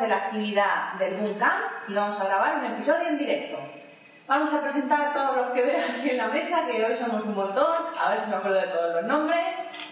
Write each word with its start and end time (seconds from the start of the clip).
de 0.00 0.08
la 0.08 0.16
actividad 0.16 0.94
del 0.98 1.14
Boom 1.14 1.38
Camp 1.38 1.60
y 1.88 1.94
vamos 1.94 2.18
a 2.20 2.24
grabar 2.24 2.58
un 2.58 2.64
episodio 2.72 3.08
en 3.08 3.18
directo. 3.18 3.58
Vamos 4.26 4.52
a 4.54 4.60
presentar 4.62 5.06
a 5.06 5.12
todos 5.12 5.36
los 5.36 5.46
que 5.48 5.62
vean 5.62 5.90
aquí 5.90 6.10
en 6.10 6.16
la 6.16 6.28
mesa, 6.28 6.66
que 6.70 6.84
hoy 6.84 6.94
somos 6.94 7.24
un 7.24 7.34
montón, 7.34 7.66
a 8.00 8.10
ver 8.10 8.20
si 8.20 8.30
me 8.30 8.36
acuerdo 8.36 8.60
de 8.60 8.66
todos 8.68 8.94
los 8.94 9.04
nombres. 9.04 9.40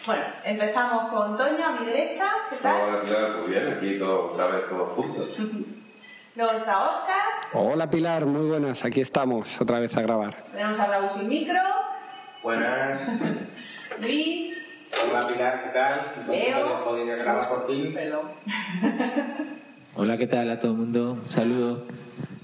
Bueno, 0.06 0.22
empezamos 0.44 1.08
con 1.10 1.36
Toño 1.36 1.66
a 1.66 1.72
mi 1.72 1.86
derecha, 1.86 2.26
¿qué 2.48 2.56
tal? 2.56 2.82
Hola, 2.82 3.00
Pilar, 3.02 3.30
muy 3.38 3.50
bien, 3.50 3.74
aquí 3.76 4.00
otra 4.00 4.46
vez 4.46 4.68
todos 4.68 4.92
juntos. 4.94 5.28
Luego 6.36 6.52
está 6.52 6.88
Oscar, 6.88 7.16
Hola 7.52 7.90
Pilar, 7.90 8.26
muy 8.26 8.46
buenas, 8.48 8.84
aquí 8.84 9.00
estamos 9.00 9.60
otra 9.60 9.80
vez 9.80 9.96
a 9.96 10.02
grabar. 10.02 10.34
tenemos 10.52 10.78
a 10.78 10.86
Raúl 10.86 11.10
sin 11.10 11.28
micro, 11.28 11.58
Buenas. 12.42 13.02
Luis, 14.00 14.56
Hola 15.10 15.26
Pilar, 15.26 15.64
¿qué 15.64 15.70
tal? 15.70 16.00
Leo. 16.28 16.84
Podría 16.84 17.16
grabar 17.16 17.48
por 17.48 17.66
fin. 17.66 17.92
Hola, 20.00 20.16
¿qué 20.16 20.28
tal 20.28 20.48
a 20.48 20.60
todo 20.60 20.70
el 20.70 20.78
mundo? 20.78 21.18
Un 21.20 21.28
saludo. 21.28 21.82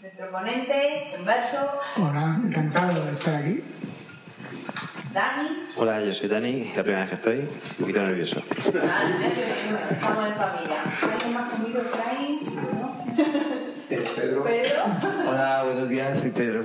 nuestro 0.03 0.29
ponente, 0.33 1.09
Converso, 1.15 1.59
Hola, 1.99 2.41
encantado 2.45 3.05
de 3.05 3.13
estar 3.13 3.35
aquí. 3.37 3.63
Dani, 5.13 5.49
Hola, 5.77 6.01
yo 6.01 6.13
soy 6.13 6.29
Dani, 6.29 6.73
la 6.75 6.83
primera 6.83 7.03
vez 7.03 7.11
que 7.11 7.15
estoy, 7.15 7.39
un 7.39 7.77
poquito 7.79 8.03
nervioso. 8.03 8.43
Ah, 8.51 9.05
nervios, 9.21 9.49
estamos 9.89 10.27
en 10.27 10.35
familia. 10.35 10.83
¿Alguien 11.13 11.35
más 11.35 11.53
conmigo 11.53 11.81
por 11.83 12.01
ahí? 12.01 12.41
¿No? 12.81 12.97
Pedro. 13.89 14.43
Pedro. 14.43 14.83
Hola, 15.29 15.63
buenos 15.65 15.89
días, 15.89 16.19
soy 16.19 16.31
Pedro. 16.33 16.65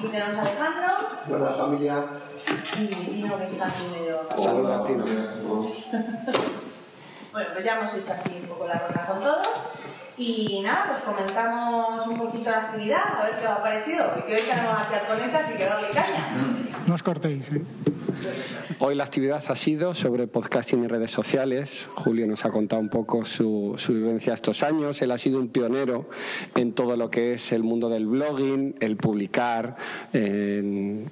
Y 0.00 0.06
tenemos 0.06 0.36
a 0.36 0.40
Alejandro 0.42 0.88
Buena 1.26 1.46
familia. 1.48 2.04
y 2.78 2.86
Tino 2.86 3.38
que 3.38 3.44
está 3.44 3.66
aquí 3.66 3.82
medio... 3.92 4.20
Saludos 4.36 4.80
a 4.80 4.84
Tino. 4.84 5.04
Bueno, 7.32 7.48
pues 7.54 7.64
ya 7.64 7.78
hemos 7.78 7.94
hecho 7.94 8.12
así 8.12 8.38
un 8.40 8.46
poco 8.46 8.68
la 8.68 8.74
ronda 8.78 9.04
con 9.06 9.18
todos. 9.18 9.48
Y 10.24 10.60
nada, 10.60 10.84
pues 10.86 11.02
comentamos 11.02 12.06
un 12.06 12.16
poquito 12.16 12.48
la 12.48 12.58
actividad, 12.58 13.02
a 13.18 13.24
ver 13.24 13.40
qué 13.40 13.44
os 13.44 13.52
ha 13.52 13.60
parecido. 13.60 14.12
Y 14.18 14.22
que 14.22 14.34
hoy 14.36 14.42
tenemos 14.42 14.80
aquí 14.80 14.94
al 14.94 15.00
ponente, 15.00 15.36
así 15.36 15.54
que 15.54 15.64
darle 15.64 15.88
caña. 15.88 16.28
No 16.86 16.94
os 16.94 17.02
cortéis. 17.02 17.44
¿eh? 17.52 17.62
Hoy 18.80 18.96
la 18.96 19.04
actividad 19.04 19.42
ha 19.46 19.54
sido 19.54 19.94
sobre 19.94 20.26
podcasting 20.26 20.82
y 20.84 20.86
redes 20.88 21.12
sociales. 21.12 21.86
Julio 21.94 22.26
nos 22.26 22.44
ha 22.44 22.50
contado 22.50 22.82
un 22.82 22.88
poco 22.88 23.24
su, 23.24 23.74
su 23.78 23.94
vivencia 23.94 24.34
estos 24.34 24.64
años. 24.64 25.00
Él 25.02 25.12
ha 25.12 25.18
sido 25.18 25.38
un 25.38 25.48
pionero 25.48 26.08
en 26.56 26.72
todo 26.72 26.96
lo 26.96 27.08
que 27.08 27.34
es 27.34 27.52
el 27.52 27.62
mundo 27.62 27.88
del 27.88 28.06
blogging, 28.06 28.74
el 28.80 28.96
publicar, 28.96 29.76
en- 30.12 31.08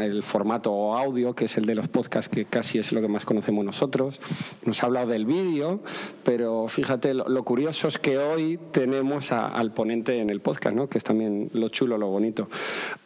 el 0.00 0.22
formato 0.24 0.96
audio, 0.96 1.34
que 1.34 1.44
es 1.44 1.56
el 1.56 1.66
de 1.66 1.76
los 1.76 1.86
podcasts, 1.86 2.28
que 2.28 2.44
casi 2.46 2.78
es 2.80 2.90
lo 2.90 3.00
que 3.00 3.08
más 3.08 3.24
conocemos 3.24 3.64
nosotros. 3.64 4.20
Nos 4.66 4.82
ha 4.82 4.86
hablado 4.86 5.08
del 5.10 5.26
vídeo, 5.26 5.80
pero 6.24 6.66
fíjate, 6.66 7.14
lo, 7.14 7.28
lo 7.28 7.44
curioso 7.44 7.86
es 7.86 7.98
que 7.98 8.18
hoy 8.18 8.58
tenemos 8.72 9.30
a- 9.30 9.46
al 9.48 9.72
ponente 9.72 10.18
en 10.20 10.30
el 10.30 10.40
podcast, 10.40 10.74
¿no? 10.74 10.88
que 10.88 10.98
es 10.98 11.04
también 11.04 11.50
lo 11.52 11.68
chulo, 11.68 11.96
lo 11.98 12.08
bonito. 12.08 12.48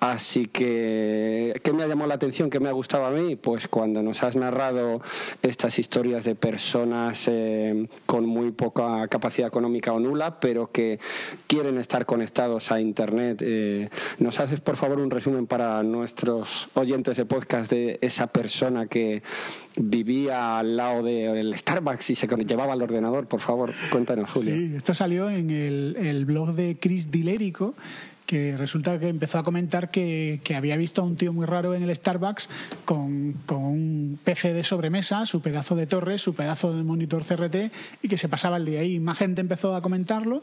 Así 0.00 0.46
que, 0.46 1.52
¿qué 1.62 1.72
me 1.74 1.82
ha 1.82 1.86
llamado 1.88 1.97
la 2.06 2.14
atención? 2.14 2.50
¿Qué 2.50 2.60
me 2.60 2.68
ha 2.68 2.72
gustado 2.72 3.06
a 3.06 3.10
mí? 3.10 3.36
Pues 3.36 3.68
cuando 3.68 4.02
nos 4.02 4.22
has 4.22 4.36
narrado 4.36 5.00
estas 5.42 5.78
historias 5.78 6.24
de 6.24 6.34
personas 6.34 7.26
eh, 7.28 7.88
con 8.06 8.26
muy 8.26 8.50
poca 8.52 9.06
capacidad 9.08 9.48
económica 9.48 9.92
o 9.92 10.00
nula, 10.00 10.40
pero 10.40 10.70
que 10.70 10.98
quieren 11.46 11.78
estar 11.78 12.06
conectados 12.06 12.70
a 12.70 12.80
Internet. 12.80 13.42
eh, 13.42 13.88
¿Nos 14.18 14.40
haces, 14.40 14.60
por 14.60 14.76
favor, 14.76 14.98
un 14.98 15.10
resumen 15.10 15.46
para 15.46 15.82
nuestros 15.82 16.68
oyentes 16.74 17.16
de 17.16 17.24
podcast 17.24 17.70
de 17.70 17.98
esa 18.02 18.26
persona 18.28 18.86
que 18.86 19.22
vivía 19.76 20.58
al 20.58 20.76
lado 20.76 21.02
del 21.02 21.56
Starbucks 21.56 22.10
y 22.10 22.14
se 22.14 22.26
llevaba 22.26 22.74
el 22.74 22.82
ordenador? 22.82 23.26
Por 23.26 23.40
favor, 23.40 23.72
cuéntanos, 23.90 24.30
Julio. 24.30 24.54
Sí, 24.54 24.72
esto 24.76 24.94
salió 24.94 25.30
en 25.30 25.50
el, 25.50 25.96
el 25.98 26.24
blog 26.24 26.54
de 26.54 26.76
Chris 26.80 27.10
Dilérico, 27.10 27.74
que 28.28 28.58
resulta 28.58 29.00
que 29.00 29.08
empezó 29.08 29.38
a 29.38 29.42
comentar 29.42 29.90
que, 29.90 30.42
que 30.44 30.54
había 30.54 30.76
visto 30.76 31.00
a 31.00 31.04
un 31.06 31.16
tío 31.16 31.32
muy 31.32 31.46
raro 31.46 31.74
en 31.74 31.82
el 31.82 31.96
Starbucks 31.96 32.50
con, 32.84 33.32
con 33.46 33.64
un 33.64 34.18
PC 34.22 34.52
de 34.52 34.64
sobremesa, 34.64 35.24
su 35.24 35.40
pedazo 35.40 35.74
de 35.76 35.86
torre, 35.86 36.18
su 36.18 36.34
pedazo 36.34 36.76
de 36.76 36.84
monitor 36.84 37.24
CRT 37.24 37.72
y 38.02 38.08
que 38.08 38.18
se 38.18 38.28
pasaba 38.28 38.58
el 38.58 38.66
día 38.66 38.80
ahí. 38.80 39.00
Más 39.00 39.16
gente 39.16 39.40
empezó 39.40 39.74
a 39.74 39.80
comentarlo 39.80 40.42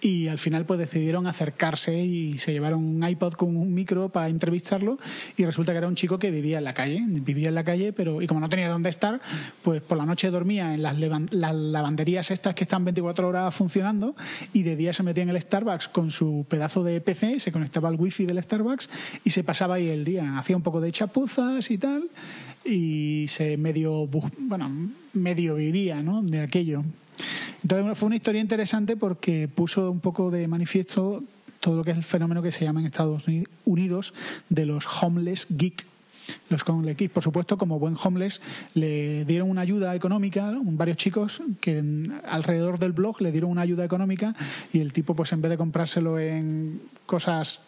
y 0.00 0.28
al 0.28 0.38
final 0.38 0.64
pues 0.64 0.80
decidieron 0.80 1.26
acercarse 1.26 1.98
y 1.98 2.38
se 2.38 2.52
llevaron 2.52 2.82
un 2.84 3.06
iPod 3.06 3.34
con 3.34 3.56
un 3.56 3.72
micro 3.74 4.08
para 4.08 4.28
entrevistarlo 4.28 4.98
y 5.36 5.44
resulta 5.44 5.72
que 5.72 5.78
era 5.78 5.88
un 5.88 5.94
chico 5.94 6.18
que 6.18 6.30
vivía 6.30 6.58
en 6.58 6.64
la 6.64 6.74
calle, 6.74 7.02
vivía 7.06 7.48
en 7.48 7.54
la 7.54 7.64
calle 7.64 7.92
pero 7.92 8.22
y 8.22 8.26
como 8.26 8.40
no 8.40 8.48
tenía 8.48 8.68
dónde 8.68 8.90
estar, 8.90 9.20
pues 9.62 9.82
por 9.82 9.98
la 9.98 10.06
noche 10.06 10.30
dormía 10.30 10.74
en 10.74 10.82
las, 10.82 10.98
las 10.98 11.54
lavanderías 11.54 12.30
estas 12.30 12.54
que 12.54 12.64
están 12.64 12.84
24 12.84 13.28
horas 13.28 13.54
funcionando 13.54 14.14
y 14.52 14.62
de 14.62 14.76
día 14.76 14.92
se 14.92 15.02
metía 15.02 15.22
en 15.22 15.30
el 15.30 15.40
Starbucks 15.40 15.88
con 15.88 16.10
su 16.10 16.46
pedazo 16.48 16.82
de 16.82 17.00
PC, 17.00 17.19
se 17.38 17.52
conectaba 17.52 17.88
al 17.88 17.96
wifi 17.96 18.26
del 18.26 18.42
Starbucks 18.42 18.88
y 19.24 19.30
se 19.30 19.44
pasaba 19.44 19.74
ahí 19.76 19.88
el 19.88 20.04
día, 20.04 20.38
hacía 20.38 20.56
un 20.56 20.62
poco 20.62 20.80
de 20.80 20.90
chapuzas 20.92 21.70
y 21.70 21.78
tal 21.78 22.08
y 22.64 23.26
se 23.28 23.56
medio 23.56 24.04
bu- 24.08 24.30
bueno, 24.38 24.70
medio 25.12 25.54
vivía, 25.56 26.02
¿no? 26.02 26.22
de 26.22 26.40
aquello. 26.40 26.82
Entonces 27.62 27.98
fue 27.98 28.06
una 28.06 28.16
historia 28.16 28.40
interesante 28.40 28.96
porque 28.96 29.48
puso 29.48 29.90
un 29.90 30.00
poco 30.00 30.30
de 30.30 30.48
manifiesto 30.48 31.22
todo 31.60 31.76
lo 31.76 31.84
que 31.84 31.90
es 31.90 31.96
el 31.98 32.02
fenómeno 32.02 32.40
que 32.42 32.52
se 32.52 32.64
llama 32.64 32.80
en 32.80 32.86
Estados 32.86 33.28
Uni- 33.28 33.44
Unidos 33.66 34.14
de 34.48 34.64
los 34.66 34.86
homeless 35.02 35.46
geek. 35.50 35.84
Los 36.48 36.64
geek, 36.64 37.10
por 37.10 37.22
supuesto, 37.22 37.56
como 37.58 37.78
buen 37.78 37.96
homeless, 38.02 38.40
le 38.74 39.24
dieron 39.24 39.50
una 39.50 39.60
ayuda 39.62 39.94
económica, 39.94 40.52
varios 40.62 40.96
chicos 40.96 41.42
que 41.60 41.82
alrededor 42.24 42.78
del 42.78 42.92
blog 42.92 43.20
le 43.20 43.32
dieron 43.32 43.50
una 43.50 43.62
ayuda 43.62 43.84
económica 43.84 44.34
y 44.72 44.80
el 44.80 44.92
tipo, 44.92 45.14
pues 45.14 45.32
en 45.32 45.42
vez 45.42 45.50
de 45.50 45.56
comprárselo 45.56 46.18
en 46.18 46.80
cosas 47.06 47.62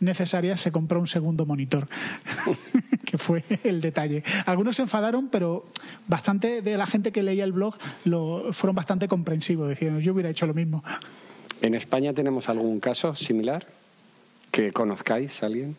necesarias, 0.00 0.60
se 0.60 0.72
compró 0.72 1.00
un 1.00 1.06
segundo 1.06 1.46
monitor, 1.46 1.88
que 3.04 3.18
fue 3.18 3.44
el 3.64 3.80
detalle. 3.80 4.22
Algunos 4.46 4.76
se 4.76 4.82
enfadaron, 4.82 5.28
pero 5.28 5.66
bastante 6.06 6.62
de 6.62 6.76
la 6.76 6.86
gente 6.86 7.12
que 7.12 7.22
leía 7.22 7.44
el 7.44 7.52
blog 7.52 7.76
lo, 8.04 8.52
fueron 8.52 8.76
bastante 8.76 9.08
comprensivos, 9.08 9.68
decían, 9.68 10.00
yo 10.00 10.12
hubiera 10.12 10.30
hecho 10.30 10.46
lo 10.46 10.54
mismo. 10.54 10.82
¿En 11.60 11.74
España 11.74 12.12
tenemos 12.12 12.48
algún 12.48 12.80
caso 12.80 13.14
similar? 13.14 13.66
¿Que 14.50 14.72
conozcáis 14.72 15.42
a 15.42 15.46
alguien? 15.46 15.76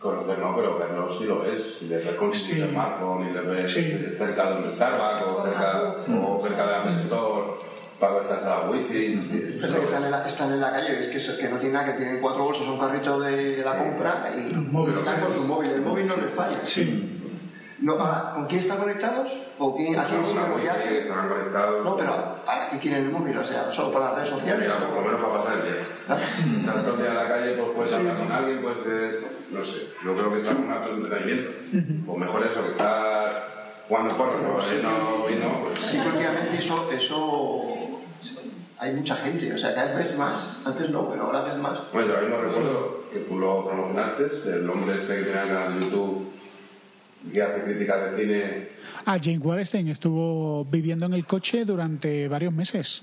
Conocer 0.00 0.38
no, 0.38 0.56
pero 0.56 0.78
verlo 0.78 1.12
sí 1.18 1.24
lo 1.24 1.40
ves. 1.40 1.76
Si 1.78 1.86
le 1.86 1.96
ves 1.96 2.14
con 2.14 2.32
Sí. 2.32 2.58
su 2.58 2.66
smartphone 2.68 3.28
y 3.28 3.32
le 3.32 3.40
ves 3.42 3.70
Sí. 3.70 3.82
cerca 4.16 4.50
de 4.50 4.62
un 4.62 4.72
Starbucks 4.72 5.22
o 5.26 5.44
cerca, 5.44 5.82
o 6.24 6.40
cerca 6.40 6.66
de 6.66 6.74
Apple 6.76 6.98
Store, 7.00 7.52
para 8.00 8.14
que 8.14 8.20
estás 8.22 8.46
a 8.46 8.60
la 8.60 8.70
wifi. 8.70 9.14
sí, 9.14 9.58
Es 9.62 9.70
que 9.70 9.82
están 9.82 10.04
en, 10.04 10.10
la, 10.10 10.26
están 10.26 10.52
en 10.52 10.60
la 10.60 10.70
calle, 10.72 10.98
es 10.98 11.08
que, 11.10 11.18
eso, 11.18 11.36
que 11.38 11.50
no 11.50 11.58
tiene 11.58 11.74
nada, 11.74 11.84
que 11.92 11.98
tienen 11.98 12.18
cuatro 12.22 12.44
bolsos, 12.44 12.66
un 12.66 12.78
carrito 12.78 13.20
de 13.20 13.58
la 13.62 13.76
compra 13.76 14.32
y, 14.34 14.54
móvil, 14.54 14.94
y 14.94 14.98
están 14.98 15.20
con 15.20 15.34
su 15.34 15.42
móvil. 15.44 15.70
El 15.70 15.82
móvil 15.82 16.06
no 16.06 16.16
les 16.16 16.30
falla. 16.30 16.60
Sí. 16.64 17.18
No, 17.80 17.92
ahora, 17.94 18.32
¿Con 18.34 18.46
quién 18.46 18.60
están 18.60 18.78
conectados? 18.78 19.36
¿O 19.58 19.74
quién, 19.76 19.98
a 19.98 20.04
quién 20.04 20.24
siguen 20.24 20.50
lo 20.50 20.56
que 20.56 20.62
Sí, 20.62 20.68
hacen? 20.68 20.96
están 20.96 21.28
conectados. 21.28 21.84
No, 21.84 21.96
pero 21.96 22.36
¿para 22.46 22.68
qué 22.70 22.78
quieren 22.78 23.04
el 23.04 23.10
móvil? 23.10 23.36
O 23.36 23.44
sea, 23.44 23.70
solo 23.70 23.90
para 23.92 24.06
las 24.06 24.14
redes 24.16 24.28
sociales. 24.30 24.64
Mira, 24.74 24.88
por 24.88 24.96
lo 24.96 25.10
menos 25.10 25.20
para 25.30 25.42
pasar 25.42 25.58
el 25.58 25.64
día. 25.64 26.56
Estar 26.60 26.82
todo 26.84 26.94
el 26.94 27.00
día 27.02 27.10
en 27.10 27.16
la 27.16 27.28
calle, 27.28 27.52
pues 27.54 27.68
puedes 27.76 27.94
hablar 27.94 28.16
con 28.18 28.32
alguien, 28.32 28.62
pues 28.62 28.76
es, 28.86 29.24
no 29.52 29.64
sé, 29.64 29.88
yo 30.04 30.14
creo 30.14 30.32
que 30.32 30.38
es 30.38 30.48
algún 30.48 30.70
acto 30.70 30.90
de 30.90 31.02
entretenimiento. 31.02 31.50
O 32.06 32.16
mejor 32.16 32.46
eso, 32.46 32.62
que 32.64 32.70
estar 32.70 33.82
jugando 33.88 34.14
Sí. 34.60 34.74
y 34.78 34.82
no, 34.82 35.30
y 35.30 35.34
no, 35.40 35.64
pues 35.64 35.78
Sí, 35.80 35.98
últimamente 35.98 36.56
eso, 36.58 36.88
eso 36.92 38.00
hay 38.78 38.94
mucha 38.94 39.16
gente, 39.16 39.52
o 39.52 39.58
sea, 39.58 39.74
cada 39.74 39.94
vez 39.96 40.16
más, 40.16 40.62
antes 40.64 40.90
no, 40.90 41.10
pero 41.10 41.24
ahora 41.24 41.42
ves 41.42 41.56
más. 41.58 41.80
Bueno, 41.92 42.14
yo 42.14 42.20
mismo 42.22 42.36
recuerdo 42.40 43.00
que 43.12 43.18
tú 43.20 43.38
lo 43.38 43.66
promocionaste, 43.66 44.24
el 44.54 44.70
hombre 44.70 44.94
este 44.96 45.16
que 45.18 45.22
tiene 45.24 45.42
el 45.42 45.48
canal 45.48 45.80
de 45.80 45.86
YouTube 45.86 46.30
que 47.30 47.42
hace 47.42 47.62
críticas 47.62 48.12
de 48.12 48.16
cine. 48.22 48.68
Ah, 49.04 49.18
Jane 49.22 49.38
Wallenstein 49.38 49.88
estuvo 49.88 50.64
viviendo 50.64 51.04
en 51.04 51.12
el 51.12 51.26
coche 51.26 51.66
durante 51.66 52.28
varios 52.28 52.52
meses 52.54 53.02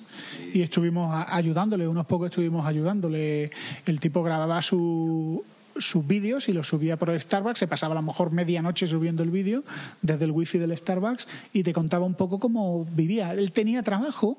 y 0.54 0.64
estuvimos 0.64 1.14
ayudándole, 1.28 1.88
unos 1.88 2.08
pocos 2.08 2.30
estuvimos 2.32 2.66
ayudándole. 2.66 3.52
El 3.86 4.00
tipo 4.00 4.24
grababa 4.24 4.60
su, 4.64 5.44
sus 5.80 6.06
vídeos 6.06 6.50
y 6.50 6.54
los 6.54 6.68
subía 6.68 6.98
por 6.98 7.10
el 7.10 7.20
Starbucks, 7.20 7.60
se 7.60 7.68
pasaba 7.68 7.94
a 7.94 7.96
lo 7.96 8.02
mejor 8.02 8.32
medianoche 8.32 8.88
subiendo 8.88 9.24
el 9.24 9.32
vídeo 9.32 9.64
desde 10.02 10.26
el 10.26 10.32
wifi 10.32 10.58
del 10.58 10.78
Starbucks 10.78 11.28
y 11.54 11.64
te 11.64 11.74
contaba 11.74 12.06
un 12.06 12.16
poco 12.16 12.40
cómo 12.40 12.86
vivía. 12.86 13.34
Él 13.34 13.52
tenía 13.52 13.84
trabajo 13.84 14.38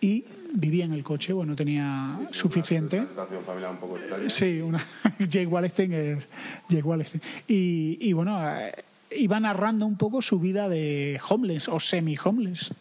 y 0.00 0.24
vivía 0.52 0.84
en 0.84 0.92
el 0.92 1.02
coche, 1.02 1.32
bueno, 1.32 1.56
tenía 1.56 2.18
suficiente. 2.30 2.98
Una 2.98 3.08
situación 3.08 3.44
familiar 3.44 3.70
un 3.70 3.78
poco 3.78 3.96
extraña. 3.96 4.30
Sí, 4.30 4.60
una, 4.60 4.84
Jake 5.18 5.46
Wallenstein 5.46 5.92
es 5.92 6.28
Jake 6.68 6.82
Wallenstein. 6.82 7.22
Y, 7.48 7.98
y 8.00 8.12
bueno, 8.12 8.38
eh, 8.56 8.72
iba 9.16 9.40
narrando 9.40 9.86
un 9.86 9.96
poco 9.96 10.22
su 10.22 10.38
vida 10.38 10.68
de 10.68 11.20
homeless 11.28 11.68
o 11.68 11.80
semi-homeless. 11.80 12.72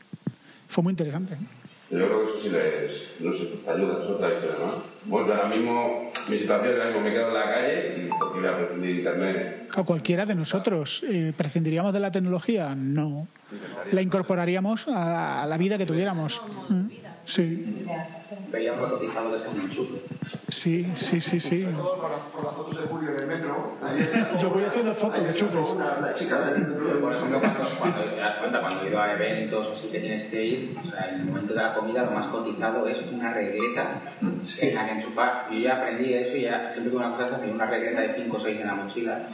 Fue 0.67 0.83
muy 0.83 0.91
interesante. 0.91 1.37
Yo 1.93 2.07
creo 2.07 2.25
que 2.25 2.31
eso 2.31 2.39
sí 2.41 2.49
les, 2.49 3.13
no 3.19 3.33
sé, 3.33 3.45
te 3.63 3.69
ayuda, 3.69 3.99
es 4.03 4.09
otra 4.09 4.33
historia, 4.33 4.55
¿no? 4.59 4.83
Bueno, 5.05 5.33
ahora 5.33 5.47
mismo, 5.47 6.11
mi 6.27 6.37
situación 6.39 6.73
es 6.81 6.85
mismo 6.87 7.01
me 7.01 7.11
quedo 7.11 7.27
en 7.27 7.33
la 7.33 7.43
calle 7.43 7.95
y 7.97 8.09
porque 8.17 8.39
voy 8.39 8.49
a 8.49 8.57
prescindir 8.57 8.91
de 8.91 8.97
internet. 8.97 9.69
A 9.75 9.83
cualquiera 9.83 10.25
de 10.25 10.35
nosotros, 10.35 11.03
eh, 11.07 11.33
¿prescindiríamos 11.35 11.93
de 11.93 11.99
la 11.99 12.11
tecnología? 12.11 12.73
No. 12.75 13.27
la 13.91 14.01
incorporaríamos 14.01 14.87
a, 14.87 15.43
a 15.43 15.45
la 15.45 15.57
vida 15.57 15.77
que 15.77 15.85
tuviéramos. 15.85 16.41
Mm, 16.69 16.87
Sí, 17.25 17.85
Veíamos 18.51 18.91
cotizado 18.91 19.31
desde 19.31 19.47
un 19.49 19.61
enchufe. 19.61 19.99
sí, 20.49 20.91
sí, 20.95 21.21
sí, 21.21 21.39
sí. 21.39 21.61
Sobre 21.61 21.73
todo 21.75 21.97
con, 21.97 22.11
las- 22.11 22.19
con 22.33 22.43
las 22.45 22.53
fotos 22.53 22.81
de 22.81 22.87
Julio 22.87 23.09
en 23.11 23.19
el 23.21 23.27
metro. 23.27 23.73
Yo 24.41 24.49
voy 24.49 24.63
haciendo 24.63 24.93
fotos 24.93 25.25
de 25.25 25.33
sacó 25.33 25.51
chufes. 25.51 25.69
Una, 25.75 25.95
una 25.99 26.13
chica 26.13 26.39
metro. 26.39 26.99
Por 26.99 27.13
ejemplo, 27.13 27.39
cuando, 27.39 27.59
cuando 27.79 28.01
te 28.03 28.15
das 28.19 28.35
cuenta, 28.35 28.59
cuando 28.61 28.83
he 28.85 28.89
ido 28.89 29.01
a 29.01 29.13
eventos 29.13 29.65
o 29.65 29.71
así 29.73 29.87
que 29.87 29.99
tienes 29.99 30.23
que 30.25 30.45
ir, 30.45 30.75
en 31.09 31.19
el 31.21 31.25
momento 31.25 31.53
de 31.53 31.61
la 31.63 31.73
comida 31.73 32.03
lo 32.03 32.11
más 32.11 32.25
cotizado 32.27 32.87
es 32.87 32.97
una 33.11 33.33
regleta 33.33 34.01
en 34.59 34.75
la 34.75 34.85
que 34.85 34.91
enchufar. 34.91 35.47
Yo 35.51 35.59
ya 35.59 35.77
aprendí 35.77 36.13
eso 36.13 36.35
y 36.35 36.41
ya 36.41 36.71
siempre 36.71 36.91
que 36.91 36.97
una 36.97 37.11
cosa 37.13 37.27
es 37.27 37.33
hacer 37.33 37.49
una 37.49 37.65
regleta 37.65 38.01
de 38.01 38.13
5 38.15 38.37
o 38.37 38.39
6 38.39 38.59
en 38.61 38.67
la 38.67 38.75
mochila. 38.75 39.27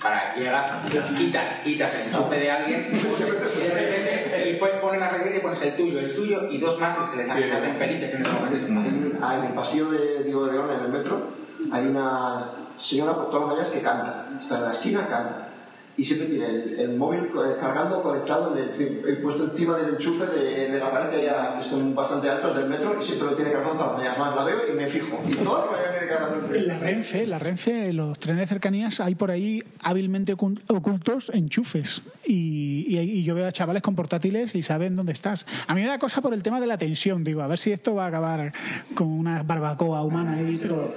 Para 0.00 0.34
llegas, 0.34 0.70
quitas, 1.16 1.52
quitas 1.64 1.94
el 1.94 2.06
enchufe 2.08 2.40
de 2.40 2.50
alguien 2.50 2.90
y 2.92 3.68
de 3.68 3.74
repente 3.74 4.50
y 4.50 4.56
puedes 4.56 4.76
poner 4.76 5.00
la 5.00 5.10
regleta 5.10 5.36
y 5.36 5.40
pones 5.40 5.62
el 5.62 5.76
tuyo, 5.76 5.98
el 5.98 6.08
suyo 6.08 6.50
y 6.50 6.58
dos 6.58 6.78
más 6.78 6.96
que 6.96 7.16
se 7.16 7.16
les 7.16 7.52
hacen 7.52 7.76
felices 7.76 8.14
en 8.14 8.22
ese 8.22 8.32
momento. 8.68 9.18
Ah, 9.20 9.36
en 9.38 9.44
el 9.44 9.52
pasillo 9.52 9.90
de 9.90 10.24
Diego 10.24 10.46
de 10.46 10.52
León, 10.52 10.70
en 10.70 10.84
el 10.84 10.92
metro, 10.92 11.28
hay 11.70 11.86
una 11.86 12.40
señora 12.78 13.14
por 13.14 13.26
todas 13.26 13.40
las 13.40 13.48
mañanas 13.48 13.68
que 13.68 13.82
canta. 13.82 14.26
Está 14.38 14.56
en 14.56 14.62
la 14.62 14.70
esquina, 14.70 15.06
canta. 15.06 15.48
Y 15.96 16.04
siempre 16.04 16.28
tiene 16.28 16.46
el, 16.46 16.80
el 16.80 16.96
móvil 16.96 17.28
co- 17.28 17.44
cargando, 17.60 18.02
conectado, 18.02 18.56
en 18.56 18.64
el, 18.64 19.04
el 19.06 19.18
puesto 19.18 19.44
encima 19.44 19.76
del 19.76 19.90
enchufe 19.94 20.24
de, 20.26 20.70
de 20.70 20.78
la 20.78 20.90
pared 20.90 21.10
que, 21.10 21.22
ya, 21.24 21.54
que 21.58 21.62
son 21.62 21.94
bastante 21.94 22.30
altos 22.30 22.56
del 22.56 22.66
metro 22.68 22.96
y 22.98 23.02
siempre 23.04 23.28
lo 23.28 23.34
tiene 23.36 23.52
cargado 23.52 23.74
todas 23.74 23.88
las 23.88 23.96
mañanas. 23.98 24.18
Más 24.18 24.34
la 24.36 24.44
veo 24.44 24.56
y 24.72 24.74
me 24.74 24.86
fijo. 24.86 25.20
Y 25.28 25.32
todas 25.34 25.66
las 25.66 25.72
mañanas 25.72 25.98
tiene 25.98 26.12
cargado 26.12 26.66
La 26.66 26.78
Renfe, 26.78 27.26
la 27.26 27.38
Renfe, 27.38 27.92
los 27.92 28.18
trenes 28.18 28.40
de 28.42 28.46
cercanías 28.46 29.00
hay 29.00 29.14
por 29.14 29.30
ahí 29.30 29.62
hábilmente 29.82 30.34
ocul- 30.34 30.60
ocultos 30.68 31.30
enchufes. 31.34 32.00
Y, 32.24 32.86
y- 32.88 32.98
y 32.98 33.22
yo 33.24 33.34
veo 33.34 33.46
a 33.46 33.52
chavales 33.52 33.82
con 33.82 33.94
portátiles 33.94 34.54
y 34.54 34.62
saben 34.62 34.96
dónde 34.96 35.12
estás. 35.12 35.44
A 35.66 35.74
mí 35.74 35.82
me 35.82 35.88
da 35.88 35.98
cosa 35.98 36.22
por 36.22 36.32
el 36.32 36.42
tema 36.42 36.58
de 36.60 36.66
la 36.68 36.78
tensión, 36.78 37.22
digo, 37.22 37.42
a 37.42 37.46
ver 37.48 37.58
si 37.58 37.70
esto 37.72 37.94
va 37.94 38.04
a 38.06 38.08
acabar 38.08 38.52
con 38.94 39.08
una 39.08 39.42
barbacoa 39.42 40.02
humana 40.04 40.34
ahí, 40.36 40.58
pero 40.62 40.94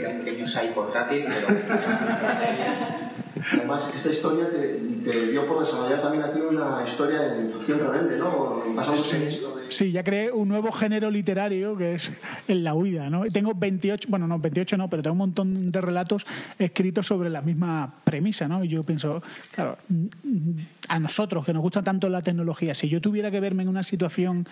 de 0.00 0.06
un 0.08 0.24
pequeño 0.24 0.46
portátil, 0.74 1.24
pero 1.26 1.60
Además, 3.52 3.88
esta 3.94 4.10
historia 4.10 4.50
te, 4.50 4.80
te 5.04 5.30
dio 5.30 5.46
por 5.46 5.60
desarrollar 5.60 6.02
también 6.02 6.24
aquí 6.24 6.40
una 6.40 6.82
historia 6.84 7.36
en 7.36 7.50
facción 7.50 7.80
rebelde, 7.80 8.18
¿no? 8.18 8.62
Basándose 8.74 9.16
en 9.16 9.22
esto 9.24 9.56
de... 9.56 9.72
sí, 9.72 9.92
ya 9.92 10.04
creé 10.04 10.30
un 10.30 10.48
nuevo 10.48 10.72
género 10.72 11.10
literario 11.10 11.76
que 11.76 11.94
es 11.94 12.10
en 12.48 12.64
la 12.64 12.74
huida, 12.74 13.10
¿no? 13.10 13.24
Tengo 13.24 13.54
28, 13.54 14.08
bueno, 14.10 14.26
no, 14.26 14.38
28 14.38 14.76
no, 14.76 14.88
pero 14.88 15.02
tengo 15.02 15.12
un 15.12 15.18
montón 15.18 15.70
de 15.70 15.80
relatos 15.80 16.26
escritos 16.58 17.06
sobre 17.06 17.30
la 17.30 17.42
misma 17.42 17.92
premisa, 18.04 18.48
¿no? 18.48 18.64
Y 18.64 18.68
yo 18.68 18.82
pienso, 18.82 19.22
claro, 19.54 19.78
mm, 19.88 20.50
a 20.88 20.98
nosotros 20.98 21.44
que 21.44 21.52
nos 21.52 21.62
gusta 21.62 21.82
tanto 21.82 22.08
la 22.08 22.22
tecnología, 22.22 22.74
si 22.74 22.88
yo 22.88 23.00
tuviera 23.00 23.30
que 23.30 23.40
verme 23.40 23.62
en 23.62 23.68
una 23.68 23.84
situación 23.84 24.46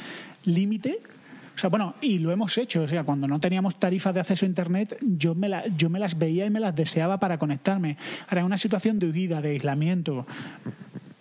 límite, 0.44 1.00
o 1.58 1.60
sea, 1.60 1.70
bueno, 1.70 1.96
y 2.00 2.20
lo 2.20 2.30
hemos 2.30 2.56
hecho. 2.56 2.82
O 2.82 2.86
sea, 2.86 3.02
cuando 3.02 3.26
no 3.26 3.40
teníamos 3.40 3.80
tarifas 3.80 4.14
de 4.14 4.20
acceso 4.20 4.46
a 4.46 4.48
Internet, 4.48 4.96
yo 5.02 5.34
me, 5.34 5.48
la- 5.48 5.66
yo 5.76 5.90
me 5.90 5.98
las 5.98 6.16
veía 6.16 6.46
y 6.46 6.50
me 6.50 6.60
las 6.60 6.72
deseaba 6.76 7.18
para 7.18 7.36
conectarme. 7.36 7.96
Ahora, 8.28 8.42
en 8.42 8.46
una 8.46 8.58
situación 8.58 9.00
de 9.00 9.08
huida, 9.10 9.40
de 9.42 9.50
aislamiento, 9.50 10.24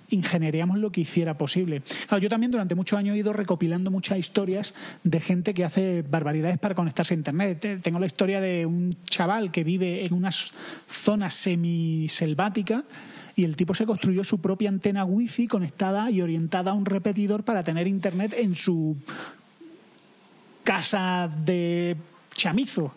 ingeniaríamos 0.10 0.78
lo 0.78 0.92
que 0.92 1.02
hiciera 1.02 1.38
posible. 1.40 1.82
Yo 2.22 2.30
también 2.30 2.52
durante 2.52 2.76
muchos 2.76 2.98
años 3.00 3.16
he 3.16 3.20
ido 3.20 3.34
recopilando 3.34 3.90
muchas 3.90 4.20
historias 4.20 4.76
de 5.04 5.20
gente 5.20 5.56
que 5.56 5.66
hace 5.66 6.04
barbaridades 6.04 6.60
para 6.60 6.76
conectarse 6.76 7.16
a 7.16 7.18
Internet. 7.18 7.66
Eh, 7.66 7.80
Tengo 7.82 7.98
la 8.00 8.06
historia 8.06 8.40
de 8.40 8.66
un 8.68 8.96
chaval 9.10 9.52
que 9.52 9.64
vive 9.64 10.06
en 10.06 10.14
una 10.14 10.30
zona 10.32 11.32
semiselvática 11.32 12.84
y 13.36 13.44
el 13.44 13.56
tipo 13.58 13.74
se 13.74 13.86
construyó 13.86 14.24
su 14.24 14.40
propia 14.40 14.70
antena 14.70 15.04
wifi 15.04 15.48
conectada 15.48 16.10
y 16.10 16.22
orientada 16.22 16.72
a 16.72 16.74
un 16.74 16.86
repetidor 16.86 17.44
para 17.44 17.64
tener 17.64 17.88
Internet 17.88 18.34
en 18.38 18.56
su 18.56 18.96
casa 20.68 21.30
de 21.30 21.96
chamizo. 22.36 22.92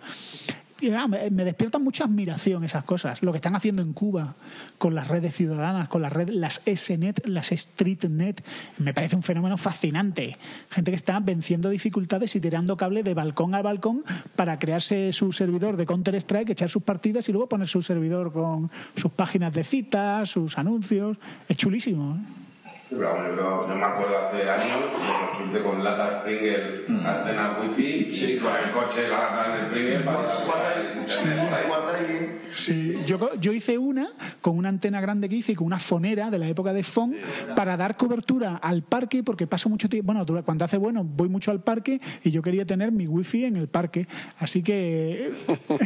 Ah, 0.93 1.07
me, 1.07 1.31
me 1.31 1.45
despiertan 1.45 1.85
mucha 1.85 2.03
admiración 2.03 2.65
esas 2.65 2.83
cosas. 2.83 3.23
Lo 3.23 3.31
que 3.31 3.37
están 3.37 3.55
haciendo 3.55 3.81
en 3.81 3.93
Cuba 3.93 4.35
con 4.79 4.97
las 4.97 5.07
redes 5.07 5.37
ciudadanas, 5.37 5.89
con 5.89 6.03
las 6.03 6.13
redes, 6.13 6.35
las 6.35 6.63
SNet, 6.67 7.25
las 7.29 7.51
StreetNet, 7.51 8.45
me 8.79 8.93
parece 8.93 9.15
un 9.15 9.23
fenómeno 9.23 9.57
fascinante. 9.57 10.33
Gente 10.69 10.91
que 10.91 10.97
está 10.97 11.21
venciendo 11.21 11.71
dificultades 11.71 12.35
y 12.35 12.41
tirando 12.41 12.77
cable 12.77 13.05
de 13.05 13.15
balcón 13.15 13.55
a 13.55 13.63
balcón 13.63 14.03
para 14.35 14.59
crearse 14.59 15.13
su 15.13 15.31
servidor 15.31 15.77
de 15.77 15.87
Counter-Strike, 15.87 16.51
echar 16.51 16.71
sus 16.71 16.83
partidas 16.83 17.29
y 17.29 17.33
luego 17.33 17.49
poner 17.49 17.69
su 17.69 17.83
servidor 17.83 18.33
con 18.33 18.69
sus 18.97 19.13
páginas 19.13 19.53
de 19.53 19.63
citas, 19.63 20.29
sus 20.29 20.59
anuncios. 20.59 21.19
Es 21.49 21.57
chulísimo. 21.57 22.17
¿eh? 22.17 22.50
Pero 22.91 23.15
bueno, 23.15 23.37
yo, 23.37 23.69
yo 23.69 23.75
me 23.77 23.85
acuerdo 23.85 24.19
hace 24.19 24.51
años, 24.51 25.63
con 25.63 25.85
lata 25.85 26.21
Springer, 26.21 26.87
antenas 26.89 27.61
wifi 27.61 28.11
y 28.13 28.39
con 28.39 28.53
el 28.53 28.73
coche 28.73 29.09
la 29.09 29.31
lata 29.31 29.47
en 29.47 29.61
el 29.61 29.67
Springer 29.69 30.05
para. 30.05 30.45
Guarda 30.45 31.95
ahí. 31.97 32.41
Sí, 32.53 33.01
yo, 33.07 33.35
yo 33.37 33.53
hice 33.53 33.79
una 33.79 34.09
con 34.41 34.59
una 34.59 34.69
antena 34.69 35.01
grande 35.01 35.29
que 35.29 35.37
hice 35.37 35.53
y 35.53 35.55
con 35.55 35.67
una 35.67 35.79
fonera 35.79 36.31
de 36.31 36.39
la 36.39 36.49
época 36.49 36.73
de 36.73 36.83
FON 36.83 37.15
para 37.55 37.77
dar 37.77 37.97
cobertura 37.97 38.57
al 38.57 38.83
parque 38.83 39.23
porque 39.23 39.47
paso 39.47 39.69
mucho 39.69 39.89
tiempo, 39.89 40.13
bueno, 40.13 40.27
cuando 40.45 40.65
hace 40.65 40.77
bueno 40.77 41.05
voy 41.05 41.29
mucho 41.29 41.51
al 41.51 41.61
parque 41.61 42.01
y 42.25 42.31
yo 42.31 42.43
quería 42.43 42.65
tener 42.65 42.91
mi 42.93 43.07
wifi 43.07 43.45
en 43.45 43.57
el 43.57 43.69
parque, 43.69 44.09
así 44.39 44.63
que 44.63 45.33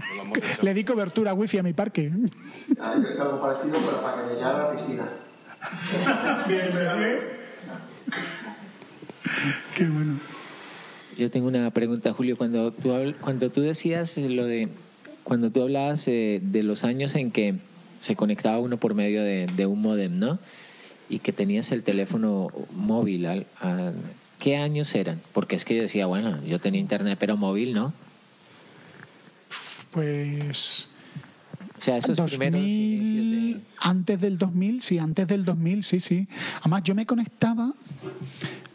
le 0.63 0.75
di 0.75 0.85
cobertura 0.85 1.35
wifi 1.35 1.59
a 1.59 1.63
mi 1.63 1.75
parque. 1.75 2.13
Ah, 2.81 2.95
yo 2.97 3.11
hice 3.11 3.21
algo 3.21 3.41
parecido, 3.41 3.79
pero 3.85 4.01
para 4.01 4.23
que 4.23 4.29
me 4.29 4.35
llegara 4.35 4.55
a 4.55 4.69
la 4.69 4.73
piscina. 4.73 5.05
Qué 9.77 9.85
bueno. 9.85 10.19
Yo 11.17 11.31
tengo 11.31 11.49
una 11.49 11.71
pregunta, 11.71 12.13
Julio. 12.13 12.37
Cuando 12.37 12.73
tú, 12.73 12.91
habl- 12.91 13.15
cuando 13.17 13.51
tú 13.51 13.61
decías 13.63 14.17
lo 14.19 14.47
de. 14.47 14.69
Cuando 15.23 15.51
tú 15.51 15.63
hablabas 15.63 16.07
eh, 16.09 16.41
de 16.43 16.63
los 16.63 16.85
años 16.85 17.15
en 17.15 17.31
que 17.31 17.55
se 18.01 18.17
conectaba 18.17 18.59
uno 18.59 18.77
por 18.77 18.95
medio 18.95 19.23
de, 19.23 19.47
de 19.47 19.67
un 19.67 19.81
modem, 19.81 20.19
¿no? 20.19 20.39
Y 21.09 21.21
que 21.21 21.33
tenías 21.33 21.73
el 21.73 21.83
teléfono 21.83 22.49
móvil. 22.73 23.27
al- 23.27 23.47
a- 23.61 23.93
¿Qué 24.41 24.57
años 24.59 24.95
eran? 24.95 25.21
Porque 25.33 25.57
es 25.57 25.65
que 25.65 25.75
yo 25.77 25.83
decía, 25.83 26.05
bueno, 26.07 26.45
yo 26.45 26.59
tenía 26.59 26.81
internet, 26.81 27.17
pero 27.19 27.37
móvil, 27.39 27.73
¿no? 27.73 27.95
Pues 29.91 30.89
sea, 31.85 31.97
esos 31.99 32.17
2000, 32.17 32.39
primeros 32.39 32.61
inicios 32.61 33.31
de. 33.31 33.61
antes 33.79 34.21
del 34.21 34.39
2000, 34.39 34.83
sí, 34.83 34.99
antes 34.99 35.27
del 35.27 35.45
2000, 35.45 35.85
sí, 35.85 36.01
sí. 36.01 36.27
Además, 36.61 36.83
yo 36.85 36.95
me 36.95 37.07
conectaba, 37.07 37.73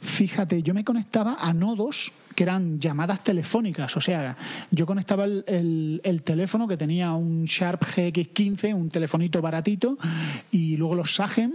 fíjate, 0.09 0.63
yo 0.63 0.73
me 0.73 0.83
conectaba 0.83 1.35
a 1.39 1.53
nodos 1.53 2.11
que 2.35 2.43
eran 2.43 2.79
llamadas 2.79 3.21
telefónicas. 3.23 3.95
O 3.97 4.01
sea, 4.01 4.35
yo 4.71 4.85
conectaba 4.85 5.25
el, 5.25 5.43
el- 5.47 6.01
el 6.03 6.21
teléfono 6.23 6.67
que 6.67 6.77
tenía 6.77 7.11
un 7.13 7.45
Sharp 7.45 7.83
GX15, 7.83 8.73
un 8.73 8.89
telefonito 8.89 9.41
baratito, 9.41 9.97
y 10.51 10.77
luego 10.77 10.95
los 10.95 11.13
Sagem, 11.15 11.51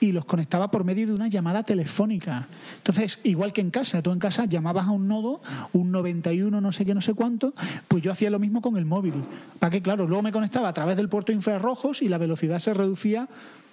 y 0.00 0.12
los 0.12 0.24
conectaba 0.24 0.70
por 0.70 0.84
medio 0.84 1.06
de 1.06 1.12
una 1.12 1.28
llamada 1.28 1.62
telefónica. 1.64 2.46
Entonces, 2.76 3.18
igual 3.24 3.52
que 3.52 3.60
en 3.60 3.70
casa, 3.70 4.00
tú 4.02 4.12
en 4.12 4.18
casa 4.20 4.44
llamabas 4.46 4.86
a 4.86 4.90
un 4.92 5.08
nodo, 5.08 5.40
un 5.72 5.90
91, 5.90 6.60
no 6.60 6.72
sé 6.72 6.84
qué, 6.84 6.94
no 6.94 7.00
sé 7.02 7.14
cuánto, 7.14 7.52
pues 7.88 8.02
yo 8.02 8.12
hacía 8.12 8.30
lo 8.30 8.38
mismo 8.38 8.60
con 8.62 8.76
el 8.76 8.84
móvil. 8.84 9.14
Para 9.58 9.70
que, 9.70 9.82
claro, 9.82 10.06
luego 10.06 10.22
me 10.22 10.32
conectaba 10.32 10.68
a 10.68 10.72
través 10.72 10.96
del 10.96 11.08
puerto 11.08 11.32
infrarrojos 11.32 12.00
y 12.02 12.08
la 12.08 12.18
velocidad 12.18 12.58
se 12.60 12.74
reducía 12.74 13.28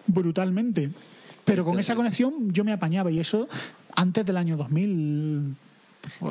brutalmente. 0.08 0.90
Pero 1.44 1.64
con 1.64 1.78
esa 1.78 1.96
conexión 1.96 2.52
yo 2.52 2.64
me 2.64 2.74
apañaba 2.74 3.12
y 3.12 3.20
eso 3.20 3.48
antes 3.96 4.26
del 4.26 4.38
año 4.38 4.58
2000. 4.58 5.56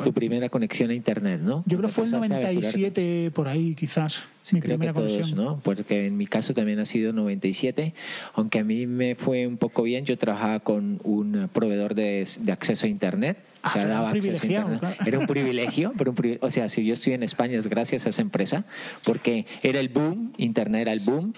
Tu 0.04 0.12
primera 0.12 0.49
conexión 0.49 0.90
a 0.90 0.94
internet, 0.94 1.40
¿no? 1.42 1.64
Yo 1.66 1.78
creo 1.78 1.88
que 1.88 1.94
fue 1.94 2.04
el 2.04 2.11
Cuando 2.11 2.26
empezaste 2.26 2.47
a 2.47 2.49
aventurarte. 2.49 2.78
97 2.80 3.30
por 3.35 3.49
ahí, 3.49 3.75
quizás, 3.75 4.23
Sí, 4.44 4.54
mi 4.54 4.61
creo 4.61 4.78
primera 4.78 4.92
que 4.92 5.00
todos, 5.00 5.12
conexión. 5.12 5.44
¿no? 5.44 5.61
Porque 5.64 6.06
en 6.06 6.16
mi 6.16 6.26
caso 6.26 6.54
también 6.54 6.78
ha 6.78 6.85
sido 6.85 7.12
97, 7.12 7.92
aunque 8.35 8.61
a 8.61 8.64
mí 8.64 8.87
me 8.87 9.16
fue 9.16 9.47
un 9.49 9.56
poco 9.56 9.83
bien. 9.83 10.04
Yo 10.04 10.16
trabajaba 10.16 10.61
con 10.61 11.00
un 11.02 11.49
proveedor 11.52 11.94
de, 11.97 12.28
de 12.40 12.52
acceso 12.52 12.87
a 12.87 12.88
Internet. 12.88 13.38
O 13.64 13.66
Ah, 13.66 13.71
sea, 13.73 13.87
daba 13.87 14.11
un 14.11 14.16
acceso 14.16 14.42
a 14.42 14.47
Internet. 14.47 14.78
claro. 14.80 14.97
Era 15.06 15.18
un 15.18 15.26
privilegio, 15.26 15.94
pero 15.97 16.11
un 16.11 16.16
privi- 16.16 16.38
o 16.42 16.50
sea, 16.50 16.68
si 16.68 16.85
yo 16.85 16.92
estoy 16.92 17.14
en 17.14 17.23
España 17.23 17.59
es 17.59 17.66
gracias 17.66 18.04
a 18.04 18.11
esa 18.11 18.21
empresa, 18.21 18.64
porque 19.04 19.47
era 19.62 19.80
el 19.80 19.88
boom, 19.88 20.35
Internet 20.37 20.83
era 20.83 20.92
el 20.92 21.00
boom, 21.00 21.33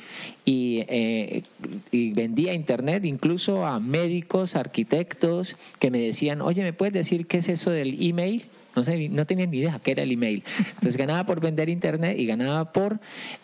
y, 0.44 0.84
eh, 0.88 1.42
y 1.92 2.12
vendía 2.14 2.52
Internet 2.52 3.04
incluso 3.04 3.64
a 3.64 3.78
médicos, 3.78 4.56
arquitectos, 4.56 5.56
que 5.78 5.90
me 5.92 5.98
decían, 6.00 6.40
oye, 6.40 6.62
¿me 6.64 6.72
puedes 6.72 6.92
decir 6.94 7.26
qué 7.26 7.38
es 7.38 7.48
eso 7.48 7.70
del 7.70 7.96
email? 8.04 8.44
No 8.76 8.84
sé, 8.84 9.08
no 9.08 9.24
tenía 9.24 9.46
ni 9.46 9.58
idea 9.58 9.80
qué 9.82 9.92
era 9.92 10.02
el 10.02 10.12
email. 10.12 10.44
Entonces 10.68 10.98
ganaba 10.98 11.24
por 11.24 11.40
vender 11.40 11.70
internet 11.70 12.18
y 12.18 12.26
ganaba 12.26 12.72
por 12.72 13.00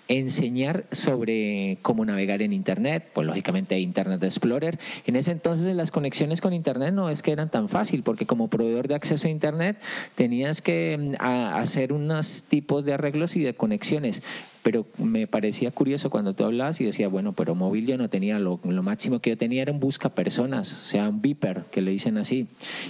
enseñar 0.09 0.85
sobre 0.91 1.79
cómo 1.81 2.05
navegar 2.05 2.43
en 2.43 2.53
internet, 2.53 3.09
pues 3.15 3.27
lógicamente 3.27 3.79
Internet 3.81 4.23
Explorer. 4.23 4.79
En 5.07 5.17
ese 5.17 5.31
entonces 5.33 5.75
las 5.75 5.91
conexiones 5.91 6.43
con 6.43 6.53
internet 6.53 6.93
no 6.93 7.09
es 7.09 7.23
que 7.23 7.33
eran 7.33 7.51
tan 7.51 7.71
fácil, 7.71 8.03
porque 8.03 8.27
como 8.27 8.49
proveedor 8.49 8.89
de 8.89 8.95
acceso 8.95 9.27
a 9.27 9.31
internet 9.31 9.79
tenías 10.17 10.61
que 10.61 10.99
mm, 10.99 11.23
hacer 11.23 11.95
unos 11.95 12.43
tipos 12.43 12.85
de 12.85 12.93
arreglos 12.93 13.35
y 13.37 13.41
de 13.41 13.55
conexiones. 13.55 14.23
pero 14.62 14.87
me 14.99 15.27
parecía 15.27 15.73
curioso 15.73 16.09
cuando 16.11 16.35
tú 16.35 16.45
hablabas 16.45 16.81
y 16.81 16.85
decía, 16.85 17.09
bueno, 17.09 17.33
pero 17.33 17.55
móvil 17.55 17.87
yo 17.87 17.97
no 17.97 18.09
tenía, 18.09 18.39
lo, 18.39 18.61
lo 18.62 18.83
máximo 18.83 19.19
que 19.19 19.31
yo 19.31 19.39
tenía 19.39 19.62
era 19.62 19.73
un 19.73 19.81
busca 19.81 20.11
personas, 20.11 20.73
o 20.73 20.85
sea, 20.85 21.09
un 21.09 21.21
beeper, 21.21 21.65
que 21.73 21.81
le 21.81 21.91
dicen 21.91 22.17
así, 22.19 22.47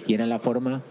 y 0.06 0.12
era 0.12 0.26
la 0.26 0.38
forma 0.38 0.82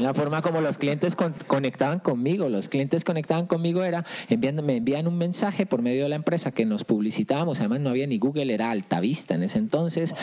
la 0.00 0.14
forma 0.14 0.42
como 0.42 0.60
los 0.60 0.78
clientes 0.78 1.16
con, 1.16 1.34
conectaban 1.46 2.00
conmigo. 2.00 2.48
Los 2.48 2.68
clientes 2.68 3.04
conectaban 3.04 3.46
conmigo 3.46 3.84
era 3.84 4.04
enviando, 4.28 4.62
me 4.62 4.76
envían 4.76 5.06
un 5.06 5.18
mensaje 5.18 5.66
por 5.66 5.82
medio 5.82 6.04
de 6.04 6.08
la 6.08 6.16
empresa 6.16 6.50
que 6.50 6.64
nos 6.64 6.84
publicitábamos. 6.84 7.60
Además 7.60 7.80
no 7.80 7.90
había 7.90 8.06
ni 8.06 8.18
Google, 8.18 8.52
era 8.52 8.70
Altavista 8.70 9.34
en 9.34 9.42
ese 9.42 9.58
entonces. 9.58 10.14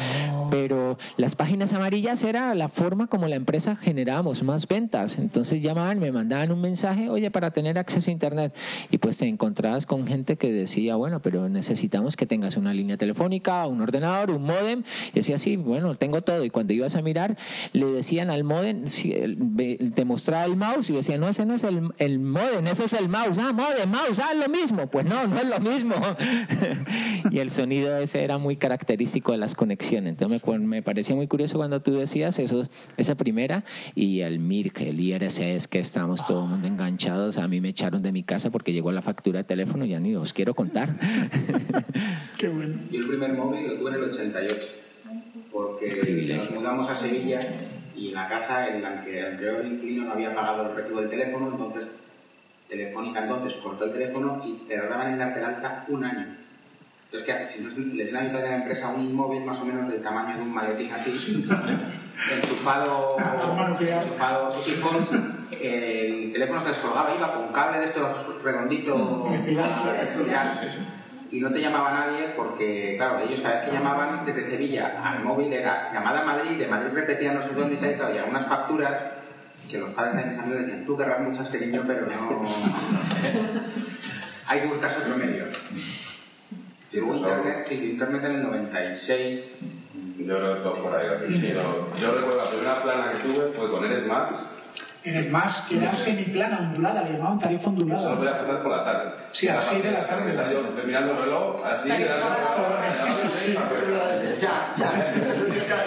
Pero 0.51 0.97
las 1.17 1.35
páginas 1.35 1.73
amarillas 1.73 2.23
era 2.23 2.53
la 2.55 2.69
forma 2.69 3.07
como 3.07 3.27
la 3.27 3.35
empresa 3.35 3.75
generábamos 3.75 4.43
más 4.43 4.67
ventas. 4.67 5.17
Entonces 5.17 5.61
llamaban, 5.61 5.99
me 5.99 6.11
mandaban 6.11 6.51
un 6.51 6.61
mensaje, 6.61 7.09
oye, 7.09 7.31
para 7.31 7.51
tener 7.51 7.77
acceso 7.77 8.09
a 8.09 8.13
Internet. 8.13 8.55
Y 8.91 8.97
pues 8.97 9.17
te 9.17 9.27
encontrabas 9.27 9.85
con 9.85 10.07
gente 10.07 10.37
que 10.37 10.51
decía, 10.51 10.95
bueno, 10.95 11.21
pero 11.21 11.49
necesitamos 11.49 12.15
que 12.15 12.25
tengas 12.25 12.57
una 12.57 12.73
línea 12.73 12.97
telefónica, 12.97 13.65
un 13.67 13.81
ordenador, 13.81 14.31
un 14.31 14.43
modem. 14.43 14.83
Y 15.11 15.15
decía, 15.15 15.37
sí, 15.37 15.57
bueno, 15.57 15.95
tengo 15.95 16.21
todo. 16.21 16.43
Y 16.43 16.49
cuando 16.49 16.73
ibas 16.73 16.95
a 16.95 17.01
mirar, 17.01 17.37
le 17.73 17.85
decían 17.85 18.29
al 18.29 18.43
modem, 18.43 18.87
te 19.93 20.05
mostraba 20.05 20.45
el 20.45 20.55
mouse 20.55 20.89
y 20.89 20.93
decía, 20.93 21.17
no, 21.17 21.27
ese 21.27 21.45
no 21.45 21.55
es 21.55 21.63
el, 21.63 21.89
el 21.97 22.19
modem, 22.19 22.67
ese 22.67 22.85
es 22.85 22.93
el 22.93 23.09
mouse. 23.09 23.37
Ah, 23.37 23.53
modem, 23.53 23.89
mouse, 23.89 24.19
ah, 24.19 24.33
lo 24.33 24.49
mismo. 24.49 24.87
Pues 24.87 25.05
no, 25.05 25.27
no 25.27 25.37
es 25.37 25.47
lo 25.47 25.59
mismo. 25.59 25.95
y 27.31 27.39
el 27.39 27.51
sonido 27.51 27.97
ese 27.97 28.23
era 28.23 28.37
muy 28.37 28.55
característico 28.55 29.31
de 29.31 29.37
las 29.37 29.55
conexiones. 29.55 30.11
Entonces 30.11 30.45
me, 30.45 30.59
me 30.59 30.83
parecía 30.83 31.15
muy 31.15 31.27
curioso 31.27 31.57
cuando 31.57 31.81
tú 31.81 31.97
decías 31.97 32.39
eso, 32.39 32.61
esa 32.97 33.15
primera 33.15 33.63
y 33.95 34.21
el 34.21 34.39
MIRC, 34.39 34.81
el 34.81 34.99
IRC, 34.99 35.41
es 35.55 35.67
que 35.67 35.79
estábamos 35.79 36.25
todo 36.25 36.43
el 36.43 36.49
mundo 36.49 36.67
enganchados. 36.67 37.37
A 37.37 37.47
mí 37.47 37.61
me 37.61 37.69
echaron 37.69 38.01
de 38.01 38.11
mi 38.11 38.23
casa 38.23 38.49
porque 38.49 38.73
llegó 38.73 38.91
la 38.91 39.01
factura 39.01 39.39
de 39.39 39.43
teléfono, 39.43 39.85
ya 39.85 39.99
ni 39.99 40.15
os 40.15 40.33
quiero 40.33 40.53
contar. 40.53 40.89
Qué 42.37 42.47
bueno. 42.47 42.79
Yo 42.91 42.99
el 42.99 43.07
primer 43.07 43.33
móvil 43.33 43.67
lo 43.67 43.77
tuve 43.77 43.89
en 43.91 43.95
el 43.95 44.03
88, 44.03 44.55
porque 45.51 46.35
nos 46.37 46.51
mudamos 46.51 46.89
a 46.89 46.95
Sevilla 46.95 47.39
y 47.95 48.09
en 48.09 48.15
la 48.15 48.27
casa 48.27 48.67
en 48.67 48.81
la 48.81 49.03
que 49.03 49.19
el 49.19 49.25
anterior 49.25 49.65
inquilino 49.65 50.05
no 50.05 50.13
había 50.13 50.35
pagado 50.35 50.69
el 50.69 50.75
recibo 50.75 51.01
del 51.01 51.09
teléfono, 51.09 51.49
entonces 51.51 51.87
Telefónica 52.67 53.21
entonces 53.21 53.53
cortó 53.61 53.85
el 53.85 53.93
teléfono 53.93 54.41
y 54.43 54.53
te 54.67 54.77
tardaban 54.77 55.13
en 55.13 55.19
darte 55.19 55.39
el 55.39 55.45
alta 55.45 55.85
un 55.87 56.03
año. 56.03 56.25
Entonces, 57.05 57.25
¿qué 57.25 57.31
haces? 57.31 57.55
Si 57.55 57.61
no 57.61 57.69
le 57.69 58.05
tienes 58.05 58.33
a 58.33 58.39
la 58.39 58.55
empresa 58.55 58.89
un 58.89 59.15
móvil 59.15 59.43
más 59.43 59.59
o 59.59 59.65
menos 59.65 59.91
del 59.91 60.01
tamaño 60.01 60.37
de 60.37 60.41
un 60.41 60.53
maletín 60.53 60.91
así, 60.91 61.11
enchufado, 62.33 63.17
enchufado 63.17 64.49
con, 64.81 65.45
el 65.61 66.33
teléfono 66.33 66.61
se 66.61 66.69
descolgaba, 66.69 67.15
iba 67.15 67.33
con 67.33 67.53
cable 67.53 67.79
de 67.79 67.85
estos 67.85 68.43
redonditos, 68.43 68.99
y 71.35 71.41
no 71.41 71.51
te 71.51 71.59
llamaba 71.59 71.91
nadie 71.91 72.29
porque, 72.37 72.95
claro, 72.95 73.19
ellos 73.19 73.41
cada 73.41 73.55
vez 73.55 73.65
que 73.65 73.75
llamaban 73.75 74.25
desde 74.25 74.41
Sevilla 74.41 75.01
al 75.03 75.21
móvil 75.21 75.51
era 75.51 75.91
llamada 75.93 76.21
a 76.21 76.23
Madrid, 76.23 76.57
de 76.57 76.65
Madrid 76.65 76.91
repetían 76.93 77.35
no 77.35 77.43
sé 77.43 77.53
dónde 77.53 77.75
y 77.75 77.77
tal 77.77 77.91
y 77.91 77.95
tal, 77.95 78.15
y 78.15 78.19
algunas 78.19 78.47
facturas 78.47 78.93
que 79.69 79.77
los 79.77 79.89
padres 79.89 80.15
de 80.15 80.31
mis 80.31 80.39
amigos 80.39 80.61
decían, 80.61 80.85
tú 80.85 80.95
querrás 80.95 81.19
muchas 81.19 81.49
cariño, 81.49 81.83
pero 81.85 82.05
no... 82.05 82.47
Hay 84.47 84.61
que 84.61 84.67
buscarse 84.67 84.99
otro 84.99 85.17
medio. 85.17 85.43
Si 86.89 87.01
hubo 87.01 87.15
internet, 87.15 87.65
sí, 87.67 87.91
internet 87.91 88.23
en 88.23 88.31
el 88.31 88.43
96. 88.43 89.41
Yo 90.19 90.37
creo 90.37 90.63
que 90.63 90.81
por 90.81 90.95
ahí. 90.95 91.33
Sí, 91.33 91.51
yo, 91.53 91.91
yo 91.99 92.15
recuerdo 92.15 92.37
la 92.37 92.49
primera 92.49 92.81
plana 92.81 93.11
que 93.11 93.27
tuve 93.27 93.47
fue 93.47 93.69
con 93.69 93.83
Eres 93.83 94.05
Max 94.05 94.35
en 95.05 95.17
el 95.17 95.29
MAS, 95.29 95.67
que 95.69 95.77
era 95.77 95.93
semiplana, 95.93 96.59
ondulada, 96.59 97.03
le 97.03 97.13
llamaban 97.13 97.37
tarifa 97.37 97.69
ondulada. 97.69 98.01
Eso 98.01 98.09
lo 98.09 98.17
voy 98.17 98.27
a 98.27 98.35
hacer 98.35 98.61
por 98.63 98.71
la 98.71 98.83
tarde. 98.83 99.11
Sí, 99.31 99.47
a 99.47 99.55
las 99.55 99.65
6 99.65 99.83
de 99.83 99.91
la 99.91 100.07
tarde. 100.07 100.35
Terminando 100.75 101.11
el 101.11 101.17
reloj, 101.19 101.65
así, 101.65 101.89
quedando 101.89 102.27
Ya, 104.41 104.73
ya. 104.75 104.89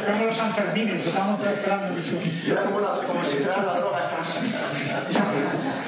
Como 0.06 0.24
los 0.24 0.36
Sanfermines, 0.36 1.06
estábamos 1.06 1.46
esperando 1.46 1.98
eso. 1.98 2.16
Era 2.46 2.62
como, 2.62 2.80
la, 2.80 3.00
como 3.06 3.24
si 3.24 3.36
fuera 3.38 3.62
la 3.62 3.80
droga 3.80 3.98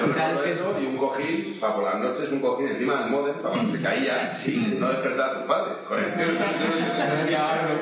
¿Tú 0.03 0.11
sabes 0.11 0.41
que 0.41 0.51
eso? 0.51 0.77
Y 0.81 0.87
un 0.87 0.97
cojín, 0.97 1.59
para 1.61 1.75
por 1.75 1.85
las 1.85 2.01
noches, 2.01 2.33
un 2.33 2.41
cojín 2.41 2.69
encima 2.69 3.01
del 3.01 3.11
modem, 3.11 3.37
para 3.37 3.55
cuando 3.55 3.73
se 3.73 3.83
caía, 3.83 4.33
sí. 4.33 4.77
no 4.79 4.89
despertar 4.89 5.31
a 5.31 5.41
tu 5.41 5.47
padre. 5.47 5.75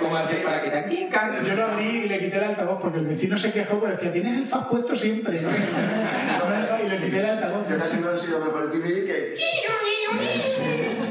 ¿Cómo 0.00 0.17
hacer 0.17 0.43
para 0.43 0.62
que 0.62 0.71
te 0.71 1.09
Yo 1.45 1.55
lo 1.55 1.64
abrí 1.64 1.87
y 1.87 2.09
le 2.09 2.19
quité 2.19 2.38
el 2.38 2.45
altavoz 2.45 2.78
porque 2.81 2.99
el 2.99 3.07
vecino 3.07 3.37
se 3.37 3.52
quejó 3.52 3.78
porque 3.78 3.93
decía, 3.93 4.12
tienes 4.12 4.38
el 4.38 4.45
faz 4.45 4.67
puesto 4.69 4.97
siempre. 4.97 5.38
¿no? 5.42 6.85
y 6.85 6.88
le 6.88 6.99
quité 6.99 7.18
el 7.18 7.26
altavoz. 7.26 7.68
Yo 7.68 7.78
casi 7.78 7.97
no 7.97 8.12
he 8.12 8.18
sido 8.18 8.40
mejor 8.40 8.64
el 8.64 8.71
TV 8.71 9.04
que... 9.04 9.37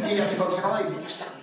Y 0.10 0.36
cuando 0.36 0.52
se 0.52 0.60
acaba 0.60 0.84
dice, 0.84 0.96
ya 1.02 1.08
está. 1.08 1.37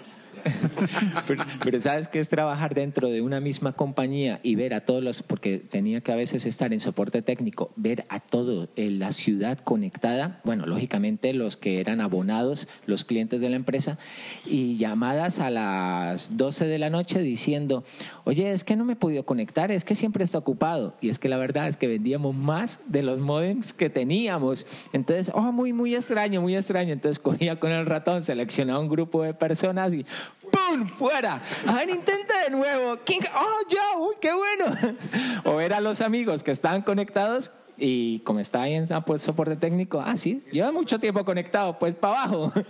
pero, 1.63 1.81
sabes 1.81 2.09
que 2.09 2.21
es 2.21 2.29
trabajar 2.29 2.75
dentro 2.75 3.11
de 3.11 3.23
una 3.23 3.41
misma 3.41 3.73
compañía 3.73 4.41
y 4.43 4.55
ver 4.55 4.75
a 4.75 4.85
todos 4.85 5.03
los, 5.03 5.23
porque 5.23 5.59
tenía 5.59 6.01
que 6.01 6.13
a 6.13 6.17
veces 6.17 6.47
estar 6.47 6.73
en 6.73 6.81
soporte 6.81 7.23
técnico, 7.23 7.73
ver 7.77 8.05
a 8.09 8.21
todo 8.21 8.69
en 8.77 8.99
la 8.99 9.13
ciudad 9.13 9.59
conectada, 9.59 10.41
bueno, 10.45 10.67
lógicamente 10.67 11.33
los 11.33 11.57
que 11.57 11.81
eran 11.81 12.01
abonados, 12.01 12.69
los 12.87 13.05
clientes 13.05 13.41
de 13.41 13.51
la 13.51 13.57
empresa, 13.57 13.99
y 14.47 14.77
llamadas 14.77 15.41
a 15.41 15.51
las 15.51 16.37
12 16.37 16.67
de 16.67 16.79
la 16.79 16.91
noche 16.91 17.21
diciendo, 17.21 17.85
oye, 18.25 18.53
es 18.53 18.65
que 18.65 18.77
no 18.77 18.85
me 18.85 18.95
he 18.95 18.97
podido 18.97 19.25
conectar, 19.25 19.71
es 19.71 19.85
que 19.85 19.95
siempre 19.95 20.25
está 20.25 20.39
ocupado. 20.39 20.95
Y 21.01 21.09
es 21.09 21.19
que 21.19 21.29
la 21.29 21.37
verdad 21.37 21.69
es 21.69 21.77
que 21.77 21.87
vendíamos 21.87 22.35
más 22.35 22.81
de 22.87 23.03
los 23.03 23.21
modems 23.21 23.75
que 23.75 23.91
teníamos. 23.91 24.67
Entonces, 24.93 25.31
oh, 25.35 25.53
muy, 25.53 25.73
muy 25.73 25.95
extraño, 25.95 26.41
muy 26.41 26.57
extraño. 26.57 26.93
Entonces 26.93 27.19
cogía 27.19 27.59
con 27.59 27.73
el 27.73 27.87
ratón, 27.87 28.23
seleccionaba 28.23 28.81
un 28.81 28.89
grupo 28.89 29.23
de 29.23 29.35
personas 29.35 29.95
y 29.95 30.05
¡pum! 30.51 30.89
¡Fuera! 30.89 31.43
A 31.67 31.75
ver, 31.75 31.91
intenta 31.91 32.45
de 32.45 32.51
nuevo. 32.51 32.93
¡Oh, 32.93 33.59
ya! 33.69 33.99
¡Uy, 33.99 34.15
qué 34.21 34.31
bueno! 34.33 34.97
O 35.45 35.61
era 35.61 35.81
los 35.81 36.01
amigos 36.01 36.43
que 36.43 36.51
estaban 36.51 36.83
conectados 36.83 37.51
y 37.77 38.21
como 38.21 38.41
está 38.41 38.63
ahí 38.63 38.75
en 38.75 38.87
pues, 39.05 39.23
soporte 39.23 39.57
técnico, 39.57 40.01
ah, 40.05 40.17
sí, 40.17 40.43
lleva 40.53 40.71
mucho 40.71 40.99
tiempo 41.01 41.25
conectado, 41.25 41.79
pues 41.79 41.95
para 41.95 42.23
abajo. 42.23 42.53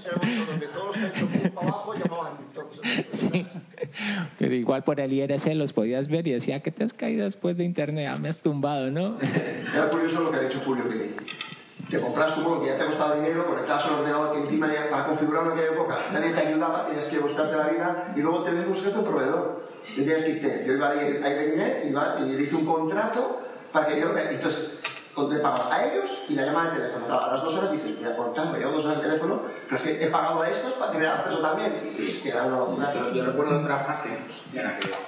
Sí, 3.13 3.47
pero 4.39 4.55
igual 4.55 4.85
por 4.85 5.01
el 5.01 5.13
IRC 5.13 5.55
los 5.55 5.73
podías 5.73 6.09
ver 6.09 6.27
y 6.27 6.33
decía 6.33 6.61
que 6.61 6.71
te 6.71 6.85
has 6.85 6.93
caído 6.93 7.25
después 7.25 7.57
de 7.57 7.65
internet, 7.65 8.09
ah, 8.11 8.17
me 8.17 8.29
has 8.29 8.43
tumbado, 8.43 8.91
¿no? 8.91 9.19
Era 9.73 9.89
curioso 9.89 10.21
lo 10.21 10.31
que 10.31 10.37
ha 10.37 10.41
dicho 10.43 10.61
Julio, 10.65 10.89
que 10.89 11.15
te 11.91 12.01
compras 12.01 12.35
tu 12.35 12.41
móvil 12.41 12.63
que 12.63 12.75
ya 12.75 12.79
te 12.79 12.87
costaba 12.87 13.15
dinero, 13.17 13.47
conectabas 13.47 13.85
al 13.87 13.95
ordenador 13.95 14.33
que 14.33 14.41
encima 14.41 14.73
ya, 14.73 14.89
para 14.91 15.07
configurar 15.07 15.45
en 15.45 15.53
aquella 15.53 15.73
época 15.73 15.99
nadie 16.13 16.31
te 16.31 16.41
ayudaba, 16.47 16.87
tienes 16.87 17.05
que 17.05 17.19
buscarte 17.19 17.57
la 17.57 17.69
vida 17.69 18.13
y 18.17 18.21
luego 18.21 18.43
te 18.43 18.53
buscando 18.65 19.01
un 19.01 19.05
proveedor. 19.05 19.65
Y 19.97 20.03
tienes 20.03 20.25
que 20.25 20.31
irte. 20.31 20.65
Yo 20.67 20.73
iba 20.73 20.89
a 20.89 20.95
iba, 21.87 22.17
y 22.21 22.33
le 22.33 22.43
hice 22.43 22.57
un 22.57 22.65
contrato 22.65 23.43
para 23.71 23.87
que 23.87 24.01
yo. 24.01 24.17
Entonces, 24.17 24.71
le 25.17 25.39
pagaba 25.39 25.75
a 25.75 25.85
ellos 25.87 26.25
y 26.29 26.35
la 26.35 26.47
llamada 26.47 26.71
de 26.71 26.81
teléfono. 26.81 27.07
Claro, 27.07 27.25
a 27.25 27.31
las 27.33 27.43
dos 27.43 27.55
horas 27.57 27.73
dices, 27.73 27.99
voy 27.99 28.11
a 28.11 28.17
cortar, 28.17 28.51
me 28.51 28.59
llevo 28.59 28.73
dos 28.73 28.85
horas 28.87 28.99
de 28.99 29.09
teléfono, 29.09 29.43
pero 29.69 29.77
es 29.77 29.83
que 29.83 30.05
he 30.05 30.11
pagado 30.11 30.43
a 30.43 30.51
estos 30.51 30.73
para 30.75 30.93
tener 30.93 31.09
acceso 31.09 31.39
también. 31.39 31.83
Y 31.87 31.91
sí, 31.91 32.09
es 32.09 32.21
que 32.21 32.31
era 32.31 32.43
una 32.43 32.59
locura. 32.59 32.93
Yo, 33.13 33.25
recuerdo 33.25 33.61
otra 33.61 33.79
fase, 33.79 34.09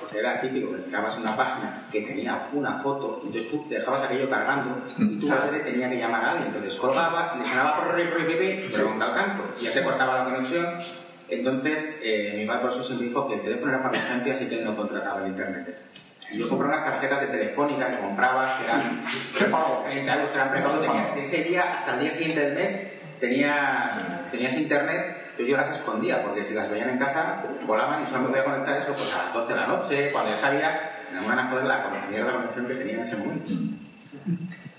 porque 0.01 0.19
era 0.19 0.41
típico 0.41 0.73
que 0.73 0.77
en 0.77 1.21
una 1.21 1.37
página 1.37 1.87
que 1.91 2.03
tenía 2.03 2.49
una 2.53 2.79
foto, 2.79 3.21
entonces 3.25 3.51
tú 3.51 3.65
dejabas 3.69 4.05
aquello 4.05 4.31
cargando 4.31 4.83
y 4.99 5.19
tu 5.19 5.29
padre 5.29 5.61
tenía 5.61 5.89
que 5.91 5.99
llamar 5.99 6.25
a 6.25 6.31
alguien, 6.33 6.49
entonces 6.49 6.79
colgaba, 6.79 7.37
le 7.37 7.47
sonaba 7.47 7.77
por 7.77 7.99
el 7.99 8.09
pero 8.09 8.91
al 8.91 9.15
canto, 9.15 9.45
y 9.61 9.65
ya 9.65 9.73
te 9.73 9.83
cortaba 9.83 10.19
la 10.19 10.25
conexión. 10.25 10.67
Entonces, 11.29 11.99
eh, 12.03 12.35
mi 12.37 12.47
padre 12.47 12.61
por 12.63 12.71
eso 12.71 12.85
siempre 12.85 13.09
dijo 13.09 13.27
que 13.27 13.35
el 13.35 13.43
teléfono 13.43 13.73
era 13.73 13.83
para 13.83 13.99
urgencias 13.99 14.43
y 14.43 14.49
que 14.49 14.59
él 14.61 14.65
no 14.65 14.77
contrataba 14.77 15.23
el 15.23 15.29
internet. 15.29 15.77
Y 16.31 16.39
yo 16.39 16.49
compré 16.49 16.69
unas 16.69 16.85
tarjetas 16.85 17.21
de 17.21 17.27
telefónica 17.29 17.87
que 17.87 17.99
comprabas, 17.99 18.59
que 18.59 18.65
eran 18.65 19.05
¿Qué 19.37 19.45
pago? 19.45 19.83
30 19.85 20.15
euros, 20.15 20.31
que 20.31 20.37
eran 20.37 20.51
prepago, 20.51 20.79
tenías 20.81 21.15
de 21.15 21.23
ese 21.23 21.45
día 21.45 21.75
hasta 21.75 21.95
el 21.95 22.01
día 22.01 22.11
siguiente 22.11 22.41
del 22.41 22.55
mes, 22.55 22.77
tenías, 23.21 24.31
tenías 24.31 24.55
internet, 24.55 25.17
pero 25.37 25.49
yo 25.49 25.57
las 25.57 25.77
escondía, 25.77 26.23
porque 26.23 26.45
si 26.45 26.55
las 26.55 26.71
veían 26.71 26.91
en 26.91 26.99
casa, 26.99 27.45
volaban 27.67 28.03
y 28.03 28.07
solo 28.07 28.23
me 28.23 28.29
podía 28.29 28.45
conectar 28.45 28.77
eso 28.79 28.93
pues 28.95 29.13
a 29.15 29.25
las 29.25 29.35
12 29.35 29.55
de 29.55 29.61
la 29.61 29.67
noche, 29.67 30.11
cuando 30.13 30.31
ya 30.31 30.37
sabía, 30.37 30.91
me 31.13 31.25
iban 31.25 31.39
a 31.39 31.49
joder 31.49 31.65
la 31.65 31.91
mierda 32.11 32.27
de 32.27 32.37
conexión 32.39 32.67
que 32.67 32.75
tenía 32.75 32.95
en 32.95 33.03
ese 33.03 33.17
momento. 33.17 33.53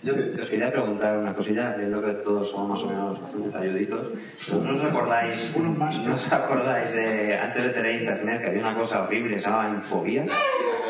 Yo 0.03 0.13
os 0.41 0.49
quería 0.49 0.71
preguntar 0.71 1.17
una 1.17 1.33
cosilla, 1.33 1.75
viendo 1.77 2.01
que 2.01 2.13
todos 2.13 2.51
somos 2.51 2.69
más 2.69 2.83
o 2.83 2.87
menos 2.87 3.21
bastante 3.21 3.57
ayuditos. 3.57 4.07
¿No 4.51 4.75
os 4.75 4.83
acordáis, 4.83 5.57
¿no 5.57 6.13
os 6.13 6.31
acordáis 6.31 6.93
de 6.93 7.37
antes 7.37 7.63
de 7.63 7.69
tener 7.69 8.01
internet 8.01 8.41
que 8.41 8.47
había 8.47 8.61
una 8.61 8.75
cosa 8.75 9.03
horrible 9.03 9.35
que 9.35 9.41
se 9.41 9.49
llamaba 9.49 9.69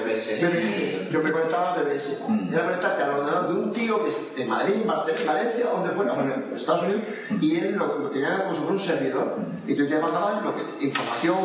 infobia? 0.07 0.49
BBS. 0.49 1.09
Yo 1.11 1.21
me 1.21 1.31
conectaba 1.31 1.73
a 1.73 1.81
BBS. 1.81 2.23
Mm. 2.27 2.53
Era 2.53 2.63
conectarte 2.65 3.03
al 3.03 3.09
ordenador 3.11 3.53
de 3.53 3.59
un 3.61 3.73
tío 3.73 4.03
que 4.03 4.09
es 4.09 4.35
de 4.35 4.45
Madrid, 4.45 4.75
Valencia, 4.85 5.65
donde 5.71 5.89
fuera, 5.89 6.13
bueno, 6.13 6.33
en 6.33 6.55
Estados 6.55 6.83
Unidos, 6.83 7.01
y 7.41 7.57
él 7.57 7.75
lo, 7.75 8.09
tenía 8.09 8.43
como 8.43 8.53
si 8.53 8.59
fuera 8.59 8.73
un 8.73 8.79
servidor. 8.79 9.35
Y 9.67 9.75
tú 9.75 9.87
te 9.87 9.97
bajabas 9.97 10.43
lo 10.43 10.55
que, 10.55 10.85
información, 10.85 11.37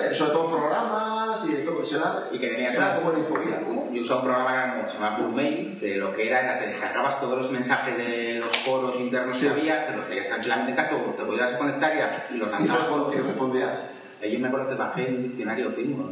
eh, 0.00 0.14
sobre 0.14 0.32
todo 0.32 0.50
programas 0.50 1.44
y 1.48 1.52
de 1.54 1.62
todo. 1.62 1.82
Eso 1.82 1.96
era, 1.98 2.28
y 2.30 2.38
que 2.38 2.48
tenías 2.48 2.74
era 2.74 2.96
como 2.96 3.12
la 3.12 3.18
infobia. 3.18 3.60
yo 3.92 4.02
usaba 4.02 4.20
un 4.20 4.26
programa 4.26 4.84
que 4.84 4.92
se 4.92 4.98
llama 4.98 5.28
Mail, 5.34 5.78
que 5.80 5.96
lo 5.96 6.12
que 6.12 6.28
era 6.28 6.40
era 6.40 6.58
te 6.58 6.66
descargabas 6.66 7.20
todos 7.20 7.38
los 7.38 7.50
mensajes 7.50 7.96
de 7.96 8.40
los 8.40 8.56
foros 8.58 8.98
internos 9.00 9.38
que 9.38 9.48
había, 9.48 9.86
te 9.86 9.96
los 9.96 10.08
leías 10.08 10.28
tranquilamente 10.28 10.70
en 10.70 10.76
casa, 10.76 10.94
o 10.94 11.10
te 11.12 11.24
podías 11.24 11.52
conectar 11.54 11.92
y, 12.30 12.36
los 12.36 12.50
lanzabas. 12.50 12.86
Y 13.14 13.18
respondía. 13.18 13.90
Yo 14.30 14.38
me 14.38 14.46
acuerdo 14.48 14.68
que 14.68 14.74
bajé 14.76 15.06
un 15.08 15.22
diccionario 15.24 15.74
primo. 15.74 16.10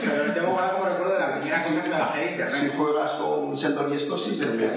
Pero 0.00 0.32
tengo 0.32 0.50
guardado 0.52 0.78
como 0.78 0.88
recuerdo 0.88 1.14
de 1.14 1.20
la 1.20 1.40
primera 1.40 1.62
cosa 1.62 1.82
que 1.82 1.88
me 1.88 1.98
bajé. 1.98 2.48
Si 2.48 2.68
juegas 2.68 3.12
con 3.12 3.52
Sheldon 3.54 3.92
y 3.92 3.96
esto, 3.96 4.16
sí 4.16 4.36
se 4.36 4.46
me 4.46 4.68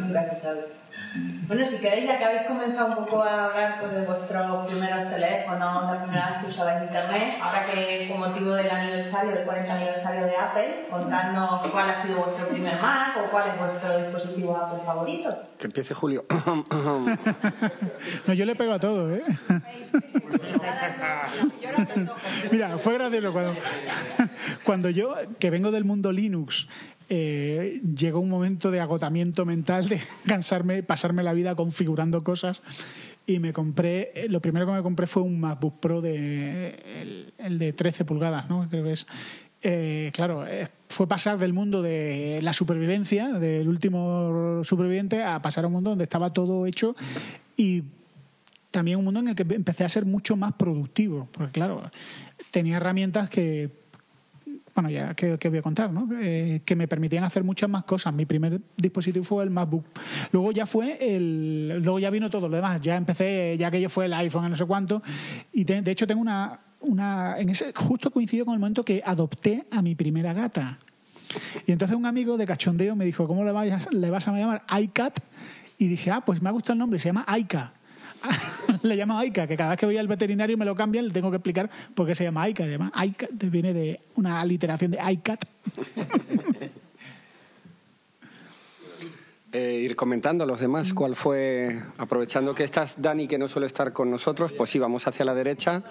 Nunca 0.00 0.34
se 0.34 0.40
sabe. 0.40 0.66
Bueno, 1.46 1.64
si 1.64 1.78
queréis, 1.78 2.06
ya 2.06 2.18
que 2.18 2.24
habéis 2.24 2.42
comenzado 2.42 2.88
un 2.88 2.96
poco 2.96 3.22
a 3.22 3.46
hablar 3.46 3.80
pues, 3.80 3.92
de 3.92 4.02
vuestros 4.02 4.66
primeros 4.66 5.10
teléfonos, 5.10 5.90
la 5.90 6.02
primera 6.02 6.30
vez 6.30 6.38
que 6.42 6.50
usabais 6.50 6.82
internet, 6.82 7.38
ahora 7.42 7.64
que 7.64 8.06
con 8.08 8.20
motivo 8.20 8.52
del 8.52 8.70
aniversario, 8.70 9.32
del 9.32 9.44
40 9.44 9.74
aniversario 9.74 10.26
de 10.26 10.36
Apple, 10.36 10.86
contadnos 10.90 11.66
cuál 11.68 11.90
ha 11.90 12.02
sido 12.02 12.24
vuestro 12.24 12.48
primer 12.48 12.74
Mac 12.82 13.16
o 13.16 13.30
cuál 13.30 13.48
es 13.48 13.58
vuestro 13.58 13.98
dispositivo 13.98 14.56
Apple 14.56 14.80
favorito. 14.84 15.34
Que 15.58 15.66
empiece 15.66 15.94
Julio. 15.94 16.24
No, 18.26 18.34
yo 18.34 18.44
le 18.44 18.54
pego 18.54 18.72
a 18.72 18.78
todo, 18.78 19.14
¿eh? 19.14 19.22
Mira, 22.50 22.78
fue 22.78 22.94
gracioso 22.94 23.32
cuando, 23.32 23.54
cuando 24.64 24.90
yo, 24.90 25.14
que 25.38 25.50
vengo 25.50 25.70
del 25.70 25.84
mundo 25.84 26.12
Linux, 26.12 26.66
eh, 27.08 27.80
llegó 27.96 28.20
un 28.20 28.28
momento 28.28 28.70
de 28.70 28.80
agotamiento 28.80 29.44
mental, 29.44 29.88
de 29.88 30.00
cansarme, 30.26 30.82
pasarme 30.82 31.22
la 31.22 31.32
vida 31.32 31.54
configurando 31.54 32.22
cosas. 32.22 32.62
Y 33.26 33.40
me 33.40 33.52
compré, 33.52 34.12
eh, 34.14 34.28
lo 34.28 34.40
primero 34.40 34.66
que 34.66 34.72
me 34.72 34.82
compré 34.82 35.06
fue 35.06 35.22
un 35.22 35.38
MacBook 35.38 35.80
Pro 35.80 36.00
de 36.00 36.68
el, 37.02 37.34
el 37.36 37.58
de 37.58 37.74
13 37.74 38.04
pulgadas, 38.06 38.48
¿no? 38.48 38.66
Creo 38.68 38.84
que 38.84 38.92
es. 38.92 39.06
Eh, 39.60 40.10
claro, 40.14 40.46
eh, 40.46 40.68
fue 40.88 41.08
pasar 41.08 41.36
del 41.38 41.52
mundo 41.52 41.82
de 41.82 42.38
la 42.42 42.52
supervivencia, 42.52 43.28
del 43.28 43.68
último 43.68 44.62
superviviente, 44.62 45.22
a 45.24 45.42
pasar 45.42 45.64
a 45.64 45.66
un 45.66 45.72
mundo 45.72 45.90
donde 45.90 46.04
estaba 46.04 46.32
todo 46.32 46.64
hecho 46.66 46.94
y 47.56 47.82
también 48.70 48.98
un 48.98 49.04
mundo 49.06 49.20
en 49.20 49.28
el 49.28 49.34
que 49.34 49.42
empecé 49.42 49.84
a 49.84 49.88
ser 49.88 50.06
mucho 50.06 50.36
más 50.36 50.52
productivo, 50.52 51.28
porque 51.32 51.52
claro, 51.52 51.90
tenía 52.52 52.76
herramientas 52.76 53.28
que, 53.28 53.70
bueno, 54.80 54.90
ya 54.90 55.12
que, 55.14 55.38
que 55.38 55.48
voy 55.48 55.58
a 55.58 55.62
contar, 55.62 55.90
¿no? 55.90 56.08
Eh, 56.20 56.62
que 56.64 56.76
me 56.76 56.86
permitían 56.86 57.24
hacer 57.24 57.42
muchas 57.42 57.68
más 57.68 57.82
cosas. 57.82 58.14
Mi 58.14 58.26
primer 58.26 58.60
dispositivo 58.76 59.24
fue 59.24 59.42
el 59.42 59.50
MacBook. 59.50 59.84
Luego 60.30 60.52
ya 60.52 60.66
fue 60.66 60.96
el, 61.00 61.80
luego 61.82 61.98
ya 61.98 62.10
vino 62.10 62.30
todo 62.30 62.48
lo 62.48 62.54
demás. 62.54 62.80
Ya 62.80 62.96
empecé, 62.96 63.56
ya 63.58 63.66
aquello 63.66 63.88
fue 63.88 64.04
el 64.04 64.12
iPhone, 64.12 64.48
no 64.48 64.54
sé 64.54 64.64
cuánto. 64.66 65.02
Y 65.52 65.64
de 65.64 65.90
hecho 65.90 66.06
tengo 66.06 66.20
una, 66.20 66.60
una, 66.80 67.38
en 67.38 67.48
ese 67.48 67.72
justo 67.74 68.12
coincidió 68.12 68.44
con 68.44 68.54
el 68.54 68.60
momento 68.60 68.84
que 68.84 69.02
adopté 69.04 69.66
a 69.72 69.82
mi 69.82 69.96
primera 69.96 70.32
gata. 70.32 70.78
Y 71.66 71.72
entonces 71.72 71.96
un 71.96 72.06
amigo 72.06 72.36
de 72.36 72.46
cachondeo 72.46 72.94
me 72.94 73.04
dijo, 73.04 73.26
¿cómo 73.26 73.44
le 73.44 73.50
vas, 73.50 73.92
le 73.92 74.10
vas 74.10 74.28
a 74.28 74.32
llamar? 74.32 74.62
iCat. 74.80 75.18
Y 75.76 75.88
dije, 75.88 76.12
ah, 76.12 76.20
pues 76.20 76.40
me 76.40 76.50
ha 76.50 76.52
gustado 76.52 76.74
el 76.74 76.78
nombre, 76.78 77.00
se 77.00 77.08
llama 77.08 77.24
Aika. 77.26 77.72
le 78.82 78.96
llamo 78.96 79.18
Aika, 79.18 79.46
que 79.46 79.56
cada 79.56 79.70
vez 79.70 79.78
que 79.78 79.86
voy 79.86 79.96
al 79.96 80.08
veterinario 80.08 80.54
y 80.54 80.56
me 80.56 80.64
lo 80.64 80.74
cambian, 80.74 81.06
le 81.06 81.12
tengo 81.12 81.30
que 81.30 81.36
explicar 81.36 81.70
por 81.94 82.06
qué 82.06 82.14
se 82.14 82.24
llama 82.24 82.42
Aika. 82.42 82.64
Se 82.64 82.70
llama 82.70 82.90
Aika, 82.94 83.28
viene 83.32 83.72
de 83.72 84.00
una 84.16 84.40
aliteración 84.40 84.90
de 84.90 84.98
iCat. 85.12 85.44
Eh, 89.50 89.80
ir 89.82 89.96
comentando 89.96 90.44
a 90.44 90.46
los 90.46 90.60
demás 90.60 90.92
cuál 90.92 91.14
fue, 91.14 91.82
aprovechando 91.96 92.54
que 92.54 92.64
estás 92.64 93.00
Dani, 93.00 93.26
que 93.26 93.38
no 93.38 93.48
suele 93.48 93.66
estar 93.66 93.94
con 93.94 94.10
nosotros, 94.10 94.52
pues 94.52 94.68
sí, 94.68 94.78
vamos 94.78 95.06
hacia 95.08 95.24
la 95.24 95.34
derecha. 95.34 95.82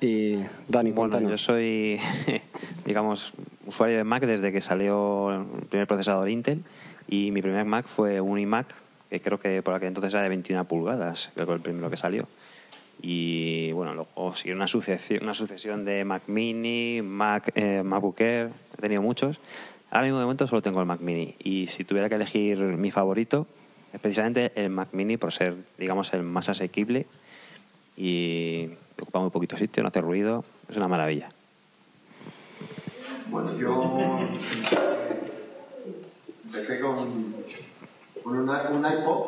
Y 0.00 0.38
Dani, 0.68 0.90
Bueno, 0.92 1.20
yo 1.20 1.36
soy, 1.36 2.00
digamos, 2.86 3.34
usuario 3.66 3.98
de 3.98 4.04
Mac 4.04 4.24
desde 4.24 4.50
que 4.50 4.62
salió 4.62 5.34
el 5.34 5.66
primer 5.66 5.86
procesador 5.86 6.30
Intel 6.30 6.62
y 7.08 7.30
mi 7.30 7.42
primer 7.42 7.66
Mac 7.66 7.86
fue 7.86 8.22
un 8.22 8.38
iMac, 8.38 8.74
que 9.12 9.20
creo 9.20 9.38
que 9.38 9.62
por 9.62 9.74
aquel 9.74 9.88
entonces 9.88 10.14
era 10.14 10.22
de 10.22 10.30
21 10.30 10.64
pulgadas, 10.64 11.30
creo 11.34 11.44
que 11.44 11.50
fue 11.50 11.56
el 11.56 11.60
primero 11.60 11.90
que 11.90 11.98
salió. 11.98 12.26
Y 13.02 13.70
bueno, 13.72 13.94
luego 13.94 14.34
siguió 14.34 14.54
una 14.54 14.66
sucesión, 14.66 15.22
una 15.22 15.34
sucesión 15.34 15.84
de 15.84 16.04
Mac 16.04 16.22
Mini, 16.28 17.02
Mac, 17.02 17.52
eh, 17.54 17.82
MacBook 17.84 18.18
Air, 18.20 18.50
he 18.78 18.80
tenido 18.80 19.02
muchos. 19.02 19.38
Ahora 19.90 20.04
mismo 20.04 20.18
de 20.18 20.24
momento 20.24 20.46
solo 20.46 20.62
tengo 20.62 20.80
el 20.80 20.86
Mac 20.86 21.00
Mini 21.00 21.34
y 21.40 21.66
si 21.66 21.84
tuviera 21.84 22.08
que 22.08 22.14
elegir 22.14 22.58
mi 22.58 22.90
favorito 22.90 23.46
es 23.92 24.00
precisamente 24.00 24.50
el 24.54 24.70
Mac 24.70 24.88
Mini 24.92 25.18
por 25.18 25.32
ser, 25.32 25.56
digamos, 25.76 26.14
el 26.14 26.22
más 26.22 26.48
asequible 26.48 27.06
y 27.98 28.70
ocupa 28.98 29.20
muy 29.20 29.30
poquito 29.30 29.58
sitio, 29.58 29.82
no 29.82 29.90
hace 29.90 30.00
ruido, 30.00 30.42
es 30.70 30.76
una 30.78 30.88
maravilla. 30.88 31.28
Bueno, 33.28 33.58
yo 33.58 34.20
empecé 36.44 36.80
con, 36.80 37.34
un, 38.24 38.48
un 38.48 38.86
iPod, 38.86 39.26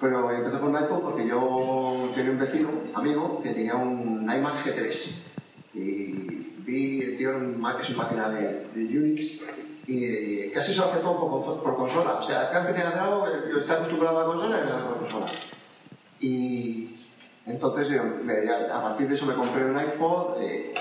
pero 0.00 0.30
empecé 0.30 0.58
con 0.58 0.74
un 0.74 0.82
iPod 0.82 1.00
porque 1.00 1.26
yo 1.26 2.10
tenía 2.14 2.30
un 2.32 2.38
vecino, 2.38 2.70
amigo, 2.94 3.40
que 3.42 3.50
tenía 3.50 3.74
un 3.76 4.22
iMac 4.22 4.64
G3. 4.64 5.10
Y 5.74 6.52
vi, 6.58 7.00
el 7.02 7.16
tío 7.16 7.30
es 7.80 7.90
una 7.90 8.04
máquina 8.04 8.28
de, 8.28 8.66
Unix, 8.98 9.40
y 9.86 10.50
casi 10.50 10.72
se 10.74 10.80
todo 11.00 11.18
por, 11.44 11.62
por 11.62 11.76
consola. 11.76 12.14
O 12.14 12.22
sea, 12.26 12.48
cada 12.50 12.64
vez 12.64 12.68
que 12.68 12.80
tiene 12.80 12.90
que 12.90 12.96
hacer 12.96 13.00
algo, 13.00 13.26
tío 13.48 13.58
está 13.58 13.74
acostumbrado 13.74 14.18
a 14.18 14.20
la 14.20 14.26
consola 14.26 14.58
y 14.60 14.64
le 14.66 14.70
hace 14.72 14.84
por 14.84 14.98
consola. 14.98 15.26
Y 16.20 16.96
entonces, 17.46 17.88
yo, 17.88 18.02
me- 18.04 18.48
a 18.50 18.82
partir 18.82 19.08
de 19.08 19.14
eso 19.14 19.26
me 19.26 19.34
compré 19.34 19.64
un 19.64 19.80
iPod. 19.80 20.40
eh, 20.42 20.72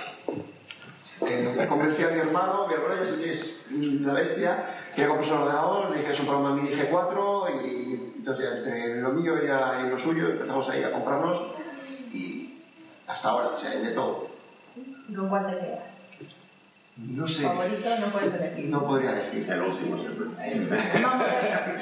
eh, 1.28 1.66
convencí 1.70 2.04
a 2.04 2.10
mi 2.10 2.20
hermano, 2.20 2.68
mi 2.68 2.74
hermano 2.74 2.96
ya 2.96 3.32
es 3.32 3.66
la 3.72 4.14
bestia, 4.14 4.81
quería 4.96 5.08
comprarse 5.08 5.34
un 5.34 5.42
ordenador, 5.42 5.90
le 5.92 5.98
dije 6.00 6.12
es 6.12 6.20
un 6.20 6.26
programa 6.28 6.56
mini 6.56 6.76
G4 6.76 7.66
y 7.66 8.14
entonces 8.18 8.46
ya 8.46 8.58
entre 8.58 9.02
lo 9.02 9.12
mío 9.14 9.36
y, 9.42 9.46
y 9.46 9.90
lo 9.90 9.98
suyo 9.98 10.30
empezamos 10.30 10.70
ahí 10.70 10.84
a 10.84 10.92
comprarnos 10.92 11.42
y 12.14 12.60
hasta 13.08 13.30
ahora, 13.30 13.48
o 13.50 13.58
sea, 13.58 13.72
de 13.72 13.92
todo. 13.92 14.28
¿Con 15.16 15.30
cuál 15.30 15.48
te 15.48 15.58
quedas? 15.58 15.92
No 16.98 17.28
sé, 17.28 17.44
Favorito 17.44 17.90
no 18.00 18.08
puedes 18.08 18.34
elegir. 18.34 18.70
no 18.70 18.86
podría 18.86 19.12
elegir. 19.12 19.50
El 19.50 19.62
último 19.62 19.98
siempre. 19.98 20.28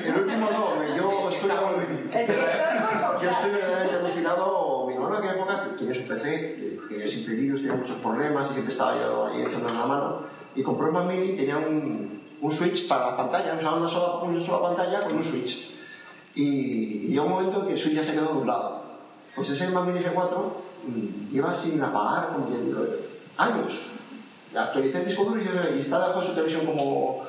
El 0.05 0.15
último 0.15 0.49
no, 0.49 0.95
yo 0.95 1.29
estoy, 1.29 1.49
yo 3.21 3.29
estoy 3.29 3.51
verdaderamente 3.51 3.95
alucinado. 3.95 4.87
Mi 4.87 4.93
hermano 4.93 5.15
en 5.15 5.23
aquella 5.23 5.35
época 5.35 5.75
tenía 5.77 5.95
su 5.95 6.07
PC, 6.07 6.79
tenía 6.87 7.07
siempre 7.07 7.35
virus, 7.35 7.61
tenía 7.61 7.75
muchos 7.75 7.97
problemas 7.97 8.49
y 8.49 8.53
siempre 8.53 8.71
estaba 8.71 8.95
yo 8.95 9.27
ahí 9.27 9.41
echando 9.41 9.73
la 9.73 9.85
mano. 9.85 10.23
Y 10.55 10.63
compró 10.63 10.87
un 10.87 10.93
Mac 10.93 11.05
Mini 11.05 11.31
y 11.31 11.35
tenía 11.35 11.57
un, 11.57 12.18
un 12.41 12.51
switch 12.51 12.87
para 12.87 13.09
a 13.09 13.17
pantalla, 13.17 13.55
usaba 13.55 13.77
una 13.77 13.87
sola, 13.87 14.23
una 14.23 14.41
sola 14.41 14.69
pantalla 14.69 15.01
con 15.01 15.17
un 15.17 15.23
switch. 15.23 15.71
Y, 16.35 17.13
y 17.13 17.17
un 17.17 17.29
momento 17.29 17.65
que 17.65 17.73
el 17.73 17.79
switch 17.79 17.95
ya 17.95 18.03
se 18.03 18.13
quedó 18.13 18.33
de 18.33 18.39
un 18.39 18.47
lado. 18.47 18.81
Pues 19.35 19.49
ese 19.49 19.69
Mac 19.69 19.85
Mini 19.85 19.99
G4 19.99 21.29
lleva 21.31 21.51
mm, 21.51 21.55
sin 21.55 21.81
apagar, 21.81 22.33
como 22.33 22.47
digo, 22.47 22.85
años. 23.37 23.79
Actualicé 24.55 24.99
el 24.99 25.05
disco 25.05 25.25
duro 25.25 25.41
y, 25.41 25.77
y 25.77 25.79
está 25.79 25.99
debajo 25.99 26.21
de 26.21 26.27
su 26.27 26.33
televisión 26.33 26.65
como... 26.65 27.23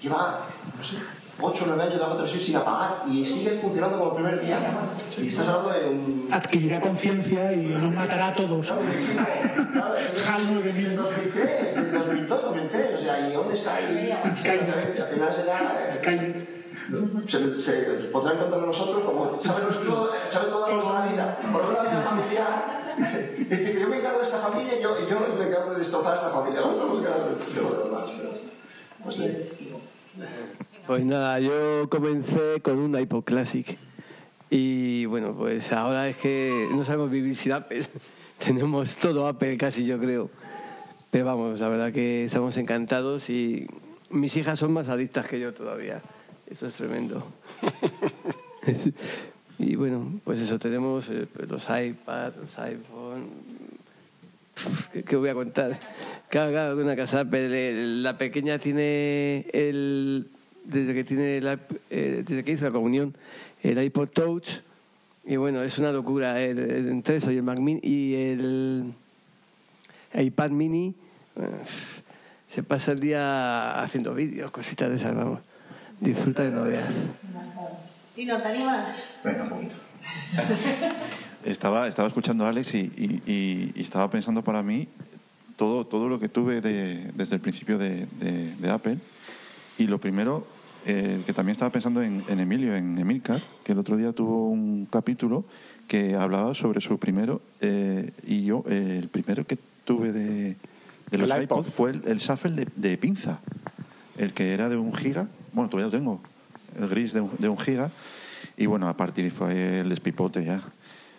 Lleva, 0.00 0.46
no 0.76 0.84
sé, 0.84 0.96
8 1.40 1.64
o 1.64 1.66
9 1.66 1.82
años 1.82 1.94
de 1.94 2.00
bajo 2.00 2.12
televisión 2.14 2.40
sin 2.42 2.56
apagar 2.56 3.02
y 3.10 3.24
sigue 3.26 3.58
funcionando 3.60 3.98
como 3.98 4.10
el 4.10 4.16
primer 4.22 4.40
día. 4.44 4.58
Y 5.18 5.26
estás 5.28 5.48
hablando 5.48 5.72
de 5.78 5.88
un. 5.88 6.28
Adquirirá 6.32 6.80
conciencia 6.80 7.52
y 7.52 7.66
nos 7.66 7.92
matará 7.92 8.28
a 8.28 8.34
todos. 8.34 8.70
HAL 8.70 10.54
9000. 10.54 10.74
Del 10.74 10.96
2003, 10.96 11.74
del 11.74 11.92
2002, 11.92 12.42
2003, 12.42 12.94
o 12.94 12.98
sea, 13.02 13.28
¿y 13.28 13.32
dónde 13.32 13.54
está 13.54 13.76
ahí? 13.76 14.10
Al 14.12 14.36
final 14.36 15.32
será. 15.32 15.88
eh, 15.90 16.46
Se, 17.28 17.60
se 17.60 17.82
pondrán 18.12 18.38
contra 18.38 18.58
nosotros 18.58 19.04
como 19.04 19.32
sabe, 19.32 19.62
nuestro, 19.64 20.10
sabe 20.28 20.48
toda 20.48 20.72
nuestra 20.72 21.06
vida, 21.06 21.38
por 21.52 21.72
la 21.72 21.82
vida 21.82 22.02
familiar. 22.02 22.84
Es 23.50 23.60
decir, 23.60 23.80
yo 23.80 23.88
me 23.88 23.96
encargo 23.98 24.18
de 24.18 24.24
esta 24.24 24.38
familia 24.38 24.78
y 24.78 24.82
yo, 24.82 24.96
yo 25.08 25.20
me 25.38 25.44
encargo 25.46 25.72
de 25.72 25.78
destrozar 25.78 26.14
esta 26.14 26.30
familia. 26.30 26.60
Nos 26.60 26.74
quedamos 26.76 27.02
de 27.02 27.62
lo 27.62 27.84
demás, 27.84 28.08
pero. 28.16 28.30
No 29.04 29.10
sé. 29.10 29.48
Pues 30.86 31.02
nada, 31.02 31.40
yo 31.40 31.88
comencé 31.88 32.60
con 32.60 32.78
un 32.78 32.98
iPod 32.98 33.24
Classic. 33.24 33.78
Y 34.50 35.06
bueno, 35.06 35.34
pues 35.34 35.72
ahora 35.72 36.06
es 36.10 36.18
que 36.18 36.68
no 36.72 36.84
sabemos 36.84 37.10
vivir 37.10 37.34
sin 37.36 37.52
Apple. 37.52 37.86
Tenemos 38.44 38.96
todo 38.96 39.26
Apple 39.26 39.56
casi, 39.56 39.86
yo 39.86 39.98
creo. 39.98 40.28
Pero 41.10 41.24
vamos, 41.24 41.60
la 41.60 41.68
verdad 41.68 41.90
que 41.90 42.24
estamos 42.24 42.58
encantados 42.58 43.30
y 43.30 43.66
mis 44.10 44.36
hijas 44.36 44.58
son 44.58 44.74
más 44.74 44.90
adictas 44.90 45.26
que 45.26 45.40
yo 45.40 45.54
todavía. 45.54 46.02
Eso 46.50 46.66
es 46.66 46.74
tremendo. 46.74 47.26
y 49.58 49.76
bueno, 49.76 50.20
pues 50.22 50.38
eso, 50.40 50.58
tenemos 50.58 51.08
eh, 51.08 51.26
los 51.48 51.64
iPads, 51.70 52.36
los 52.36 52.58
iPhone. 52.58 53.30
¿Qué, 55.06 55.16
voy 55.16 55.30
a 55.30 55.34
contar? 55.34 55.78
Claro, 56.28 56.50
claro, 56.50 56.76
una 56.76 56.94
casa 56.94 57.24
La 57.24 58.18
pequeña 58.18 58.58
tiene 58.58 59.46
el. 59.54 60.28
Desde 60.64 60.94
que 60.94 61.04
tiene 61.04 61.40
la, 61.40 61.58
eh, 61.90 62.22
desde 62.26 62.42
que 62.44 62.52
hizo 62.52 62.64
la 62.64 62.70
comunión, 62.72 63.14
el 63.62 63.82
iPod 63.82 64.08
Touch. 64.08 64.48
Y 65.26 65.36
bueno, 65.36 65.62
es 65.62 65.78
una 65.78 65.92
locura. 65.92 66.40
eh, 66.40 66.54
de- 66.54 66.90
Entre 66.90 67.16
eso 67.16 67.30
y 67.30 67.36
el 67.36 67.42
Mac 67.42 67.58
Mini 67.58 67.80
y 67.82 68.14
el 68.14 68.94
iPad 70.14 70.50
Mini, 70.50 70.94
eh, 71.36 71.42
se 72.48 72.62
pasa 72.62 72.92
el 72.92 73.00
día 73.00 73.80
haciendo 73.82 74.14
vídeos, 74.14 74.50
cositas 74.50 74.88
de 74.90 74.96
esas, 74.96 75.14
vamos. 75.14 75.40
Disfruta 76.00 76.42
de 76.42 76.50
no 76.50 76.62
veas. 76.64 77.06
¿Y 78.16 78.24
no 78.26 78.40
te 78.40 78.48
animas? 78.48 79.18
Venga, 79.24 79.42
un 79.44 79.48
poquito. 79.48 79.74
Estaba, 81.44 81.88
estaba 81.88 82.08
escuchando 82.08 82.46
a 82.46 82.48
Alex 82.48 82.74
y, 82.74 82.78
y- 82.96 83.22
y- 83.30 83.72
y 83.74 83.82
estaba 83.82 84.10
pensando 84.10 84.42
para 84.42 84.62
mí 84.62 84.88
todo, 85.56 85.84
todo 85.86 86.08
lo 86.08 86.18
que 86.18 86.28
tuve 86.30 86.62
de- 86.62 87.10
desde 87.14 87.34
el 87.36 87.40
principio 87.42 87.76
de, 87.76 88.06
de- 88.18 88.54
de 88.56 88.70
Apple. 88.70 88.96
Y 89.76 89.86
lo 89.86 89.98
primero, 89.98 90.46
eh, 90.86 91.20
que 91.24 91.32
también 91.32 91.52
estaba 91.52 91.70
pensando 91.70 92.02
en, 92.02 92.22
en 92.28 92.40
Emilio, 92.40 92.74
en 92.76 92.98
Emilcar, 92.98 93.42
que 93.64 93.72
el 93.72 93.78
otro 93.78 93.96
día 93.96 94.12
tuvo 94.12 94.48
un 94.48 94.86
capítulo 94.90 95.44
que 95.88 96.14
hablaba 96.14 96.54
sobre 96.54 96.80
su 96.80 96.98
primero. 96.98 97.40
eh, 97.60 98.10
y 98.26 98.44
yo, 98.44 98.64
eh, 98.68 98.98
el 99.00 99.08
primero 99.08 99.46
que 99.46 99.58
tuve 99.84 100.12
de, 100.12 100.56
de 101.10 101.18
los 101.18 101.28
iPod. 101.30 101.42
iPods 101.42 101.68
fue 101.74 101.90
el, 101.90 102.02
el 102.06 102.18
Shuffle 102.18 102.52
de, 102.52 102.68
de 102.76 102.96
pinza, 102.98 103.40
el 104.18 104.32
que 104.32 104.52
era 104.52 104.68
de 104.68 104.76
un 104.76 104.94
giga. 104.94 105.28
Bueno, 105.52 105.68
todavía 105.70 105.90
lo 105.92 105.98
tengo, 105.98 106.20
el 106.78 106.88
gris 106.88 107.12
de 107.12 107.20
un, 107.20 107.30
de 107.38 107.48
un 107.48 107.58
giga. 107.58 107.90
Y 108.56 108.66
bueno, 108.66 108.88
a 108.88 108.96
partir 108.96 109.30
fue 109.30 109.80
el 109.80 109.88
despipote 109.88 110.44
ya. 110.44 110.62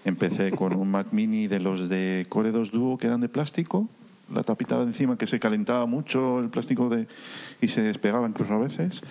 Empecé 0.06 0.52
con 0.52 0.76
un 0.76 0.92
Mac 0.92 1.08
Mini 1.12 1.48
de 1.48 1.60
los 1.60 1.90
de 1.90 2.26
Core 2.30 2.52
2 2.52 2.72
Duo 2.72 2.98
que 2.98 3.08
eran 3.08 3.22
de 3.22 3.28
plástico, 3.28 3.90
la 4.34 4.44
tapita 4.44 4.78
de 4.78 4.84
encima 4.84 5.18
que 5.18 5.26
se 5.28 5.40
calentaba 5.40 5.86
mucho 5.88 6.40
el 6.40 6.50
plástico 6.50 6.90
de, 6.90 7.08
y 7.62 7.68
se 7.68 7.82
despegaba 7.82 8.28
incluso 8.28 8.54
a 8.54 8.60
veces. 8.60 9.02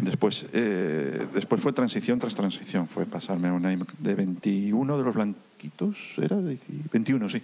Después, 0.00 0.46
eh, 0.52 1.26
después 1.34 1.60
fue 1.60 1.72
transición 1.72 2.18
tras 2.18 2.34
transición, 2.34 2.88
fue 2.88 3.06
pasarme 3.06 3.48
a 3.48 3.52
un 3.52 3.70
iMac 3.70 3.92
de 3.98 4.14
21 4.14 4.98
de 4.98 5.04
los 5.04 5.14
blanquitos, 5.14 6.14
¿era? 6.18 6.36
de 6.36 6.58
21, 6.92 7.28
sí. 7.28 7.42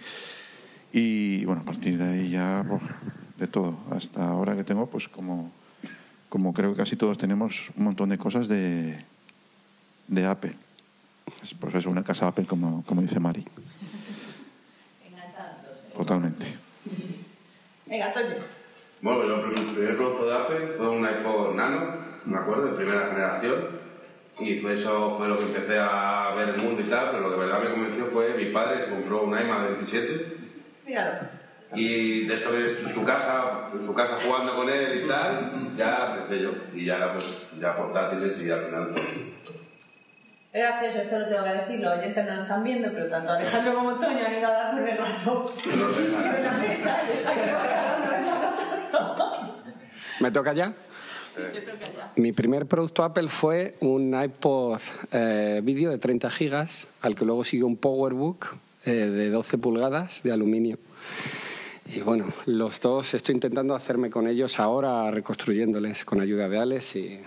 Y 0.93 1.45
bueno, 1.45 1.63
a 1.63 1.65
partir 1.65 1.99
de 1.99 2.05
ahí 2.05 2.31
ya 2.31 2.65
pues, 2.69 2.83
de 3.39 3.47
todo. 3.47 3.79
Hasta 3.91 4.29
ahora 4.29 4.57
que 4.57 4.65
tengo, 4.65 4.87
pues 4.87 5.09
como, 5.09 5.53
como 6.29 6.55
creo 6.55 6.73
que 6.73 6.79
casi 6.79 6.97
todos 6.97 7.19
tenemos 7.19 7.71
un 7.77 7.85
montón 7.85 8.09
de 8.09 8.19
cosas 8.19 8.49
de, 8.49 8.99
de 10.09 10.27
Apple. 10.27 10.55
Es, 11.43 11.55
Pues 11.55 11.75
es 11.75 11.87
una 11.87 12.03
casa 12.03 12.27
Apple, 12.29 12.47
como, 12.47 12.83
como 12.85 13.03
dice 13.03 13.21
Mari. 13.21 13.45
Totalmente. 15.99 16.47
Venga, 17.87 18.13
Toño. 18.13 18.37
Bueno, 19.03 19.45
el 19.47 19.53
primer 19.53 19.97
producto 19.97 20.27
de 20.27 20.37
Apple 20.37 20.75
fue 20.77 20.89
un 20.91 21.05
iPod 21.05 21.55
Nano, 21.57 22.08
me 22.25 22.39
acuerdo, 22.39 22.67
de 22.67 22.73
primera 22.77 23.09
generación. 23.09 23.89
Y 24.41 24.61
fue 24.61 24.75
eso 24.75 25.17
fue 25.19 25.27
lo 25.29 25.37
que 25.37 25.45
empecé 25.45 25.79
a 25.81 26.33
ver 26.37 26.51
el 26.51 26.63
mundo 26.63 26.81
y 26.81 26.85
tal, 26.85 27.11
pero 27.11 27.23
lo 27.29 27.31
que 27.35 27.41
verdad 27.41 27.61
me 27.61 27.71
convenció 27.71 28.05
fue 28.07 28.35
mi 28.35 28.53
padre 28.53 28.85
que 28.85 28.91
compró 28.91 29.23
un 29.25 29.37
iMac 29.37 29.67
27 29.69 30.37
Míralo. 30.87 31.19
y 31.75 32.25
de 32.27 32.35
esto 32.35 32.53
que 32.53 32.67
es 32.67 32.81
en 32.85 32.89
su 32.89 33.05
casa, 33.05 33.69
en 33.75 33.85
su 33.85 33.93
casa 33.93 34.19
jugando 34.25 34.55
con 34.55 34.69
él 34.71 35.03
y 35.05 35.09
tal, 35.09 35.77
ya 35.77 36.15
empecé 36.15 36.43
yo. 36.45 36.53
Y 36.73 36.85
ya 36.85 36.97
era 36.97 37.13
pues 37.15 37.49
ya 37.61 37.77
portátiles 37.77 38.39
y 38.41 38.49
al 38.49 38.61
final 38.67 38.89
pues, 38.93 39.05
Es 40.53 40.63
gracioso, 40.63 40.99
esto 40.99 41.19
lo 41.19 41.27
tengo 41.29 41.43
que 41.45 41.51
decir, 41.55 41.81
los 41.81 41.99
oyentes 41.99 42.25
no 42.25 42.35
lo 42.37 42.43
están 42.43 42.63
viendo, 42.63 42.89
pero 42.93 43.09
tanto 43.09 43.33
Alejandro 43.33 43.75
como 43.75 43.95
Toño 43.99 44.25
han 44.25 44.35
ido 44.39 44.47
a 44.47 44.53
darme 44.53 44.91
el 44.93 44.99
rato 44.99 45.53
no 45.77 45.93
sé. 45.93 46.07
en 46.07 46.13
la 46.45 46.53
mesa 46.53 47.03
Mi 52.17 52.33
primer 52.33 52.67
producto 52.67 53.05
Apple 53.05 53.29
fue 53.29 53.77
un 53.81 54.15
iPod 54.21 54.79
eh, 55.13 55.61
vídeo 55.63 55.91
de 55.91 55.99
30 55.99 56.31
gigas, 56.31 56.89
al 57.03 57.15
que 57.15 57.25
luego 57.25 57.45
siguió 57.45 57.67
un 57.67 57.77
PowerBook 57.77 58.57
eh, 58.85 58.91
de 58.91 59.31
12 59.31 59.59
pulgadas 59.59 60.23
de 60.23 60.33
aluminio. 60.33 60.79
Y 61.95 62.01
bueno, 62.01 62.27
los 62.47 62.81
dos 62.81 63.15
estoy 63.15 63.35
intentando 63.35 63.75
hacerme 63.75 64.11
con 64.11 64.27
ellos 64.27 64.59
ahora, 64.59 65.11
reconstruyéndoles 65.11 66.05
con 66.05 66.21
ayuda 66.21 66.49
de 66.49 66.59
Alex 66.59 66.97
y 66.97 67.19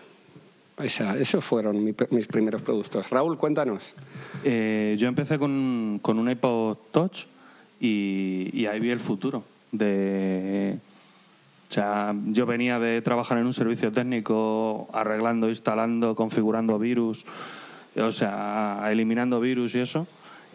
esa- 0.83 1.17
esos 1.17 1.43
fueron 1.43 1.83
mi- 1.83 1.95
mis 2.11 2.27
primeros 2.27 2.61
productos. 2.61 3.09
Raúl, 3.09 3.37
cuéntanos. 3.37 3.93
Eh, 4.43 4.95
yo 4.99 5.07
empecé 5.07 5.39
con, 5.39 5.99
con 6.01 6.19
un 6.19 6.29
iPod 6.29 6.77
Touch 6.91 7.25
y, 7.79 8.49
y 8.53 8.65
ahí 8.67 8.79
vi 8.79 8.91
el 8.91 8.99
futuro. 8.99 9.43
De, 9.71 10.77
o 11.71 11.73
sea, 11.73 12.13
yo 12.25 12.45
venía 12.45 12.79
de 12.79 13.01
trabajar 13.01 13.37
en 13.37 13.45
un 13.45 13.53
servicio 13.53 13.93
técnico 13.93 14.89
arreglando, 14.91 15.47
instalando, 15.47 16.17
configurando 16.17 16.77
virus, 16.77 17.25
o 17.95 18.11
sea, 18.11 18.89
eliminando 18.89 19.39
virus 19.39 19.73
y 19.75 19.79
eso. 19.79 20.05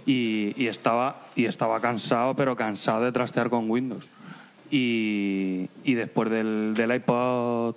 Y, 0.04 0.52
y 0.58 0.66
estaba, 0.66 1.22
y 1.34 1.46
estaba 1.46 1.80
cansado, 1.80 2.36
pero 2.36 2.54
cansado 2.54 3.02
de 3.02 3.12
trastear 3.12 3.48
con 3.48 3.70
Windows. 3.70 4.10
Y, 4.70 5.70
después 5.86 6.28
del, 6.28 6.74
del 6.74 6.94
iPod 6.96 7.76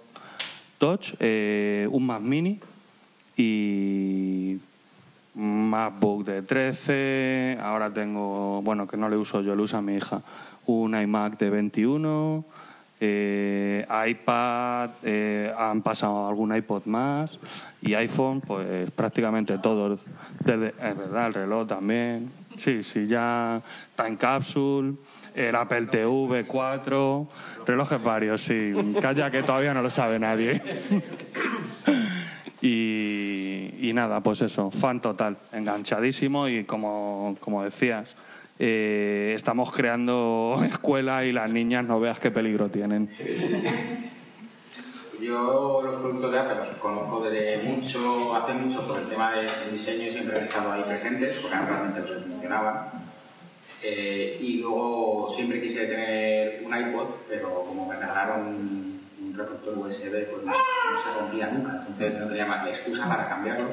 Touch, 0.78 1.14
eh, 1.22 1.88
un 1.92 2.08
Mac 2.08 2.22
Mini 2.22 2.60
y 3.38 4.58
MacBook 5.36 6.26
de 6.26 6.42
13, 6.42 7.58
ahora 7.62 7.94
tengo, 7.94 8.62
bueno, 8.64 8.86
que 8.86 8.98
no 8.98 9.08
le 9.08 9.16
uso 9.16 9.40
yo, 9.40 9.56
lo 9.56 9.64
usa 9.64 9.82
mi 9.82 9.96
hija, 9.96 10.24
un 10.66 11.00
iMac 11.00 11.38
de 11.38 11.50
21, 11.50 12.44
eh, 13.00 13.86
iPad, 14.08 14.90
eh, 15.04 15.54
han 15.58 15.82
pasado 15.82 16.28
algún 16.28 16.56
iPod 16.56 16.86
más 16.86 17.40
y 17.82 17.94
iPhone, 17.94 18.42
pues 18.42 18.92
prácticamente 18.92 19.58
todos, 19.58 20.00
es 20.42 20.46
verdad, 20.46 21.28
el 21.28 21.34
reloj 21.34 21.68
también, 21.68 22.32
sí, 22.56 22.84
sí, 22.84 23.08
ya 23.08 23.62
Time 23.96 24.18
Capsule, 24.18 24.96
el 25.34 25.56
Apple 25.56 25.86
TV 25.88 26.46
4, 26.46 27.28
relojes 27.66 28.04
varios, 28.04 28.42
sí, 28.42 28.74
calla 29.02 29.32
que 29.32 29.44
todavía 29.44 29.74
no 29.74 29.82
lo 29.82 29.90
sabe 29.90 30.20
nadie. 30.20 30.62
Y, 32.62 33.74
y 33.80 33.94
nada, 33.94 34.22
pues 34.22 34.42
eso, 34.42 34.70
fan 34.70 35.00
total, 35.00 35.38
enganchadísimo 35.54 36.50
y 36.50 36.66
como, 36.66 37.38
como 37.40 37.64
decías, 37.64 38.18
eh, 38.62 39.32
estamos 39.36 39.72
creando 39.72 40.62
escuela 40.66 41.24
y 41.24 41.32
las 41.32 41.50
niñas 41.50 41.86
no 41.86 42.00
veas 42.00 42.20
qué 42.20 42.30
peligro 42.30 42.70
tienen. 42.70 43.10
Yo 45.22 45.82
los 45.82 46.02
productos 46.02 46.32
de 46.32 46.40
Apple 46.40 46.56
los 46.56 46.78
conozco 46.78 47.22
desde 47.22 47.64
mucho, 47.64 48.36
hace 48.36 48.54
mucho 48.54 48.86
por 48.86 49.00
el 49.00 49.08
tema 49.08 49.32
del 49.32 49.50
diseño 49.72 50.12
siempre 50.12 50.38
han 50.38 50.44
estado 50.44 50.72
ahí 50.72 50.84
presentes 50.84 51.38
porque 51.42 51.58
realmente 51.58 52.02
los 52.02 52.26
funcionaban. 52.26 52.90
Eh, 53.82 54.38
y 54.42 54.58
luego 54.58 55.32
siempre 55.34 55.62
quise 55.62 55.86
tener 55.86 56.62
un 56.66 56.76
iPod, 56.76 57.08
pero 57.30 57.62
como 57.62 57.88
me 57.88 57.96
regalaron 57.96 58.48
un, 58.48 59.02
un 59.22 59.38
reproductor 59.38 59.78
USB, 59.78 60.26
pues 60.30 60.44
no, 60.44 60.52
no 60.52 61.04
se 61.04 61.20
rompía 61.20 61.48
nunca. 61.48 61.84
Entonces 61.88 62.20
no 62.20 62.28
tenía 62.28 62.46
más 62.46 62.68
excusa 62.68 63.08
para 63.08 63.28
cambiarlo. 63.30 63.70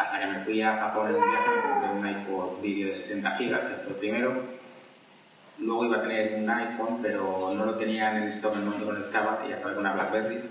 Hasta 0.00 0.18
que 0.18 0.26
me 0.28 0.40
fui 0.40 0.62
a 0.62 0.78
Japón 0.78 1.10
en 1.10 1.16
un 1.16 1.30
viaje, 1.30 1.50
me 1.50 1.62
compré 1.62 1.90
un 1.90 2.08
iPod 2.08 2.62
vídeo 2.62 2.88
de 2.88 2.94
60 2.94 3.32
gigas, 3.32 3.60
que 3.60 3.74
fue 3.74 3.88
el 3.88 3.96
primero. 3.96 4.32
Luego 5.58 5.84
iba 5.84 5.98
a 5.98 6.00
tener 6.00 6.40
un 6.40 6.48
iPhone, 6.48 7.00
pero 7.02 7.52
no 7.54 7.66
lo 7.66 7.74
tenían 7.74 8.16
en 8.16 8.28
stock 8.28 8.54
en 8.54 8.60
el 8.60 8.64
momento 8.64 8.94
que 8.94 9.02
estaba 9.02 9.40
y 9.46 9.52
acabé 9.52 9.74
con 9.74 9.84
una 9.84 9.92
BlackBerry. 9.92 10.50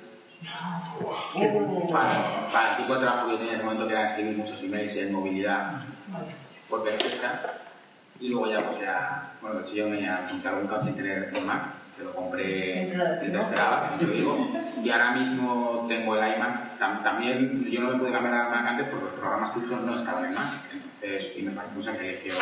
Para, 1.92 2.48
para 2.54 2.72
el 2.72 2.78
tipo 2.78 2.94
de 2.94 3.00
trabajo 3.00 3.30
que 3.32 3.38
tenía 3.38 3.54
en 3.54 3.56
ese 3.56 3.64
momento, 3.64 3.88
que 3.88 3.94
era 3.94 4.10
escribir 4.10 4.38
muchos 4.38 4.62
emails 4.62 4.96
y 4.96 5.00
en 5.00 5.14
movilidad, 5.14 5.82
fue 6.70 6.84
perfecta. 6.84 7.56
Y 8.20 8.30
luego 8.30 8.52
ya, 8.52 8.68
pues 8.68 8.82
ya, 8.82 9.32
bueno, 9.42 9.62
de 9.62 9.66
hecho 9.66 9.74
yo 9.74 9.90
me 9.90 10.08
a 10.08 10.28
montar 10.30 10.54
un 10.54 10.68
caos 10.68 10.86
sin 10.86 10.96
tener 10.96 11.32
el 11.34 11.44
Mac, 11.44 11.74
que 12.00 12.06
lo 12.06 12.14
compré 12.16 12.82
lo 14.08 14.14
digo. 14.14 14.48
Y 14.84 14.90
ahora 14.90 15.12
mismo 15.12 15.86
tengo 15.90 16.16
el 16.16 16.36
iMac. 16.36 16.80
Tam- 16.80 17.04
también 17.04 17.66
yo 17.70 17.82
no 17.82 17.92
me 17.92 18.00
pude 18.00 18.12
cambiar 18.12 18.36
al 18.36 18.50
Mac 18.52 18.66
antes 18.68 18.88
porque 18.88 19.06
los 19.06 19.14
programas 19.16 19.52
que 19.54 19.60
uso 19.60 19.76
no 19.82 20.00
estaban 20.00 20.26
en 20.26 20.34
Mac. 20.34 20.54
Entonces, 20.72 21.34
y 21.38 21.42
me 21.44 21.52
parece 21.52 21.98
que 22.00 22.20
quiero 22.24 22.38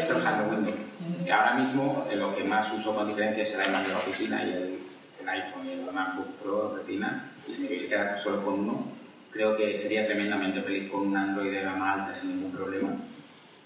estoy 0.00 0.16
usando 0.16 0.50
Windows. 0.54 0.76
Y 1.24 1.30
ahora 1.30 1.54
mismo 1.54 2.06
eh, 2.10 2.16
lo 2.16 2.34
que 2.36 2.44
más 2.44 2.70
uso 2.72 2.94
con 2.94 3.08
diferencia 3.08 3.42
es 3.44 3.54
el 3.54 3.66
iMac 3.66 3.86
de 3.86 3.92
la 3.92 3.98
oficina 3.98 4.44
y 4.44 4.50
el, 4.50 4.78
el 5.22 5.28
iPhone 5.28 5.66
y 5.66 5.72
el 5.72 5.92
MacBook 5.92 6.28
Pro 6.42 6.76
Retina. 6.76 7.24
Y 7.48 7.54
si 7.54 7.62
me 7.62 7.68
quisiera 7.68 8.04
quedar 8.04 8.18
solo 8.20 8.44
con 8.44 8.54
uno, 8.60 8.86
creo 9.30 9.56
que 9.56 9.78
sería 9.78 10.04
tremendamente 10.04 10.60
feliz 10.62 10.90
con 10.90 11.08
un 11.08 11.16
Android 11.16 11.52
de 11.52 11.62
gama 11.62 11.92
alta 11.94 12.20
sin 12.20 12.30
ningún 12.36 12.52
problema. 12.52 12.90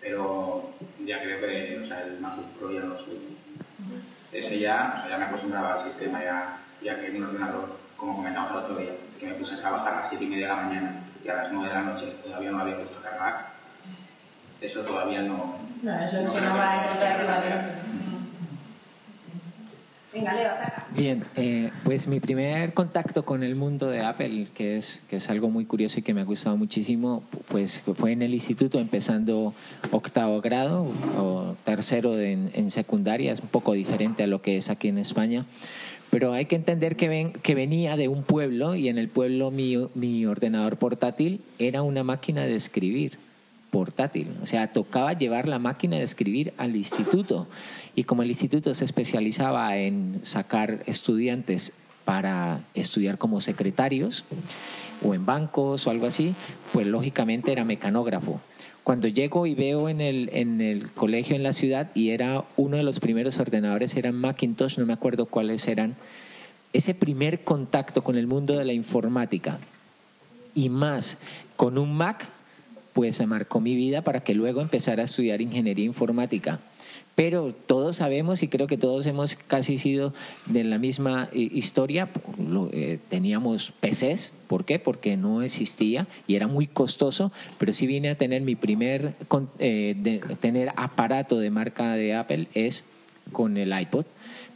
Pero 0.01 0.71
ya 1.05 1.21
creo 1.23 1.41
que 1.41 1.81
o 1.83 1.87
sea, 1.87 2.05
el 2.05 2.21
MacBook 2.21 2.47
Pro 2.59 2.73
ya 2.73 2.81
no 2.81 2.95
lo 2.95 2.99
suyo. 2.99 3.19
Ese 4.33 4.59
ya, 4.59 4.95
o 4.97 5.01
sea, 5.01 5.11
ya 5.11 5.19
me 5.19 5.25
acostumbraba 5.25 5.75
al 5.75 5.81
sistema, 5.81 6.23
ya, 6.23 6.59
ya 6.83 7.01
que 7.01 7.11
un 7.11 7.25
ordenador, 7.25 7.77
como 7.97 8.17
comentamos 8.17 8.53
el 8.53 8.57
otro 8.59 8.77
día, 8.77 8.93
que 9.19 9.27
me 9.27 9.35
puse 9.35 9.55
a 9.55 9.59
trabajar 9.59 9.95
a 9.95 10.01
las 10.01 10.09
7 10.09 10.25
y 10.25 10.29
media 10.29 10.49
de 10.49 10.55
la 10.55 10.63
mañana 10.63 10.95
y 11.25 11.29
a 11.29 11.35
las 11.35 11.53
9 11.53 11.69
de 11.69 11.75
la 11.75 11.83
noche 11.83 12.07
todavía 12.23 12.51
no 12.51 12.61
había 12.61 12.77
puesto 12.77 12.99
a 12.99 13.03
cargar. 13.03 13.47
Eso 14.61 14.81
todavía 14.83 15.23
no, 15.23 15.57
No, 15.83 15.99
eso 15.99 16.21
es 16.21 16.31
que 16.31 16.41
no 16.41 16.57
va 16.57 16.71
a 16.71 16.85
encontrar 16.85 17.21
equivalencia. 17.21 17.75
Venga, 20.13 20.33
Leo, 20.35 20.51
ataca. 20.53 20.80
Bien, 20.97 21.23
eh, 21.37 21.71
pues 21.85 22.09
mi 22.09 22.19
primer 22.19 22.75
contacto 22.75 23.25
con 23.25 23.45
el 23.45 23.55
mundo 23.55 23.87
de 23.89 24.01
Apple, 24.01 24.49
que 24.53 24.77
es, 24.77 25.03
que 25.09 25.17
es 25.17 25.31
algo 25.31 25.49
muy 25.49 25.65
curioso 25.65 26.01
y 26.01 26.03
que 26.03 26.13
me 26.15 26.21
ha 26.21 26.25
gustado 26.25 26.57
muchísimo, 26.57 27.23
pues 27.49 27.83
fue 27.95 28.11
en 28.13 28.23
el 28.23 28.35
instituto 28.35 28.81
empezando 28.81 29.55
octavo 29.93 30.41
grado 30.41 30.89
o 31.17 31.55
tercero 31.65 32.15
de- 32.17 32.33
en, 32.33 32.71
secundaria, 32.73 33.31
es 33.31 33.41
un 33.41 33.49
poco 33.49 33.73
diferente 33.75 34.25
a 34.25 34.27
lo 34.27 34.43
que 34.43 34.57
es 34.57 34.69
aquí 34.69 34.89
en 34.89 34.99
España. 34.99 35.47
Pero 36.11 36.33
hay 36.33 36.47
que 36.47 36.57
entender 36.57 36.97
que, 36.97 37.09
ven, 37.09 37.33
que 37.35 37.55
venía 37.55 37.97
de 37.97 38.09
un 38.09 38.25
pueblo 38.25 38.75
y 38.75 38.89
en 38.89 38.99
el 38.99 39.09
pueblo 39.09 39.53
mi, 39.53 39.77
mi 39.95 40.27
ordenador 40.27 40.77
portátil 40.77 41.41
era 41.61 41.83
una 41.83 42.03
máquina 42.03 42.45
de 42.47 42.57
escribir 42.57 43.17
portátil. 43.71 44.35
O 44.43 44.47
sea, 44.47 44.73
tocaba 44.73 45.13
llevar 45.13 45.47
la 45.47 45.61
máquina 45.61 45.97
de 45.99 46.03
escribir 46.03 46.53
al 46.59 46.75
instituto. 46.75 47.47
Y 47.95 48.05
como 48.05 48.23
el 48.23 48.29
instituto 48.29 48.75
se 48.75 48.85
especializaba 48.85 49.77
en 49.77 50.21
sacar 50.23 50.83
estudiantes 50.87 51.73
para 52.05 52.65
estudiar 52.75 53.19
como 53.19 53.41
secretarios 53.41 54.25
o 55.05 55.15
en 55.15 55.27
bancos 55.27 55.87
o 55.87 55.91
algo 55.91 56.07
así, 56.07 56.35
pues 56.73 56.87
lógicamente 56.87 57.53
era 57.53 57.65
mecanógrafo. 57.65 58.41
Cuando 58.85 59.09
llego 59.09 59.47
y 59.47 59.55
veo 59.55 59.89
en 59.89 60.01
el, 60.01 60.31
en 60.33 60.61
el 60.61 60.91
colegio 60.91 61.37
en 61.37 61.43
la 61.43 61.53
ciudad 61.53 61.91
y 61.95 62.11
era 62.11 62.45
uno 62.57 62.77
de 62.77 62.83
los 62.83 62.99
primeros 62.99 63.39
ordenadores, 63.39 63.95
eran 63.95 64.15
Macintosh, 64.15 64.79
no 64.79 64.87
me 64.87 64.93
acuerdo 64.93 65.27
cuáles 65.27 65.69
eran, 65.69 65.97
ese 66.73 66.95
primer 66.95 67.45
contacto 67.45 68.03
con 68.03 68.17
el 68.17 68.27
mundo 68.27 68.57
de 68.57 68.65
la 68.65 68.73
informática 68.73 69.59
y 70.55 70.69
más 70.69 71.19
con 71.57 71.79
un 71.79 71.97
Mac, 71.97 72.27
pues 72.93 73.17
se 73.17 73.27
marcó 73.27 73.61
mi 73.61 73.75
vida 73.75 74.03
para 74.03 74.21
que 74.21 74.35
luego 74.35 74.61
empezara 74.61 75.03
a 75.03 75.05
estudiar 75.05 75.41
ingeniería 75.41 75.85
informática. 75.85 76.61
Pero 77.21 77.55
todos 77.67 77.97
sabemos 77.97 78.43
y 78.43 78.49
creo 78.49 78.67
que 78.67 78.79
todos 78.79 79.05
hemos 79.05 79.37
casi 79.37 79.77
sido 79.77 80.15
de 80.47 80.65
la 80.65 80.79
misma 80.79 81.29
eh, 81.35 81.51
historia. 81.53 82.09
Eh, 82.73 82.99
teníamos 83.11 83.73
PCs, 83.73 84.33
¿por 84.47 84.65
qué? 84.65 84.79
Porque 84.79 85.19
no 85.19 85.43
existía 85.43 86.07
y 86.27 86.37
era 86.37 86.47
muy 86.47 86.67
costoso, 86.67 87.31
pero 87.59 87.75
sí 87.75 87.87
vine 87.87 88.09
a 88.09 88.15
tener 88.15 88.41
mi 88.41 88.57
primer 88.57 89.13
eh, 89.59 90.23
tener 90.41 90.73
aparato 90.77 91.39
de 91.39 91.51
marca 91.51 91.93
de 91.93 92.15
Apple 92.15 92.49
es 92.55 92.87
con 93.33 93.59
el 93.59 93.79
iPod. 93.79 94.07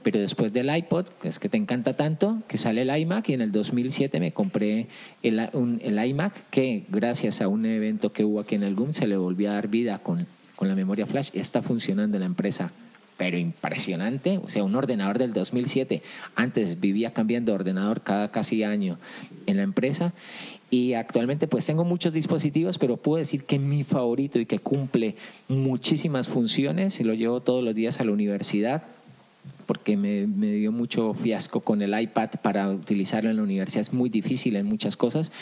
Pero 0.02 0.20
después 0.20 0.50
del 0.54 0.74
iPod, 0.74 1.08
que 1.20 1.28
es 1.28 1.38
que 1.38 1.50
te 1.50 1.58
encanta 1.58 1.98
tanto, 1.98 2.38
que 2.48 2.56
sale 2.56 2.80
el 2.80 2.98
iMac 2.98 3.28
y 3.28 3.34
en 3.34 3.42
el 3.42 3.52
2007 3.52 4.20
me 4.20 4.32
compré 4.32 4.86
el, 5.22 5.38
el 5.38 6.06
iMac 6.06 6.48
que 6.48 6.84
gracias 6.88 7.42
a 7.42 7.48
un 7.48 7.66
evento 7.66 8.14
que 8.14 8.24
hubo 8.24 8.40
aquí 8.40 8.54
en 8.54 8.62
el 8.62 8.74
GUM 8.74 8.94
se 8.94 9.06
le 9.06 9.18
volvió 9.18 9.50
a 9.50 9.54
dar 9.54 9.68
vida 9.68 9.98
con, 9.98 10.26
con 10.56 10.68
la 10.68 10.74
memoria 10.74 11.06
flash. 11.06 11.30
Está 11.32 11.62
funcionando 11.62 12.16
en 12.16 12.20
la 12.20 12.26
empresa, 12.26 12.70
pero 13.16 13.38
impresionante. 13.38 14.38
O 14.38 14.48
sea, 14.48 14.64
un 14.64 14.74
ordenador 14.74 15.18
del 15.18 15.32
2007. 15.32 16.02
Antes 16.36 16.80
vivía 16.80 17.12
cambiando 17.12 17.52
de 17.52 17.56
ordenador 17.56 18.02
cada 18.02 18.30
casi 18.30 18.64
año 18.64 18.98
en 19.46 19.56
la 19.56 19.62
empresa. 19.62 20.12
Y 20.70 20.94
actualmente 20.94 21.46
pues 21.46 21.66
tengo 21.66 21.84
muchos 21.84 22.12
dispositivos, 22.12 22.78
pero 22.78 22.96
puedo 22.96 23.18
decir 23.18 23.44
que 23.44 23.58
mi 23.58 23.84
favorito 23.84 24.40
y 24.40 24.46
que 24.46 24.58
cumple 24.58 25.14
muchísimas 25.46 26.28
funciones, 26.28 26.98
y 26.98 27.04
lo 27.04 27.14
llevo 27.14 27.42
todos 27.42 27.62
los 27.62 27.74
días 27.74 28.00
a 28.00 28.04
la 28.04 28.10
universidad, 28.10 28.82
porque 29.66 29.96
me, 29.96 30.26
dio 30.26 30.72
mucho 30.72 31.14
fiasco 31.14 31.60
con 31.60 31.82
el 31.82 31.98
iPad 31.98 32.30
para 32.42 32.68
utilizarlo 32.70 33.30
en 33.30 33.36
la 33.36 33.42
universidad, 33.42 33.82
es 33.82 33.92
muy 33.92 34.10
difícil 34.10 34.56
en 34.56 34.66
muchas 34.66 34.96
cosas, 34.96 35.32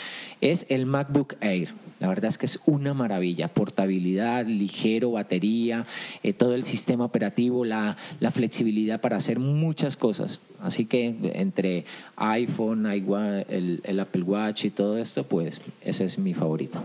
es 0.41 0.65
el 0.69 0.85
MacBook 0.85 1.35
Air. 1.41 1.69
La 1.99 2.07
verdad 2.07 2.29
es 2.29 2.37
que 2.37 2.45
es 2.45 2.59
una 2.65 2.93
maravilla, 2.93 3.47
portabilidad, 3.47 4.45
ligero, 4.45 5.11
batería, 5.11 5.85
eh, 6.21 6.33
todo 6.33 6.53
el 6.53 6.63
sistema 6.63 7.05
operativo, 7.05 7.63
la, 7.63 7.95
la 8.19 8.31
flexibilidad 8.31 8.99
para 8.99 9.17
hacer 9.17 9.39
muchas 9.39 9.95
cosas. 9.95 10.41
Así 10.61 10.85
que 10.85 11.15
entre 11.35 11.85
iPhone, 12.17 12.85
el, 12.85 13.81
el 13.83 13.99
Apple 13.99 14.23
Watch 14.23 14.65
y 14.65 14.69
todo 14.69 14.97
esto, 14.97 15.23
pues 15.25 15.61
ese 15.81 16.05
es 16.05 16.19
mi 16.19 16.33
favorito. 16.33 16.81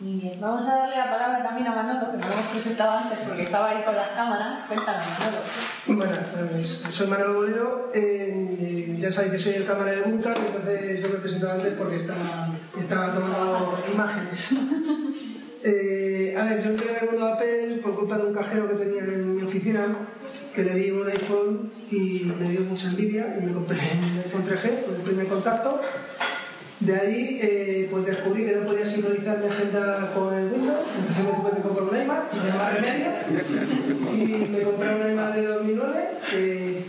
Vamos 0.00 0.64
a 0.68 0.76
darle 0.76 0.96
la 0.96 1.10
palabra 1.10 1.42
también 1.42 1.66
a 1.66 1.74
Manolo, 1.74 2.12
que 2.12 2.18
no 2.18 2.28
lo 2.28 2.32
hemos 2.32 2.46
presentado 2.52 2.98
antes 2.98 3.18
porque 3.18 3.42
estaba 3.42 3.70
ahí 3.70 3.82
con 3.82 3.96
las 3.96 4.08
cámaras. 4.10 4.64
Cuéntanos, 4.68 5.06
Manolo. 5.18 5.38
Bueno, 5.86 6.16
pues 6.52 6.68
soy 6.88 7.08
Manuel 7.08 7.32
Bolero, 7.32 7.90
eh, 7.92 8.96
ya 8.96 9.10
sabéis 9.10 9.32
que 9.32 9.38
soy 9.40 9.54
el 9.54 9.66
cámara 9.66 9.90
de 9.90 10.02
Bunta, 10.02 10.34
entonces 10.34 11.02
yo 11.02 11.08
me 11.08 11.14
presento 11.16 11.50
antes 11.50 11.74
porque 11.76 11.96
estaba, 11.96 12.48
estaba 12.78 13.12
tomando 13.12 13.78
imágenes. 13.92 14.50
Eh, 15.60 16.36
a 16.38 16.44
ver, 16.44 16.62
yo 16.62 16.70
entré 16.70 16.88
en 16.88 16.96
el 17.02 17.10
mundo 17.10 17.26
de 17.26 17.32
Apple 17.32 17.80
por 17.82 17.96
culpa 17.96 18.16
de 18.16 18.26
un 18.26 18.32
cajero 18.32 18.68
que 18.68 18.76
tenía 18.76 19.02
en 19.02 19.36
mi 19.36 19.42
oficina, 19.42 19.86
que 20.54 20.62
le 20.62 20.72
vi 20.72 20.92
un 20.92 21.10
iPhone 21.10 21.72
y 21.90 22.32
me 22.38 22.50
dio 22.50 22.60
mucha 22.60 22.86
envidia 22.86 23.36
y 23.36 23.44
me 23.44 23.52
compré 23.52 23.76
el 23.76 24.22
iPhone 24.24 24.46
3G, 24.46 24.84
fue 24.84 24.94
el 24.94 25.02
primer 25.02 25.26
contacto. 25.26 25.80
De 26.80 26.94
ahí 26.94 27.40
eh, 27.42 27.88
pues 27.90 28.06
descubrí 28.06 28.46
que 28.46 28.54
no 28.54 28.66
podía 28.66 28.86
sincronizar 28.86 29.38
mi 29.38 29.48
agenda 29.48 30.12
con 30.14 30.32
el 30.32 30.44
Windows, 30.44 30.86
entonces 30.96 31.24
me 31.24 31.32
tuve 31.32 31.56
que 31.56 31.62
comprar 31.62 31.88
un 31.88 32.02
iMac, 32.02 32.32
había 32.32 32.54
más 32.54 32.74
remedio, 32.74 33.10
y 34.14 34.48
me 34.48 34.62
compré 34.62 34.94
un 34.94 35.10
iMac 35.10 35.34
de 35.34 35.46
2009, 35.46 36.08
que, 36.30 36.84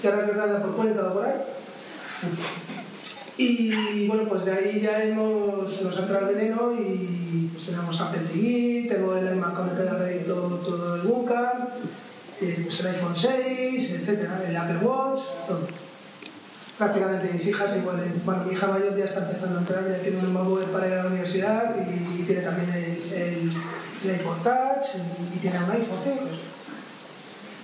que 0.00 0.08
ahora 0.08 0.24
que 0.24 0.32
anda 0.32 0.62
por 0.62 0.76
cuenta 0.76 1.08
o 1.08 1.12
por 1.12 1.26
ahí. 1.26 1.34
Y 3.36 4.08
bueno, 4.08 4.26
pues 4.26 4.46
de 4.46 4.52
ahí 4.52 4.80
ya 4.80 5.04
hemos, 5.04 5.82
nos 5.82 5.98
ha 5.98 6.02
entrado 6.02 6.30
el 6.30 6.34
veneno 6.34 6.72
y 6.72 7.50
pues 7.52 7.66
tenemos 7.66 8.00
Apple 8.00 8.22
TV, 8.32 8.86
tengo 8.88 9.14
el 9.16 9.36
iMac 9.36 9.54
con 9.54 9.68
el 9.68 9.76
pedal 9.76 9.98
de 9.98 10.14
todo, 10.20 10.48
todo 10.56 10.96
el 10.96 11.02
Wacom, 11.06 11.68
eh, 12.40 12.60
pues 12.64 12.80
el 12.80 12.86
iPhone 12.86 13.14
6, 13.14 13.90
etcétera, 14.00 14.42
el 14.48 14.56
Apple 14.56 14.78
Watch, 14.78 15.20
todo 15.46 15.60
prácticamente 16.78 17.32
mis 17.32 17.46
hijas 17.46 17.76
igual, 17.76 18.00
eh, 18.00 18.12
bueno, 18.24 18.44
mi 18.44 18.54
hija 18.54 18.66
mayor 18.66 18.96
ya 18.96 19.04
está 19.04 19.20
empezando 19.20 19.56
a 19.56 19.60
entrar, 19.60 19.88
ya 19.88 19.98
tiene 20.02 20.18
un 20.18 20.32
MacBook 20.32 20.64
para 20.70 20.86
ir 20.86 20.92
a 20.94 21.02
la 21.04 21.08
universidad 21.08 21.74
y, 21.76 22.22
tiene 22.26 22.42
también 22.42 22.68
el, 22.70 23.12
el, 23.12 23.52
el 24.10 24.20
y, 25.34 25.38
tiene 25.38 25.58
un 25.58 25.70
iPhone 25.70 25.98
5. 26.02 26.16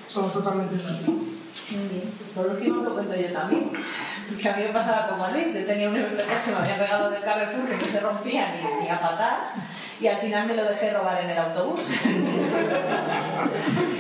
Somos 0.09 0.33
totalmente 0.33 0.77
Muy 0.77 1.89
bien. 1.89 2.13
Por 2.35 2.47
último 2.47 2.85
lo 2.85 2.95
cuento 2.95 3.15
yo 3.17 3.33
también. 3.33 3.71
Que 4.41 4.49
a 4.49 4.57
mí 4.57 4.63
me 4.63 4.69
pasaba 4.69 5.09
como 5.09 5.25
a 5.25 5.31
Luis. 5.31 5.53
Yo 5.55 5.65
tenía 5.65 5.89
un 5.89 5.97
MP3 5.97 6.45
que 6.45 6.51
me 6.51 6.57
habían 6.59 6.79
regalado 6.79 7.11
del 7.11 7.23
Carrefour 7.23 7.69
que 7.69 7.85
se 7.85 8.01
rompía 8.01 8.53
ni, 8.53 8.85
ni 8.85 8.89
a 8.91 9.01
patar. 9.01 9.39
Y 10.01 10.07
al 10.07 10.19
final 10.19 10.47
me 10.47 10.55
lo 10.55 10.65
dejé 10.65 10.93
robar 10.93 11.23
en 11.23 11.31
el 11.31 11.39
autobús. 11.39 11.81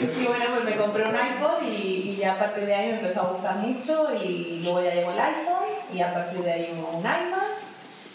Y 0.02 0.26
bueno, 0.26 0.44
pues 0.50 0.64
me 0.64 0.76
compré 0.76 1.04
un 1.04 1.14
iPod 1.14 1.62
y, 1.62 2.10
y 2.10 2.16
ya 2.16 2.32
a 2.32 2.38
partir 2.38 2.66
de 2.66 2.74
ahí 2.74 2.88
me 2.88 3.00
empezó 3.00 3.20
a 3.20 3.32
gustar 3.32 3.56
mucho. 3.56 4.08
Y 4.14 4.60
luego 4.62 4.82
ya 4.82 4.94
llegó 4.94 5.12
el 5.12 5.20
iPhone 5.20 5.68
y 5.92 6.00
a 6.00 6.12
partir 6.12 6.40
de 6.40 6.52
ahí 6.52 6.70
un 6.72 7.00
iMac. 7.00 7.62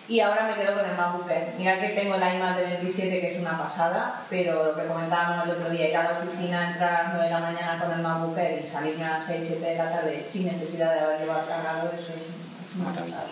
Y 0.10 0.22
ahora 0.22 0.48
me 0.48 0.62
quedo 0.62 0.76
con 0.76 0.90
el 0.90 0.96
MacBook 0.96 1.30
Air. 1.30 1.54
Mira 1.58 1.80
que 1.80 1.90
tengo 1.90 2.16
el 2.16 2.22
iMac 2.22 2.58
de 2.58 2.64
27 2.64 3.20
que 3.20 3.34
es 3.34 3.40
una 3.40 3.58
pasada, 3.58 4.22
pero 4.30 4.64
lo 4.64 4.76
que 4.76 4.88
comentábamos 4.88 5.46
el 5.46 5.52
otro 5.52 5.70
día, 5.70 5.90
ir 5.90 5.98
a 5.98 6.04
la 6.04 6.20
oficina, 6.20 6.72
entrar 6.72 6.94
a 6.94 7.04
las 7.04 7.14
9 7.14 7.26
de 7.26 7.32
la 7.32 7.40
mañana 7.40 7.80
con 7.80 7.92
el 7.92 8.02
MacBook 8.02 8.38
Air 8.38 8.64
y 8.64 8.68
salirme 8.68 9.04
a 9.04 9.18
las 9.18 9.26
6, 9.26 9.44
7 9.46 9.66
de 9.66 9.76
la 9.76 9.92
tarde 9.92 10.26
sin 10.28 10.46
necesidad 10.46 10.94
de 10.94 11.00
haber 11.02 11.20
llevado 11.20 11.46
cargador, 11.48 11.94
eso 11.94 12.14
es, 12.14 12.22
es 12.22 12.76
una 12.80 12.94
pasada. 12.94 13.28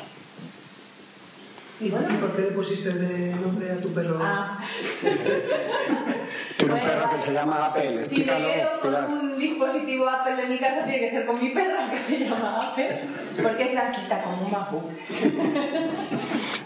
Y 1.79 1.89
bueno, 1.89 2.07
¿Y 2.09 2.17
por 2.17 2.35
qué 2.35 2.41
le 2.41 2.51
pusiste 2.51 2.93
de 2.93 3.35
nombre 3.35 3.71
a 3.71 3.81
tu 3.81 3.93
perro? 3.93 4.19
Ah. 4.21 4.57
Tiene 6.57 6.73
un 6.75 6.79
perro 6.79 7.09
que 7.15 7.21
se 7.21 7.33
llama 7.33 7.65
Apple, 7.65 8.05
si 8.05 8.19
me 8.19 8.25
quedo 8.25 8.79
con 8.81 8.93
un 9.17 9.37
dispositivo 9.37 10.07
Apple 10.07 10.35
de 10.37 10.47
mi 10.47 10.57
casa, 10.57 10.83
tiene 10.85 10.99
que 10.99 11.11
ser 11.11 11.25
con 11.25 11.39
mi 11.43 11.49
perra, 11.49 11.91
que 11.91 11.97
se 11.99 12.19
llama 12.23 12.59
Apple, 12.61 13.01
porque 13.43 13.63
es 13.63 13.71
blanquita 13.71 14.21
como 14.23 14.45
un 14.45 14.51
MacBook. 14.51 14.83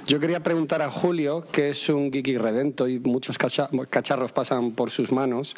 Yo 0.06 0.20
quería 0.20 0.42
preguntar 0.42 0.82
a 0.82 0.90
Julio, 0.90 1.46
que 1.52 1.70
es 1.70 1.90
un 1.90 2.12
geeky 2.12 2.38
redento 2.38 2.88
y 2.88 3.00
muchos 3.00 3.38
cacha- 3.38 3.70
cacharros 3.90 4.32
pasan 4.32 4.72
por 4.72 4.90
sus 4.92 5.12
manos. 5.12 5.56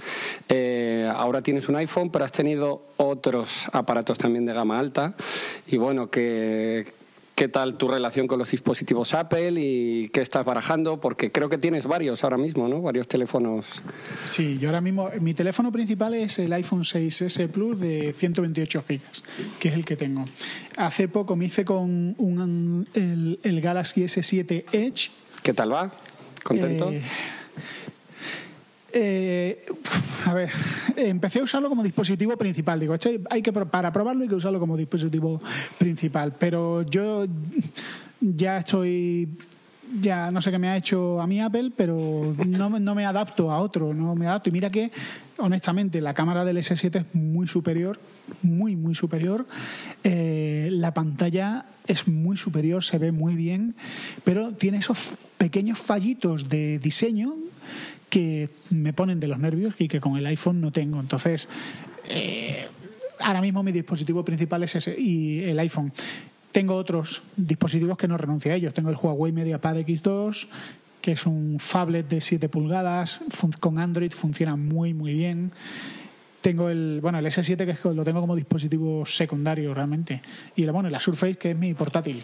Eh, 0.50 1.10
ahora 1.13 1.41
tienes 1.41 1.67
un 1.70 1.76
iPhone, 1.78 2.10
pero 2.10 2.26
has 2.26 2.32
tenido 2.32 2.84
otros 2.98 3.67
aparatos 3.72 4.17
también 4.17 4.46
de 4.46 4.54
gama 4.54 4.78
alta. 4.80 5.13
Y 5.67 5.78
bueno, 5.78 6.10
¿qué, 6.10 6.86
qué 7.41 7.47
tal 7.47 7.73
tu 7.73 7.88
relación 7.88 8.27
con 8.27 8.38
los 8.38 8.51
dispositivos 8.51 9.15
Apple 9.15 9.54
y 9.58 10.10
qué 10.10 10.21
estás 10.21 10.45
barajando? 10.45 10.99
Porque 10.99 11.32
creo 11.32 11.49
que 11.49 11.58
tienes 11.58 11.88
varios 11.88 12.23
ahora 12.23 12.38
mismo, 12.38 12.67
¿no? 12.67 12.84
Varios 12.84 13.08
teléfonos. 13.08 13.82
Sí, 14.27 14.60
yo 14.60 14.69
ahora 14.69 14.80
mismo, 14.80 15.10
mi 15.19 15.34
teléfono 15.34 15.71
principal 15.71 16.13
es 16.13 16.38
el 16.38 16.54
iPhone 16.54 16.84
6S 16.84 17.47
Plus 17.47 17.80
de 17.80 18.13
128 18.13 18.84
gigas, 18.88 19.23
que 19.60 19.69
es 19.69 19.73
el 19.73 19.86
que 19.86 19.95
tengo. 19.95 20.23
Hace 20.77 21.08
poco 21.08 21.36
me 21.36 21.45
hice 21.45 21.65
con 21.65 22.13
un, 22.19 22.88
el, 22.93 23.39
el 23.41 23.60
Galaxy 23.60 24.04
S7 24.04 24.65
Edge. 24.71 25.10
¿Qué 25.41 25.56
tal 25.56 25.73
va? 25.73 25.91
¿Contento? 26.43 26.91
Eh, 26.91 27.01
eh, 28.93 29.65
a 30.25 30.34
ver, 30.34 30.49
empecé 30.95 31.39
a 31.39 31.43
usarlo 31.43 31.69
como 31.69 31.84
dispositivo 31.84 32.38
principal. 32.38 32.80
Digo, 32.80 32.97
"Che, 32.97 33.21
hay 33.30 33.41
que 33.41 33.51
para 33.51 33.91
probarlo 33.91 34.23
hay 34.23 34.30
que 34.30 34.36
usarlo 34.36 34.60
como 34.60 34.77
dispositivo 34.77 35.41
principal. 35.77 36.34
Pero 36.38 36.84
yo 36.84 37.25
ya 38.19 38.58
estoy 38.58 39.27
ya 39.99 40.32
no 40.32 40.41
sé 40.41 40.51
qué 40.51 40.58
me 40.58 40.69
ha 40.69 40.77
hecho 40.77 41.19
a 41.21 41.27
mí 41.27 41.41
Apple, 41.41 41.71
pero 41.75 42.36
no, 42.47 42.69
no 42.69 42.95
me 42.95 43.06
adapto 43.06 43.51
a 43.51 43.60
otro, 43.60 43.93
no 43.93 44.15
me 44.15 44.27
adapto. 44.27 44.49
Y 44.49 44.54
mira 44.54 44.69
que, 44.69 44.91
honestamente, 45.38 45.99
la 46.01 46.13
cámara 46.13 46.45
del 46.45 46.58
S7 46.58 46.95
es 46.99 47.15
muy 47.15 47.47
superior, 47.47 47.99
muy, 48.41 48.75
muy 48.75 48.95
superior. 48.95 49.45
Eh, 50.04 50.69
la 50.71 50.93
pantalla 50.93 51.65
es 51.88 52.08
muy 52.08 52.38
superior, 52.38 52.84
se 52.84 52.97
ve 52.99 53.12
muy 53.12 53.36
bien, 53.36 53.75
pero 54.23 54.54
tiene 54.54 54.77
esos 54.77 55.12
pequeños 55.38 55.80
fallitos 55.80 56.47
de 56.47 56.80
diseño 56.80 57.36
que 58.12 58.50
me 58.69 58.91
ponen 58.91 59.21
de 59.21 59.28
los 59.28 59.39
nervios 59.39 59.74
y 59.80 59.88
que 59.88 60.02
con 60.02 60.17
el 60.17 60.26
iPhone 60.28 60.60
no 60.60 60.71
tengo. 60.71 61.00
Entonces, 61.00 61.47
eh, 62.10 62.67
ahora 63.19 63.41
mismo 63.41 63.63
mi 63.63 63.71
dispositivo 63.71 64.24
principal 64.24 64.62
es 64.63 64.76
ese 64.76 65.00
y 65.00 65.43
el 65.43 65.58
iPhone. 65.58 65.93
Tengo 66.52 66.76
otros 66.76 67.24
dispositivos 67.38 67.97
que 67.97 68.10
no 68.10 68.17
renuncio 68.17 68.52
a 68.52 68.56
ellos. 68.56 68.74
Tengo 68.74 68.89
el 68.89 68.97
Huawei 68.97 69.32
MediaPad 69.32 69.78
X2, 69.78 70.47
que 71.02 71.13
es 71.13 71.26
un 71.26 71.58
phablet 71.58 72.08
de 72.10 72.19
7 72.19 72.50
pulgadas, 72.50 73.21
con 73.62 73.80
Android 73.80 74.12
funciona 74.12 74.58
muy, 74.58 74.93
muy 74.93 75.13
bien. 75.13 75.52
Tengo 76.41 76.69
el, 76.69 77.00
bueno, 77.02 77.19
el 77.19 77.26
S7 77.26 77.56
que 77.56 77.93
lo 77.93 78.04
tengo 78.04 78.19
como 78.19 78.36
dispositivo 78.36 79.06
secundario 79.06 79.74
realmente. 79.74 80.21
Y 80.58 80.65
bueno, 80.65 80.89
la 80.89 81.00
Surface 81.00 81.36
que 81.36 81.52
es 81.52 81.58
mi 81.58 81.74
portátil, 81.74 82.21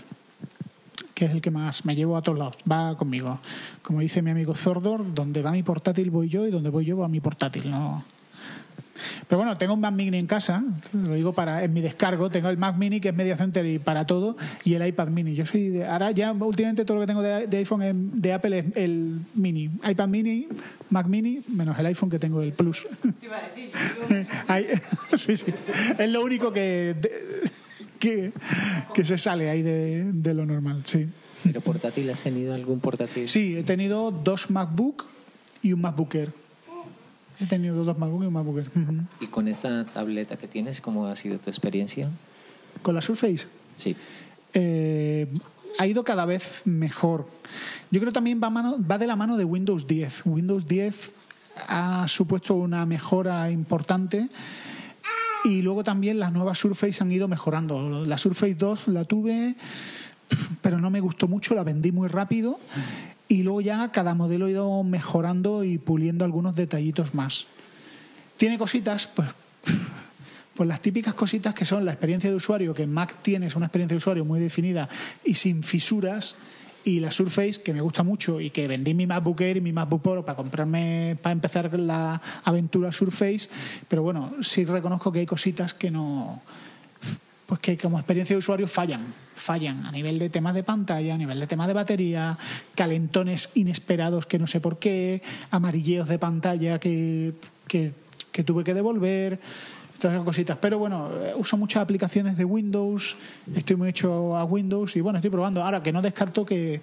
que 1.17 1.25
es 1.25 1.31
el 1.31 1.41
que 1.41 1.49
más 1.49 1.83
me 1.83 1.95
llevo 1.95 2.15
a 2.15 2.21
todos 2.21 2.37
lados, 2.37 2.57
va 2.71 2.95
conmigo. 2.95 3.39
Como 3.81 4.01
dice 4.01 4.21
mi 4.21 4.29
amigo 4.29 4.53
Zordor, 4.53 5.15
donde 5.15 5.41
va 5.41 5.51
mi 5.51 5.63
portátil 5.63 6.11
voy 6.11 6.29
yo 6.29 6.45
y 6.45 6.51
donde 6.51 6.69
voy 6.69 6.85
yo 6.85 6.95
va 6.95 7.07
mi 7.07 7.19
portátil. 7.19 7.71
No, 7.71 8.03
pero 9.27 9.37
bueno, 9.39 9.57
tengo 9.57 9.73
un 9.73 9.79
Mac 9.79 9.93
Mini 9.93 10.17
en 10.17 10.27
casa, 10.27 10.63
lo 10.93 11.13
digo 11.15 11.33
para 11.33 11.63
en 11.63 11.73
mi 11.73 11.81
descargo, 11.81 12.29
tengo 12.29 12.49
el 12.49 12.57
Mac 12.57 12.77
Mini 12.77 12.99
que 12.99 13.09
es 13.09 13.15
Media 13.15 13.35
Center 13.35 13.65
y 13.65 13.79
para 13.79 14.05
todo 14.05 14.37
y 14.63 14.75
el 14.75 14.85
iPad 14.87 15.07
Mini. 15.09 15.33
Yo 15.33 15.45
soy 15.47 15.69
de, 15.69 15.87
ahora 15.87 16.11
ya 16.11 16.31
últimamente 16.33 16.85
todo 16.85 16.97
lo 16.97 17.01
que 17.01 17.07
tengo 17.07 17.21
de, 17.23 17.47
de 17.47 17.57
iPhone 17.57 18.11
de 18.13 18.33
Apple 18.33 18.59
es 18.59 18.65
el 18.75 19.19
Mini, 19.33 19.71
iPad 19.89 20.07
Mini, 20.07 20.47
Mac 20.91 21.07
Mini, 21.07 21.41
menos 21.49 21.77
el 21.79 21.85
iPhone 21.87 22.11
que 22.11 22.19
tengo 22.19 22.41
el 22.43 22.53
Plus. 22.53 22.87
Ay, 24.47 24.67
sí, 25.15 25.35
sí. 25.35 25.53
Es 25.97 26.09
lo 26.11 26.23
único 26.23 26.51
que 26.53 26.95
de- 26.99 27.26
que, 27.99 28.31
que 28.93 29.03
se 29.05 29.17
sale 29.17 29.49
ahí 29.49 29.61
de, 29.61 30.11
de 30.13 30.33
lo 30.33 30.45
normal, 30.45 30.81
sí. 30.85 31.07
¿Pero 31.43 31.61
portátil 31.61 32.09
has 32.09 32.23
tenido 32.23 32.53
algún 32.53 32.79
portátil? 32.79 33.27
Sí, 33.29 33.55
he 33.57 33.63
tenido 33.63 34.11
dos 34.11 34.49
MacBook 34.49 35.05
y 35.61 35.73
un 35.73 35.81
MacBook 35.81 36.15
Air. 36.15 36.31
He 37.39 37.45
tenido 37.45 37.83
dos 37.83 37.97
MacBook 37.97 38.23
y 38.23 38.25
un 38.27 38.33
MacBook 38.33 38.57
Air. 38.57 38.71
Ujú. 38.75 38.93
¿Y 39.21 39.27
con 39.27 39.47
esta 39.47 39.85
tableta 39.85 40.37
que 40.37 40.47
tienes, 40.47 40.81
cómo 40.81 41.05
ha 41.07 41.15
sido 41.15 41.37
tu 41.37 41.49
experiencia? 41.49 42.09
¿Con 42.81 42.95
la 42.95 43.01
Surface? 43.01 43.47
Sí. 43.75 43.95
Eh, 44.53 45.27
ha 45.77 45.85
ido 45.87 46.03
cada 46.03 46.25
vez 46.25 46.63
mejor. 46.65 47.27
Yo 47.91 47.99
creo 47.99 48.11
también 48.11 48.41
va, 48.43 48.49
mano- 48.49 48.77
va 48.83 48.97
de 48.97 49.05
la 49.07 49.15
mano 49.15 49.37
de 49.37 49.45
Windows 49.45 49.85
10. 49.87 50.23
Windows 50.25 50.67
10 50.67 51.11
ha 51.67 52.07
supuesto 52.07 52.55
una 52.55 52.85
mejora 52.85 53.49
importante 53.51 54.29
y 55.43 55.61
luego 55.61 55.83
también 55.83 56.19
las 56.19 56.31
nuevas 56.31 56.57
Surface 56.57 57.03
han 57.03 57.11
ido 57.11 57.27
mejorando. 57.27 58.05
La 58.05 58.17
Surface 58.17 58.55
2 58.55 58.87
la 58.89 59.05
tuve, 59.05 59.55
pero 60.61 60.79
no 60.79 60.89
me 60.89 60.99
gustó 60.99 61.27
mucho, 61.27 61.55
la 61.55 61.63
vendí 61.63 61.91
muy 61.91 62.07
rápido 62.07 62.59
y 63.27 63.43
luego 63.43 63.61
ya 63.61 63.91
cada 63.91 64.15
modelo 64.15 64.45
ha 64.45 64.51
ido 64.51 64.83
mejorando 64.83 65.63
y 65.63 65.77
puliendo 65.77 66.25
algunos 66.25 66.55
detallitos 66.55 67.13
más. 67.13 67.47
Tiene 68.37 68.57
cositas, 68.57 69.07
pues 69.07 69.29
pues 70.57 70.67
las 70.67 70.81
típicas 70.81 71.13
cositas 71.13 71.53
que 71.53 71.65
son 71.65 71.85
la 71.85 71.91
experiencia 71.91 72.31
de 72.31 72.35
usuario, 72.35 72.73
que 72.73 72.81
en 72.81 72.91
Mac 72.91 73.17
tienes 73.21 73.55
una 73.55 73.67
experiencia 73.67 73.93
de 73.93 73.97
usuario 73.97 74.25
muy 74.25 74.39
definida 74.39 74.89
y 75.23 75.35
sin 75.35 75.61
fisuras, 75.61 76.35
y 76.87 77.01
la 77.01 77.11
Surface, 77.11 77.61
que 77.61 77.73
me 77.73 77.81
gusta 77.81 78.01
mucho 78.01 78.39
y 78.39 78.49
que 78.49 78.65
vendí 78.65 78.93
mi 78.93 79.05
MacBook 79.05 79.41
Air 79.41 79.57
y 79.57 79.61
mi 79.61 79.73
MacBook 79.73 80.01
Pro 80.01 80.23
para 80.23 80.37
comprarme, 80.37 81.17
para 81.21 81.33
empezar 81.33 81.77
la 81.77 82.21
aventura 82.45 82.93
Surface, 82.93 83.49
pero 83.89 84.03
bueno, 84.03 84.35
sí 84.39 84.63
reconozco 84.63 85.11
que 85.11 85.19
hay 85.19 85.25
cositas 85.25 85.73
que 85.73 85.91
no, 85.91 86.41
pues 87.45 87.59
que 87.59 87.77
como 87.77 87.99
experiencia 87.99 88.35
de 88.35 88.37
usuario 88.37 88.69
fallan, 88.69 89.13
fallan 89.35 89.85
a 89.85 89.91
nivel 89.91 90.17
de 90.17 90.29
temas 90.29 90.55
de 90.55 90.63
pantalla, 90.63 91.15
a 91.15 91.17
nivel 91.17 91.41
de 91.41 91.47
temas 91.47 91.67
de 91.67 91.73
batería, 91.73 92.37
calentones 92.73 93.49
inesperados 93.55 94.25
que 94.25 94.39
no 94.39 94.47
sé 94.47 94.61
por 94.61 94.79
qué, 94.79 95.21
amarilleos 95.51 96.07
de 96.07 96.19
pantalla 96.19 96.79
que, 96.79 97.33
que, 97.67 97.91
que 98.31 98.43
tuve 98.45 98.63
que 98.63 98.73
devolver, 98.73 99.41
esas 99.97 100.23
cositas. 100.23 100.57
Pero 100.57 100.79
bueno, 100.79 101.09
eh, 101.21 101.33
uso 101.35 101.57
muchas 101.57 101.81
aplicaciones 101.81 102.37
de 102.37 102.45
Windows, 102.45 103.15
estoy 103.55 103.75
muy 103.75 103.89
hecho 103.89 104.37
a 104.37 104.43
Windows 104.43 104.95
y 104.95 105.01
bueno, 105.01 105.19
estoy 105.19 105.31
probando. 105.31 105.63
Ahora 105.63 105.81
que 105.81 105.91
no 105.91 106.01
descarto 106.01 106.45
que 106.45 106.81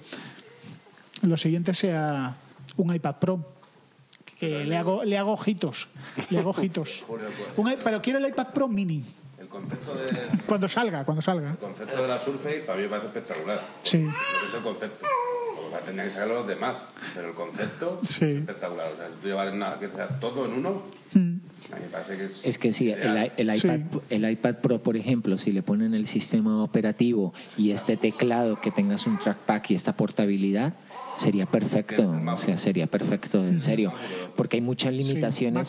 lo 1.23 1.37
siguiente 1.37 1.75
sea 1.75 2.35
un 2.77 2.95
iPad 2.95 3.17
Pro. 3.17 3.41
Que 4.39 4.65
le 4.65 4.77
hago, 4.77 5.05
le 5.05 5.17
hago 5.17 5.33
ojitos. 5.33 5.89
Le 6.31 6.39
hago 6.39 6.51
ojitos. 6.51 7.05
Un 7.57 7.77
pero 7.83 8.03
quiero 8.03 8.19
el 8.19 8.27
iPad 8.27 8.49
Pro 8.49 8.67
mini. 8.67 9.05
El 9.39 9.47
concepto, 9.49 9.95
de, 9.95 10.07
Cuando 10.47 10.67
salga, 10.67 11.05
cuando 11.05 11.23
salga. 11.23 11.51
el 11.51 11.57
concepto 11.57 12.03
de 12.03 12.09
la 12.09 12.19
Surface 12.19 12.65
para 12.67 12.77
mí 12.77 12.83
me 12.83 12.89
parece 12.89 13.07
espectacular. 13.07 13.61
Sí. 13.85 13.99
Que 13.99 14.47
es 14.47 14.55
el 14.55 14.63
concepto. 14.63 15.07
Que 15.79 15.85
tendrían 15.87 16.09
que 16.09 16.15
sacarlo 16.15 16.35
los 16.35 16.47
demás. 16.49 16.77
Pero 17.15 17.29
el 17.29 17.35
concepto 17.35 18.01
Sí. 18.03 18.25
es 18.27 18.39
espectacular. 18.39 18.93
O 18.93 18.97
sea, 18.97 19.07
si 19.09 19.15
tú 19.23 19.29
llevar 19.29 19.55
nada, 19.55 19.79
que 19.79 19.89
sea 19.89 20.09
todo 20.21 20.47
en 20.47 20.53
uno, 20.53 20.83
Mm. 21.15 21.37
a 21.73 21.77
mí 21.77 21.83
me 21.83 21.89
parece 21.91 22.17
que 22.17 22.25
es. 22.25 22.41
Es 22.45 22.59
que 22.59 22.73
sí, 22.73 22.91
el, 22.91 23.31
el 23.37 23.55
iPad, 23.57 23.81
el 24.11 24.29
iPad 24.31 24.57
Pro, 24.57 24.83
por 24.83 24.97
ejemplo, 24.97 25.37
si 25.39 25.53
le 25.53 25.63
ponen 25.63 25.95
el 25.95 26.07
sistema 26.09 26.63
operativo 26.63 27.33
y 27.57 27.71
este 27.71 27.97
teclado, 27.97 28.61
que 28.61 28.71
tengas 28.73 29.07
un 29.07 29.19
trackpad 29.19 29.63
y 29.69 29.75
esta 29.75 29.93
portabilidad, 29.93 30.75
sería 31.17 31.47
perfecto. 31.47 32.03
O 32.33 32.37
sea, 32.37 32.57
sería 32.59 32.87
perfecto, 32.87 33.45
en 33.47 33.63
serio. 33.63 33.93
Porque 34.37 34.57
hay 34.57 34.61
muchas 34.61 34.93
limitaciones. 34.93 35.69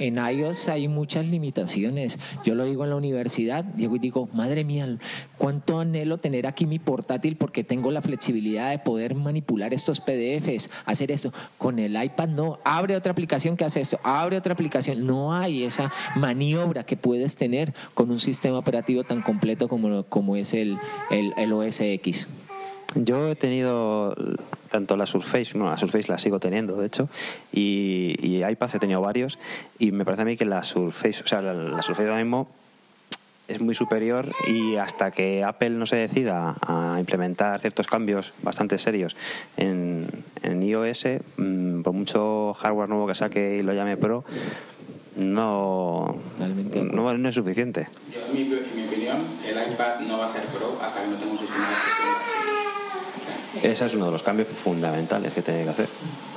en, 0.00 0.16
en 0.18 0.38
iOS 0.38 0.68
hay 0.68 0.88
muchas 0.88 1.26
limitaciones. 1.26 2.18
Yo 2.44 2.54
lo 2.54 2.64
digo 2.64 2.84
en 2.84 2.90
la 2.90 2.96
universidad, 2.96 3.64
llego 3.76 3.96
y 3.96 3.98
digo, 3.98 4.28
madre 4.32 4.64
mía, 4.64 4.98
cuánto 5.38 5.80
anhelo 5.80 6.18
tener 6.18 6.46
aquí 6.46 6.66
mi 6.66 6.78
portátil 6.78 7.36
porque 7.36 7.64
tengo 7.64 7.90
la 7.90 8.02
flexibilidad 8.02 8.70
de 8.70 8.78
poder 8.78 9.14
manipular 9.14 9.74
estos 9.74 10.00
PDFs, 10.00 10.70
hacer 10.84 11.10
esto. 11.10 11.32
Con 11.58 11.78
el 11.78 12.02
iPad 12.02 12.28
no, 12.28 12.58
abre 12.64 12.96
otra 12.96 13.12
aplicación 13.12 13.56
que 13.56 13.64
hace 13.64 13.80
esto, 13.80 13.98
abre 14.02 14.36
otra 14.36 14.52
aplicación. 14.54 15.06
No 15.06 15.34
hay 15.34 15.64
esa 15.64 15.92
maniobra 16.14 16.84
que 16.84 16.96
puedes 16.96 17.36
tener 17.36 17.74
con 17.94 18.10
un 18.10 18.18
sistema 18.18 18.58
operativo 18.58 19.04
tan 19.04 19.22
completo 19.22 19.68
como, 19.68 19.88
lo- 19.88 20.04
como 20.04 20.36
es 20.36 20.54
el, 20.54 20.78
el, 21.10 21.32
el 21.36 21.52
OS 21.52 21.80
X. 21.80 22.28
Yo 22.94 23.28
he 23.28 23.36
tenido 23.36 24.14
tanto 24.70 24.96
la 24.96 25.06
Surface, 25.06 25.52
bueno, 25.54 25.70
la 25.70 25.76
Surface 25.76 26.10
la 26.10 26.18
sigo 26.18 26.40
teniendo, 26.40 26.76
de 26.76 26.86
hecho, 26.86 27.08
y, 27.52 28.16
y 28.20 28.44
iPads 28.44 28.76
he 28.76 28.78
tenido 28.78 29.00
varios, 29.00 29.38
y 29.78 29.92
me 29.92 30.04
parece 30.04 30.22
a 30.22 30.24
mí 30.24 30.36
que 30.36 30.44
la 30.44 30.62
Surface, 30.62 31.22
o 31.22 31.26
sea, 31.26 31.42
la, 31.42 31.52
la 31.52 31.82
Surface 31.82 32.08
ahora 32.08 32.22
mismo 32.22 32.48
es 33.48 33.60
muy 33.60 33.74
superior 33.74 34.26
y 34.48 34.76
hasta 34.76 35.10
que 35.10 35.44
Apple 35.44 35.70
no 35.70 35.86
se 35.86 35.96
decida 35.96 36.56
a 36.66 36.96
implementar 36.98 37.60
ciertos 37.60 37.86
cambios 37.86 38.32
bastante 38.42 38.76
serios 38.78 39.16
en, 39.56 40.06
en 40.42 40.62
iOS, 40.62 41.06
mm, 41.36 41.82
por 41.82 41.92
mucho 41.92 42.54
hardware 42.54 42.88
nuevo 42.88 43.06
que 43.06 43.14
saque 43.14 43.58
y 43.58 43.62
lo 43.62 43.72
llame 43.72 43.96
Pro, 43.96 44.24
no, 45.16 46.18
no, 46.38 47.18
no 47.18 47.28
es 47.28 47.34
suficiente. 47.34 47.88
Yo, 48.12 48.20
en 48.26 48.34
mi, 48.34 48.40
en 48.42 48.76
mi 48.76 48.86
opinión, 48.86 49.16
el 49.46 49.72
iPad 49.72 50.00
no 50.08 50.18
va 50.18 50.24
a 50.26 50.28
ser 50.28 50.42
Pro 50.46 50.78
hasta 50.82 51.02
que 51.02 51.08
no 51.08 51.16
tenga 51.16 51.32
un 51.32 51.38
sistema 51.38 51.68
de 51.68 51.74
gestión 51.76 52.06
de 53.54 53.55
Ese 53.66 53.84
es 53.86 53.94
uno 53.94 54.06
de 54.06 54.12
los 54.12 54.22
cambios 54.22 54.46
fundamentales 54.48 55.32
que 55.32 55.42
tiene 55.42 55.64
que 55.64 55.70
hacer. 55.70 55.88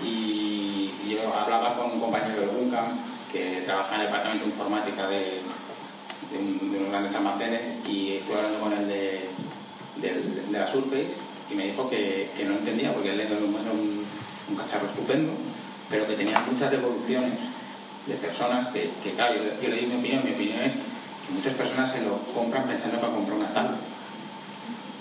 Y 0.03 0.89
yo 1.07 1.19
hablaba 1.31 1.75
con 1.75 1.91
un 1.91 1.99
compañero 1.99 2.41
de 2.41 2.47
Buncam 2.47 2.85
que 3.31 3.61
trabaja 3.65 3.93
en 3.95 4.01
el 4.01 4.07
departamento 4.07 4.45
de 4.45 4.49
informática 4.51 5.07
de, 5.07 5.19
de, 6.31 6.37
un- 6.39 6.71
de 6.71 6.77
unos 6.79 6.89
grandes 6.89 7.13
almacenes 7.15 7.61
y 7.87 8.17
estuve 8.17 8.35
hablando 8.35 8.59
con 8.61 8.73
él 8.73 8.87
de, 8.87 9.29
la 10.51 10.65
Surface 10.65 11.13
y 11.51 11.53
me 11.53 11.65
dijo 11.65 11.87
que, 11.89 12.31
no 12.47 12.53
entendía 12.57 12.91
porque 12.93 13.11
él 13.13 13.19
era 13.19 13.35
un, 13.37 14.07
cacharro 14.57 14.87
estupendo, 14.87 15.31
pero 15.89 16.07
que 16.07 16.15
tenía 16.15 16.39
muchas 16.49 16.71
devoluciones 16.71 17.33
de 18.07 18.15
personas 18.15 18.69
que, 18.73 18.89
claro, 19.15 19.35
yo 19.61 19.69
le 19.69 19.75
di 19.77 19.85
mi 19.85 19.95
opinión, 19.99 20.23
mi 20.25 20.31
opinión 20.31 20.59
es 20.65 20.73
que 20.73 21.33
muchas 21.33 21.53
personas 21.53 21.91
se 21.91 22.01
lo 22.01 22.17
compran 22.33 22.65
pensando 22.65 22.97
para 22.99 23.13
comprar 23.13 23.37
una 23.37 23.53
tablet. 23.53 23.77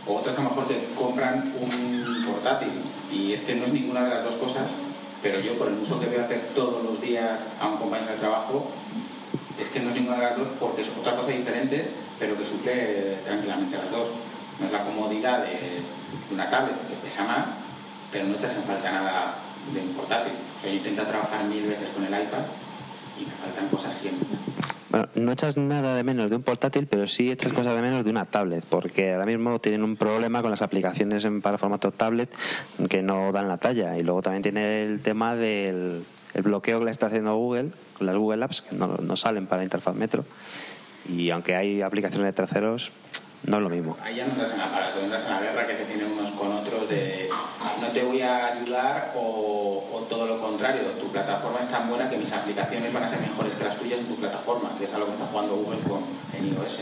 O 0.08 0.16
otras 0.16 0.34
que 0.34 0.40
a 0.40 0.44
lo 0.44 0.50
mejor 0.50 0.66
te 0.66 0.88
compran 0.96 1.52
un 1.60 2.24
portátil 2.26 2.72
y 3.12 3.32
es 3.34 3.40
que 3.42 3.56
no 3.56 3.66
es 3.66 3.72
ninguna 3.72 4.04
de 4.04 4.10
las 4.10 4.24
dos 4.24 4.34
cosas, 4.36 4.64
pero 5.22 5.38
yo 5.40 5.52
por 5.58 5.68
el 5.68 5.74
uso 5.74 6.00
que 6.00 6.06
voy 6.06 6.16
a 6.16 6.24
hacer 6.24 6.40
todos 6.54 6.82
los 6.82 7.00
días 7.00 7.40
a 7.60 7.68
un 7.68 7.76
compañero 7.76 8.12
de 8.12 8.18
trabajo, 8.18 8.70
es 9.60 9.68
que 9.68 9.80
no 9.80 9.90
es 9.90 9.96
ninguna 9.96 10.16
de 10.16 10.22
las 10.22 10.38
dos 10.38 10.48
porque 10.58 10.82
es 10.82 10.88
otra 10.98 11.14
cosa 11.14 11.28
diferente, 11.28 11.84
pero 12.18 12.38
que 12.38 12.44
suple 12.44 13.18
tranquilamente 13.24 13.76
las 13.76 13.90
dos. 13.90 14.08
No 14.60 14.66
es 14.66 14.72
la 14.72 14.82
comodidad 14.82 15.44
de, 15.44 15.82
una 16.32 16.48
tablet, 16.48 16.74
que 16.88 16.94
pesa 17.04 17.24
más, 17.24 17.46
pero 18.10 18.24
no 18.26 18.34
echas 18.34 18.52
en 18.52 18.62
falta 18.62 18.90
nada 18.90 19.34
de 19.72 19.80
un 19.80 19.92
portátil. 19.94 20.32
Yo 20.62 20.70
intento 20.70 21.02
trabajar 21.04 21.44
mil 21.44 21.66
veces 21.66 21.88
con 21.94 22.04
el 22.04 22.12
iPad 22.12 22.44
y 23.20 23.26
me 23.26 23.32
faltan 23.32 23.68
cosas 23.68 23.92
siempre. 24.00 24.37
Bueno, 24.90 25.06
no 25.16 25.32
echas 25.32 25.56
nada 25.58 25.94
de 25.94 26.02
menos 26.02 26.30
de 26.30 26.36
un 26.36 26.42
portátil, 26.42 26.86
pero 26.86 27.06
sí 27.06 27.30
echas 27.30 27.52
cosas 27.52 27.74
de 27.76 27.82
menos 27.82 28.04
de 28.04 28.10
una 28.10 28.24
tablet, 28.24 28.64
porque 28.64 29.12
ahora 29.12 29.26
mismo 29.26 29.58
tienen 29.60 29.82
un 29.84 29.96
problema 29.96 30.40
con 30.40 30.50
las 30.50 30.62
aplicaciones 30.62 31.24
en, 31.26 31.42
para 31.42 31.58
formato 31.58 31.90
tablet 31.92 32.30
que 32.88 33.02
no 33.02 33.30
dan 33.32 33.48
la 33.48 33.58
talla. 33.58 33.98
Y 33.98 34.02
luego 34.02 34.22
también 34.22 34.42
tiene 34.42 34.84
el 34.84 35.00
tema 35.00 35.34
del 35.34 36.04
el 36.34 36.42
bloqueo 36.42 36.78
que 36.78 36.84
le 36.84 36.90
está 36.90 37.06
haciendo 37.06 37.34
Google, 37.36 37.70
con 37.96 38.06
las 38.06 38.16
Google 38.16 38.44
Apps, 38.44 38.62
que 38.62 38.76
no, 38.76 38.86
no 39.02 39.16
salen 39.16 39.46
para 39.46 39.62
interfaz 39.64 39.94
Metro. 39.94 40.24
Y 41.08 41.30
aunque 41.30 41.56
hay 41.56 41.80
aplicaciones 41.82 42.26
de 42.26 42.32
terceros, 42.32 42.92
no 43.44 43.56
es 43.56 43.62
lo 43.62 43.68
mismo. 43.70 43.96
Ahí 44.04 44.16
ya 44.16 44.26
no 44.26 44.32
entras 44.32 44.52
en 44.52 44.58
la, 44.58 44.66
para- 44.66 44.92
tú 44.92 45.00
entras 45.00 45.24
en 45.26 45.30
la 45.32 45.40
guerra 45.40 45.66
que 45.66 45.74
se 45.74 45.84
tienen 45.86 46.06
unos 46.12 46.30
con 46.32 46.52
otros 46.52 46.88
de 46.88 47.28
no 47.80 47.88
te 47.88 48.02
voy 48.04 48.20
a 48.20 48.46
ayudar 48.54 49.12
o, 49.16 49.87
contrario, 50.58 50.90
tu 50.98 51.06
plataforma 51.12 51.60
es 51.60 51.70
tan 51.70 51.88
buena 51.88 52.10
que 52.10 52.16
mis 52.16 52.32
aplicaciones 52.32 52.92
van 52.92 53.04
a 53.04 53.08
ser 53.08 53.20
mejores 53.20 53.54
que 53.54 53.62
las 53.62 53.76
tuyas 53.76 54.00
en 54.00 54.06
tu 54.06 54.16
plataforma, 54.16 54.68
que 54.76 54.86
es 54.86 54.92
algo 54.92 55.06
que 55.06 55.12
está 55.12 55.26
jugando 55.26 55.54
Google 55.54 55.78
con 55.88 56.02
en 56.34 56.48
iOS. 56.48 56.80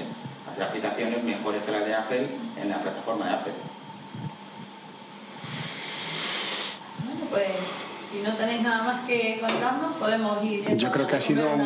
Hacer 0.48 0.62
aplicaciones 0.62 1.22
mejores 1.22 1.62
que 1.62 1.72
las 1.72 1.84
de 1.84 1.94
Apple 1.94 2.26
en 2.56 2.68
la 2.70 2.78
plataforma 2.78 3.26
de 3.26 3.34
Apple. 3.34 3.52
Bueno, 7.04 7.26
pues 7.28 7.85
si 8.16 8.22
no 8.22 8.32
tenéis 8.34 8.62
nada 8.62 8.82
más 8.84 9.04
que 9.06 9.38
contarnos, 9.40 9.92
podemos 9.94 10.44
ir. 10.44 10.76
Yo 10.76 10.90
creo 10.90 11.06
que 11.06 11.16
ha 11.16 11.20
sido 11.20 11.44
un-. 11.52 11.60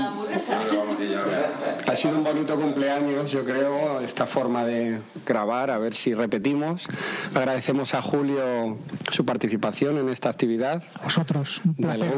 Ha 1.86 1.96
sido 1.96 2.16
un 2.16 2.24
bonito 2.24 2.56
cumpleaños, 2.56 3.30
yo 3.30 3.44
creo, 3.44 4.00
esta 4.00 4.26
forma 4.26 4.64
de 4.64 4.98
grabar, 5.26 5.70
a 5.70 5.78
ver 5.78 5.94
si 5.94 6.14
repetimos. 6.14 6.86
Agradecemos 7.34 7.94
a 7.94 8.02
Julio 8.02 8.78
su 9.10 9.24
participación 9.24 9.98
en 9.98 10.08
esta 10.08 10.28
actividad. 10.28 10.82
Vosotros, 11.02 11.62
un 11.64 11.74
placer. 11.74 12.12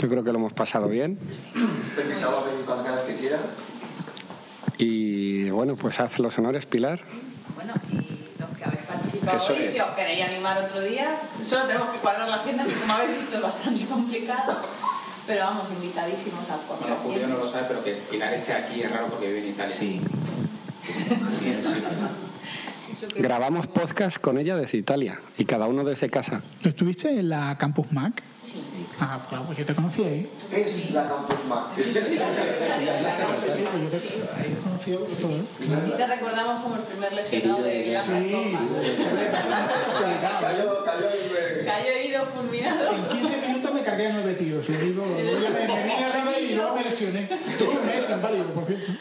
Yo 0.00 0.08
creo 0.08 0.24
que 0.24 0.32
lo 0.32 0.38
hemos 0.38 0.52
pasado 0.52 0.88
bien. 0.88 1.18
Invitado 1.54 2.38
a 2.38 3.06
que 3.06 3.16
quiera. 3.16 3.38
Y 4.78 5.50
bueno, 5.50 5.76
pues 5.76 6.00
haz 6.00 6.18
los 6.18 6.38
honores, 6.38 6.66
Pilar. 6.66 7.00
Bueno, 7.54 7.74
y 7.92 8.01
es. 9.26 9.72
si 9.72 9.80
os 9.80 9.90
queréis 9.90 10.24
animar 10.24 10.58
otro 10.58 10.80
día, 10.80 11.16
solo 11.46 11.64
tenemos 11.64 11.88
que 11.90 11.98
cuadrar 11.98 12.28
la 12.28 12.36
agenda, 12.36 12.64
que 12.64 12.74
como 12.74 12.92
habéis 12.92 13.20
visto 13.20 13.36
es 13.36 13.42
bastante 13.42 13.84
complicado. 13.86 14.56
Pero 15.26 15.44
vamos, 15.44 15.68
invitadísimos 15.70 16.50
al 16.50 16.60
Bueno, 16.66 16.66
podcast. 16.68 17.02
Julio 17.02 17.28
no 17.28 17.38
lo 17.38 17.50
sabe, 17.50 17.64
pero 17.68 17.84
que 17.84 17.92
Pilar 17.92 18.34
esté 18.34 18.52
aquí 18.52 18.82
es 18.82 18.90
raro 18.90 19.06
porque 19.06 19.28
vive 19.28 19.38
en 19.40 19.48
Italia. 19.50 19.74
Sí. 19.74 20.00
Grabamos 23.16 23.66
podcast 23.66 24.18
con 24.18 24.38
ella 24.38 24.56
desde 24.56 24.78
Italia 24.78 25.20
y 25.38 25.44
cada 25.44 25.66
uno 25.66 25.84
desde 25.84 26.10
casa. 26.10 26.42
¿Tú 26.62 26.70
estuviste 26.70 27.10
en 27.10 27.28
la 27.28 27.56
Campus 27.58 27.92
Mac? 27.92 28.22
Sí. 28.42 28.62
Ah, 29.04 29.18
claro, 29.28 29.44
pues 29.46 29.58
yo 29.58 29.66
te 29.66 29.74
conocí 29.74 30.04
ahí. 30.04 30.30
Es 30.52 30.92
la 30.92 31.08
Campus 31.08 31.44
Mac. 31.48 31.64
Y 31.76 31.82
te 35.96 36.06
recordamos 36.06 36.62
como 36.62 36.76
el 36.76 36.82
primer 36.82 37.12
lesionado 37.12 37.62
de 37.64 37.92
la 37.92 38.00
Cayó, 40.40 40.84
cayó 40.84 41.08
y 41.10 41.64
Cayó 41.64 41.88
herido, 41.88 42.24
fulminado. 42.26 42.94
En 42.94 43.02
15 43.02 43.46
minutos 43.48 43.74
me 43.74 43.82
cargué 43.82 44.06
a 44.06 44.12
nueve 44.12 44.34
tíos. 44.34 44.68
Lo 44.68 44.78
digo, 44.78 45.04
me, 45.04 45.22
me 45.24 45.82
vine 45.82 46.04
arriba 46.04 46.38
y 46.38 46.54
luego 46.54 46.76
me 46.76 46.84
lesioné. 46.84 47.28
Tuve 47.58 47.70
un 47.70 47.84
mes 47.86 48.08
inválido, 48.08 48.44
por 48.54 48.64
cierto. 48.64 48.92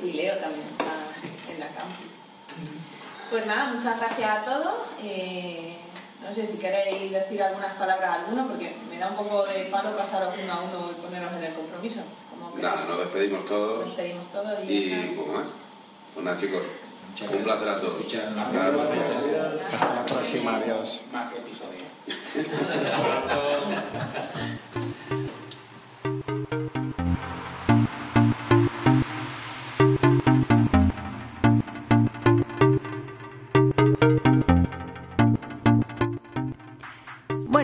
Sí, 0.00 0.12
Leo 0.12 0.36
también 0.36 0.66
está 0.70 0.92
en 1.52 1.58
la 1.58 1.66
campus. 1.66 2.06
Pues 3.30 3.46
nada, 3.46 3.72
muchas 3.74 3.98
gracias 3.98 4.30
a 4.30 4.44
todos. 4.44 4.74
Eh, 5.02 5.81
no 6.32 6.36
sé 6.36 6.50
si 6.50 6.56
queréis 6.56 7.12
decir 7.12 7.42
algunas 7.42 7.74
palabras 7.74 8.08
a 8.08 8.14
alguno, 8.14 8.48
porque 8.48 8.74
me 8.88 8.96
da 8.96 9.08
un 9.08 9.16
poco 9.16 9.44
de 9.44 9.66
palo 9.66 9.94
pasaros 9.94 10.32
uno 10.42 10.50
a 10.50 10.60
uno 10.60 10.90
y 10.90 10.94
poneros 11.02 11.30
en 11.34 11.44
el 11.44 11.52
compromiso. 11.52 12.00
Como 12.30 12.54
que 12.54 12.62
Nada, 12.62 12.86
nos 12.86 13.00
despedimos 13.00 13.44
todos 13.46 13.84
nos 13.84 13.94
pedimos 13.94 14.32
todos 14.32 14.58
y, 14.66 14.72
y 14.72 15.14
poco 15.14 15.32
más. 15.32 15.48
Pues 16.14 16.24
nada, 16.24 16.40
chicos, 16.40 16.62
un 17.20 17.42
placer 17.44 17.68
a 17.68 17.80
todos. 17.80 17.94
Hasta 17.94 18.70
la 18.70 18.70
próxima. 18.70 19.04
Hasta 19.74 19.94
la 19.94 20.06
próxima, 20.06 20.56
adiós. 20.56 21.00
Más 21.12 21.32
que 21.32 21.38
episodio. 21.38 21.84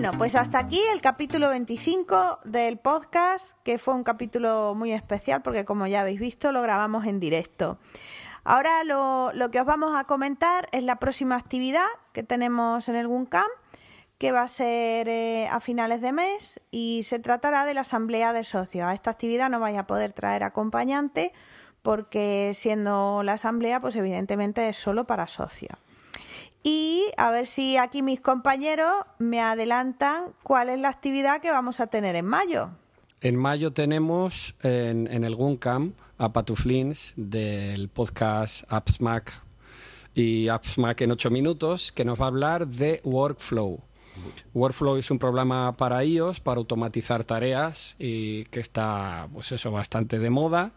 Bueno, 0.09 0.21
pues 0.21 0.37
hasta 0.37 0.59
aquí 0.59 0.81
el 0.91 1.03
capítulo 1.03 1.51
25 1.51 2.41
del 2.45 2.79
podcast, 2.79 3.59
que 3.63 3.79
fue 3.79 3.93
un 3.93 4.05
capítulo 4.05 4.73
muy 4.75 4.93
especial 4.93 5.43
porque 5.43 5.67
como 5.67 5.87
ya 5.87 6.01
habéis 6.01 6.19
visto 6.19 6.51
lo 6.51 6.63
grabamos 6.63 7.05
en 7.05 7.21
directo. 7.21 7.79
Ahora 8.43 8.85
lo, 8.85 9.51
que 9.51 9.61
os 9.61 9.67
vamos 9.67 9.95
a 9.95 10.05
comentar 10.05 10.71
es 10.73 10.83
la 10.83 10.97
próxima 10.97 11.37
actividad 11.37 11.85
que 12.15 12.23
tenemos 12.23 12.89
en 12.89 12.97
el 12.97 13.07
GUNCAM, 13.07 13.49
que 14.17 14.33
va 14.33 14.41
a 14.41 14.49
ser 14.49 15.11
eh, 15.11 15.47
a 15.51 15.61
finales 15.61 16.01
de 16.01 16.15
mes 16.15 16.59
y 16.71 17.03
se 17.03 17.19
tratará 17.19 17.67
de 17.67 17.75
la 17.75 17.83
asamblea 17.83 18.33
de 18.33 18.45
socios. 18.45 18.87
A 18.87 18.95
esta 18.95 19.11
actividad 19.11 19.51
no 19.51 19.61
vais 19.61 19.77
a 19.77 19.87
poder 19.87 20.15
traer 20.15 20.43
acompañante 20.43 21.35
porque 21.83 22.53
siendo 22.55 23.23
la 23.25 23.35
asamblea, 23.35 23.83
pues 23.83 23.95
evidentemente 23.95 24.71
es 24.71 24.79
solo 24.79 25.07
para 25.07 25.27
socios. 25.27 25.79
Y 26.63 27.07
a 27.17 27.31
ver 27.31 27.47
si 27.47 27.77
aquí 27.77 28.03
mis 28.03 28.21
compañeros 28.21 28.93
me 29.19 29.41
adelantan 29.41 30.33
cuál 30.43 30.69
es 30.69 30.79
la 30.79 30.89
actividad 30.89 31.41
que 31.41 31.51
vamos 31.51 31.81
a 31.81 31.87
tener 31.87 32.17
en 32.17 32.27
mayo. 32.27 32.71
En 33.21 33.37
mayo 33.37 33.73
tenemos 33.73 34.55
en, 34.63 35.25
el 35.25 35.35
Guncam 35.35 35.95
a 36.19 36.33
Patuflins 36.33 37.15
del 37.17 37.89
podcast 37.89 38.65
AppsMac 38.69 39.43
y 40.15 40.49
AppsMac 40.49 41.01
en 41.01 41.11
8 41.13 41.31
minutos 41.31 41.91
que 41.91 42.05
nos 42.05 42.21
va 42.21 42.27
a 42.27 42.29
hablar 42.29 42.69
de 42.69 43.01
Workflow. 43.05 43.81
Workflow 44.55 44.97
es 44.97 45.11
un 45.11 45.19
programa 45.19 45.77
para 45.77 46.05
iOS 46.05 46.41
para 46.41 46.59
automatizar 46.59 47.25
tareas 47.25 47.97
y 47.99 48.45
que 48.47 48.61
está 48.61 49.29
pues 49.33 49.53
eso 49.53 49.71
bastante 49.71 50.19
de 50.19 50.31
moda 50.31 50.73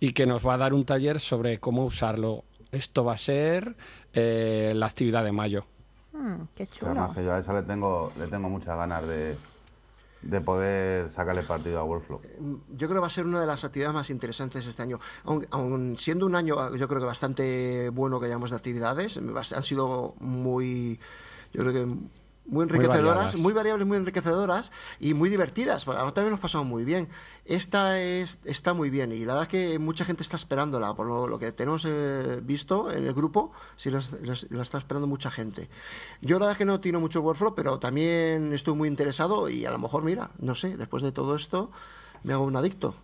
y 0.00 0.12
que 0.12 0.26
nos 0.26 0.46
va 0.46 0.54
a 0.54 0.58
dar 0.58 0.74
un 0.74 0.84
taller 0.84 1.20
sobre 1.20 1.58
cómo 1.60 1.84
usarlo. 1.84 2.44
Esto 2.72 3.04
va 3.04 3.14
a 3.14 3.18
ser 3.18 3.76
eh, 4.12 4.72
la 4.74 4.86
actividad 4.86 5.24
de 5.24 5.32
mayo. 5.32 5.66
Mm, 6.12 6.42
qué 6.54 6.66
chulo. 6.66 6.92
Además 6.92 7.16
que 7.16 7.24
yo 7.24 7.32
a 7.32 7.38
esa 7.38 7.52
le 7.52 7.62
tengo, 7.62 8.12
le 8.18 8.26
tengo 8.26 8.48
muchas 8.48 8.76
ganas 8.76 9.06
de, 9.06 9.36
de 10.22 10.40
poder 10.40 11.10
sacarle 11.12 11.42
partido 11.42 11.78
a 11.78 11.84
Workflow. 11.84 12.20
Yo 12.70 12.88
creo 12.88 12.94
que 12.94 13.00
va 13.00 13.06
a 13.06 13.10
ser 13.10 13.26
una 13.26 13.40
de 13.40 13.46
las 13.46 13.64
actividades 13.64 13.94
más 13.94 14.10
interesantes 14.10 14.66
este 14.66 14.82
año. 14.82 14.98
Aun, 15.24 15.46
aun 15.50 15.96
siendo 15.98 16.26
un 16.26 16.34
año, 16.34 16.74
yo 16.74 16.88
creo 16.88 17.00
que 17.00 17.06
bastante 17.06 17.90
bueno 17.90 18.18
que 18.18 18.26
hayamos 18.26 18.50
de 18.50 18.56
actividades, 18.56 19.18
han 19.18 19.62
sido 19.62 20.14
muy, 20.20 20.98
yo 21.52 21.62
creo 21.62 21.72
que 21.72 21.96
muy 22.46 22.62
enriquecedoras, 22.64 23.04
variadas. 23.04 23.36
muy, 23.40 23.52
variables, 23.52 23.86
muy 23.86 23.96
enriquecedoras 23.96 24.72
y 25.00 25.14
muy 25.14 25.28
divertidas. 25.28 25.86
Además 25.88 26.14
también 26.14 26.30
nos 26.32 26.40
pasamos 26.40 26.66
muy 26.66 26.84
bien. 26.84 27.08
Esta 27.44 28.00
es, 28.00 28.38
está 28.44 28.74
muy 28.74 28.90
bien 28.90 29.12
y 29.12 29.20
la 29.24 29.34
verdad 29.34 29.42
es 29.42 29.48
que 29.48 29.78
mucha 29.78 30.04
gente 30.04 30.22
está 30.22 30.36
esperándola. 30.36 30.94
Por 30.94 31.06
lo, 31.06 31.28
lo 31.28 31.38
que 31.38 31.52
tenemos 31.52 31.84
eh, 31.86 32.40
visto 32.42 32.90
en 32.90 33.06
el 33.06 33.14
grupo, 33.14 33.52
sí 33.76 33.90
la, 33.90 34.00
la 34.50 34.62
está 34.62 34.78
esperando 34.78 35.06
mucha 35.06 35.30
gente. 35.30 35.68
Yo 36.20 36.36
la 36.38 36.46
verdad 36.46 36.52
es 36.52 36.58
que 36.58 36.64
no 36.64 36.80
tiro 36.80 37.00
mucho 37.00 37.20
Workflow, 37.20 37.54
pero 37.54 37.78
también 37.78 38.52
estoy 38.52 38.74
muy 38.74 38.88
interesado 38.88 39.48
y 39.48 39.64
a 39.64 39.70
lo 39.70 39.78
mejor, 39.78 40.02
mira, 40.02 40.30
no 40.38 40.54
sé, 40.54 40.76
después 40.76 41.02
de 41.02 41.12
todo 41.12 41.34
esto 41.34 41.70
me 42.22 42.32
hago 42.32 42.44
un 42.44 42.56
adicto. 42.56 42.94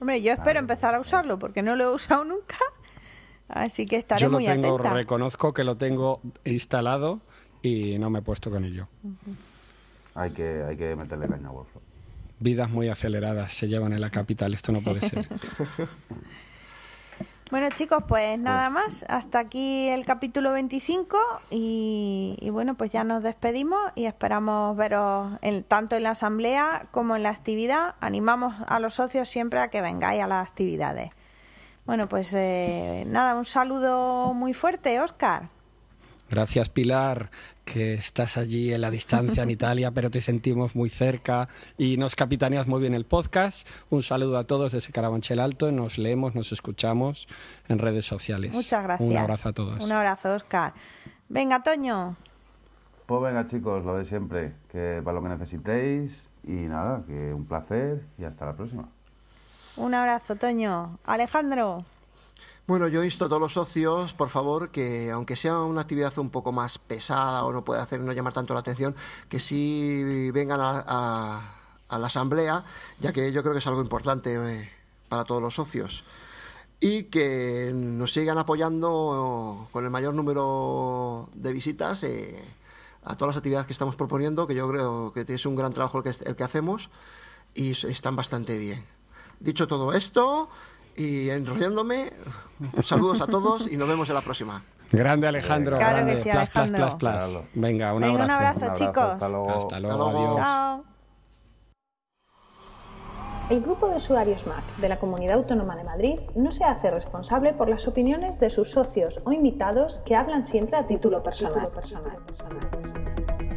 Hombre, 0.00 0.20
yo 0.20 0.32
espero 0.32 0.58
empezar 0.58 0.94
a 0.94 1.00
usarlo 1.00 1.38
porque 1.38 1.62
no 1.62 1.74
lo 1.76 1.84
he 1.84 1.94
usado 1.94 2.24
nunca. 2.24 2.56
Así 3.48 3.86
que 3.86 3.96
estaré 3.96 4.20
Yo 4.22 4.28
lo 4.28 4.38
muy 4.38 4.44
tengo, 4.46 4.74
atenta. 4.74 4.92
reconozco 4.92 5.54
que 5.54 5.62
lo 5.64 5.76
tengo 5.76 6.20
instalado 6.44 7.20
y 7.66 7.98
no 7.98 8.08
me 8.10 8.20
he 8.20 8.22
puesto 8.22 8.50
con 8.50 8.64
ello. 8.64 8.88
Hay 10.14 10.30
que, 10.30 10.62
hay 10.68 10.76
que 10.76 10.96
meterle 10.96 11.28
caña 11.28 11.50
a. 11.50 11.80
Vidas 12.38 12.70
muy 12.70 12.88
aceleradas 12.88 13.52
se 13.52 13.66
llevan 13.68 13.92
en 13.92 14.00
la 14.00 14.10
capital, 14.10 14.54
esto 14.54 14.72
no 14.72 14.80
puede 14.82 15.00
ser. 15.00 15.26
Bueno 17.48 17.68
chicos, 17.72 18.02
pues 18.08 18.38
nada 18.40 18.70
más. 18.70 19.04
Hasta 19.08 19.38
aquí 19.38 19.86
el 19.88 20.04
capítulo 20.04 20.50
25 20.50 21.16
y, 21.50 22.36
y 22.40 22.50
bueno, 22.50 22.74
pues 22.74 22.90
ya 22.90 23.04
nos 23.04 23.22
despedimos 23.22 23.78
y 23.94 24.06
esperamos 24.06 24.76
veros 24.76 25.38
en- 25.42 25.62
tanto 25.62 25.94
en 25.94 26.02
la 26.02 26.10
asamblea 26.10 26.88
como 26.90 27.14
en 27.14 27.22
la 27.22 27.30
actividad. 27.30 27.94
Animamos 28.00 28.56
a 28.66 28.80
los 28.80 28.94
socios 28.94 29.28
siempre 29.28 29.60
a 29.60 29.68
que 29.68 29.80
vengáis 29.80 30.22
a 30.24 30.26
las 30.26 30.44
actividades. 30.48 31.12
Bueno, 31.84 32.08
pues 32.08 32.32
eh, 32.34 33.04
nada, 33.06 33.36
un 33.36 33.44
saludo 33.44 34.34
muy 34.34 34.52
fuerte, 34.52 34.98
Oscar. 35.00 35.48
Gracias 36.28 36.68
Pilar, 36.68 37.30
que 37.66 37.94
estás 37.94 38.38
allí 38.38 38.72
en 38.72 38.80
la 38.80 38.90
distancia 38.90 39.42
en 39.42 39.50
Italia, 39.58 39.90
pero 39.90 40.08
te 40.10 40.20
sentimos 40.20 40.76
muy 40.76 40.88
cerca 40.88 41.48
y 41.76 41.96
nos 41.96 42.14
capitaneas 42.14 42.68
muy 42.68 42.80
bien 42.80 42.94
el 42.94 43.04
podcast. 43.04 43.68
Un 43.90 44.02
saludo 44.02 44.38
a 44.38 44.44
todos 44.44 44.72
desde 44.72 44.92
Carabanchel 44.92 45.40
Alto, 45.40 45.72
nos 45.72 45.98
leemos, 45.98 46.34
nos 46.34 46.52
escuchamos 46.52 47.28
en 47.68 47.80
redes 47.80 48.06
sociales. 48.06 48.52
Muchas 48.52 48.82
gracias. 48.84 49.10
Un 49.10 49.16
abrazo 49.16 49.48
a 49.50 49.52
todos. 49.52 49.84
Un 49.84 49.92
abrazo, 49.92 50.34
Oscar. 50.34 50.72
Venga, 51.28 51.62
Toño. 51.62 52.16
Pues 53.06 53.22
venga 53.22 53.48
chicos, 53.48 53.84
lo 53.84 53.96
de 53.98 54.06
siempre, 54.06 54.54
que 54.70 55.02
para 55.04 55.16
lo 55.16 55.22
que 55.22 55.28
necesitéis 55.28 56.12
y 56.44 56.52
nada, 56.52 57.02
que 57.06 57.34
un 57.34 57.46
placer 57.46 58.06
y 58.16 58.24
hasta 58.24 58.46
la 58.46 58.54
próxima. 58.54 58.88
Un 59.76 59.92
abrazo, 59.92 60.36
Toño. 60.36 60.98
Alejandro. 61.04 61.84
Bueno, 62.66 62.88
yo 62.88 63.04
insto 63.04 63.26
a 63.26 63.28
todos 63.28 63.40
los 63.40 63.52
socios, 63.52 64.12
por 64.12 64.28
favor, 64.28 64.70
que 64.70 65.12
aunque 65.12 65.36
sea 65.36 65.60
una 65.60 65.82
actividad 65.82 66.18
un 66.18 66.30
poco 66.30 66.50
más 66.50 66.78
pesada 66.78 67.44
o 67.44 67.52
no 67.52 67.64
puede 67.64 67.80
hacer 67.80 68.00
no 68.00 68.12
llamar 68.12 68.32
tanto 68.32 68.54
la 68.54 68.60
atención, 68.60 68.96
que 69.28 69.38
sí 69.38 70.32
vengan 70.34 70.58
a, 70.60 71.54
la 71.88 72.06
asamblea, 72.08 72.64
ya 72.98 73.12
que 73.12 73.30
yo 73.30 73.42
creo 73.42 73.52
que 73.52 73.60
es 73.60 73.66
algo 73.68 73.80
importante 73.80 74.34
eh, 74.34 74.68
para 75.08 75.22
todos 75.22 75.40
los 75.40 75.54
socios. 75.54 76.02
Y 76.80 77.04
que 77.04 77.70
nos 77.72 78.12
sigan 78.12 78.36
apoyando 78.36 79.68
con 79.70 79.84
el 79.84 79.90
mayor 79.92 80.14
número 80.14 81.28
de 81.34 81.52
visitas 81.52 82.02
eh, 82.02 82.42
a 83.04 83.16
todas 83.16 83.36
las 83.36 83.36
actividades 83.36 83.68
que 83.68 83.74
estamos 83.74 83.94
proponiendo, 83.94 84.48
que 84.48 84.56
yo 84.56 84.68
creo 84.68 85.12
que 85.12 85.24
es 85.32 85.46
un 85.46 85.54
gran 85.54 85.72
trabajo 85.72 86.02
el 86.04 86.34
que, 86.34 86.44
hacemos 86.44 86.90
y 87.54 87.70
están 87.70 88.16
bastante 88.16 88.58
bien. 88.58 88.84
Dicho 89.38 89.68
todo 89.68 89.92
esto 89.92 90.48
y 90.96 91.30
enrollándome, 91.30 92.10
saludos 92.82 93.20
a 93.20 93.26
todos 93.26 93.70
y 93.70 93.76
nos 93.76 93.88
vemos 93.88 94.08
en 94.08 94.14
la 94.14 94.22
próxima. 94.22 94.62
Grande 94.92 95.26
Alejandro, 95.26 95.76
Claro 95.78 96.06
que 96.06 96.16
sí, 96.16 96.28
Plas, 96.30 96.48
plas, 96.50 96.68
Alejandro. 96.68 96.98
plas, 96.98 97.24
plas. 97.30 97.42
Venga, 97.54 97.92
un 97.92 98.02
Venga, 98.02 98.24
un 98.24 98.30
abrazo. 98.30 98.64
abrazo, 98.64 98.84
chicos. 98.84 99.04
Hasta 99.04 99.28
luego. 99.28 99.50
Hasta 99.50 99.80
luego, 99.80 100.06
Hasta 100.06 100.12
luego. 100.12 100.28
adiós. 100.32 100.36
Chao. 100.36 100.84
El 103.50 103.60
grupo 103.62 103.88
de 103.88 103.96
usuarios 103.96 104.44
Mac 104.46 104.64
de 104.78 104.88
la 104.88 104.98
Comunidad 104.98 105.36
Autónoma 105.36 105.76
de 105.76 105.84
Madrid 105.84 106.18
no 106.34 106.50
se 106.50 106.64
hace 106.64 106.90
responsable 106.90 107.52
por 107.52 107.68
las 107.68 107.86
opiniones 107.86 108.40
de 108.40 108.50
sus 108.50 108.70
socios 108.72 109.20
o 109.24 109.32
invitados 109.32 110.00
que 110.04 110.16
hablan 110.16 110.44
siempre 110.46 110.76
a 110.76 110.86
título 110.86 111.22
personal. 111.22 111.70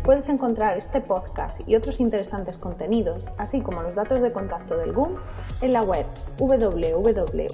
Puedes 0.09 0.27
encontrar 0.27 0.75
este 0.75 1.01
podcast 1.01 1.61
y 1.67 1.75
otros 1.75 1.99
interesantes 1.99 2.57
contenidos, 2.57 3.23
así 3.37 3.61
como 3.61 3.83
los 3.83 3.93
datos 3.93 4.23
de 4.23 4.31
contacto 4.31 4.75
del 4.75 4.91
GUM, 4.91 5.17
en 5.61 5.71
la 5.71 5.83
web 5.83 6.03
www.gumcam.org. 6.39 7.53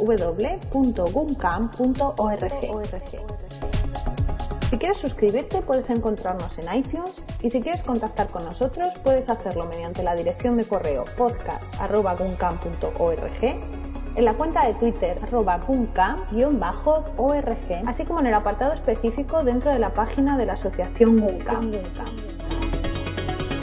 Si 4.70 4.78
quieres 4.78 4.97
suscribirte 4.97 5.62
puedes 5.64 5.89
encontrarnos 5.89 6.58
en 6.58 6.74
iTunes 6.74 7.26
y 7.41 7.49
si 7.49 7.60
quieres 7.60 7.84
contactar 7.84 8.30
con 8.30 8.45
nosotros 8.45 8.88
puedes 9.03 9.28
hacerlo 9.28 9.66
mediante 9.66 10.01
la 10.01 10.16
dirección 10.16 10.56
de 10.56 10.64
correo 10.64 11.03
podcast.guncam.org 11.18 13.84
en 14.16 14.26
la 14.26 14.34
cuenta 14.34 14.66
de 14.66 14.74
Twitter 14.76 15.20
arroba 15.22 15.59
guncam-org 15.59 17.47
así 17.86 18.05
como 18.05 18.20
en 18.20 18.28
el 18.28 18.34
apartado 18.34 18.74
específico 18.74 19.43
dentro 19.43 19.72
de 19.72 19.80
la 19.80 19.93
página 19.93 20.38
de 20.38 20.45
la 20.45 20.53
asociación 20.53 21.20
Guncam. 21.20 21.72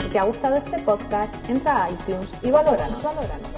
Si 0.01 0.07
te 0.09 0.19
ha 0.19 0.23
gustado 0.23 0.55
este 0.55 0.79
podcast, 0.79 1.33
entra 1.49 1.85
a 1.85 1.89
iTunes 1.89 2.29
y 2.41 2.51
valóranos. 2.51 3.01
valóranos. 3.03 3.52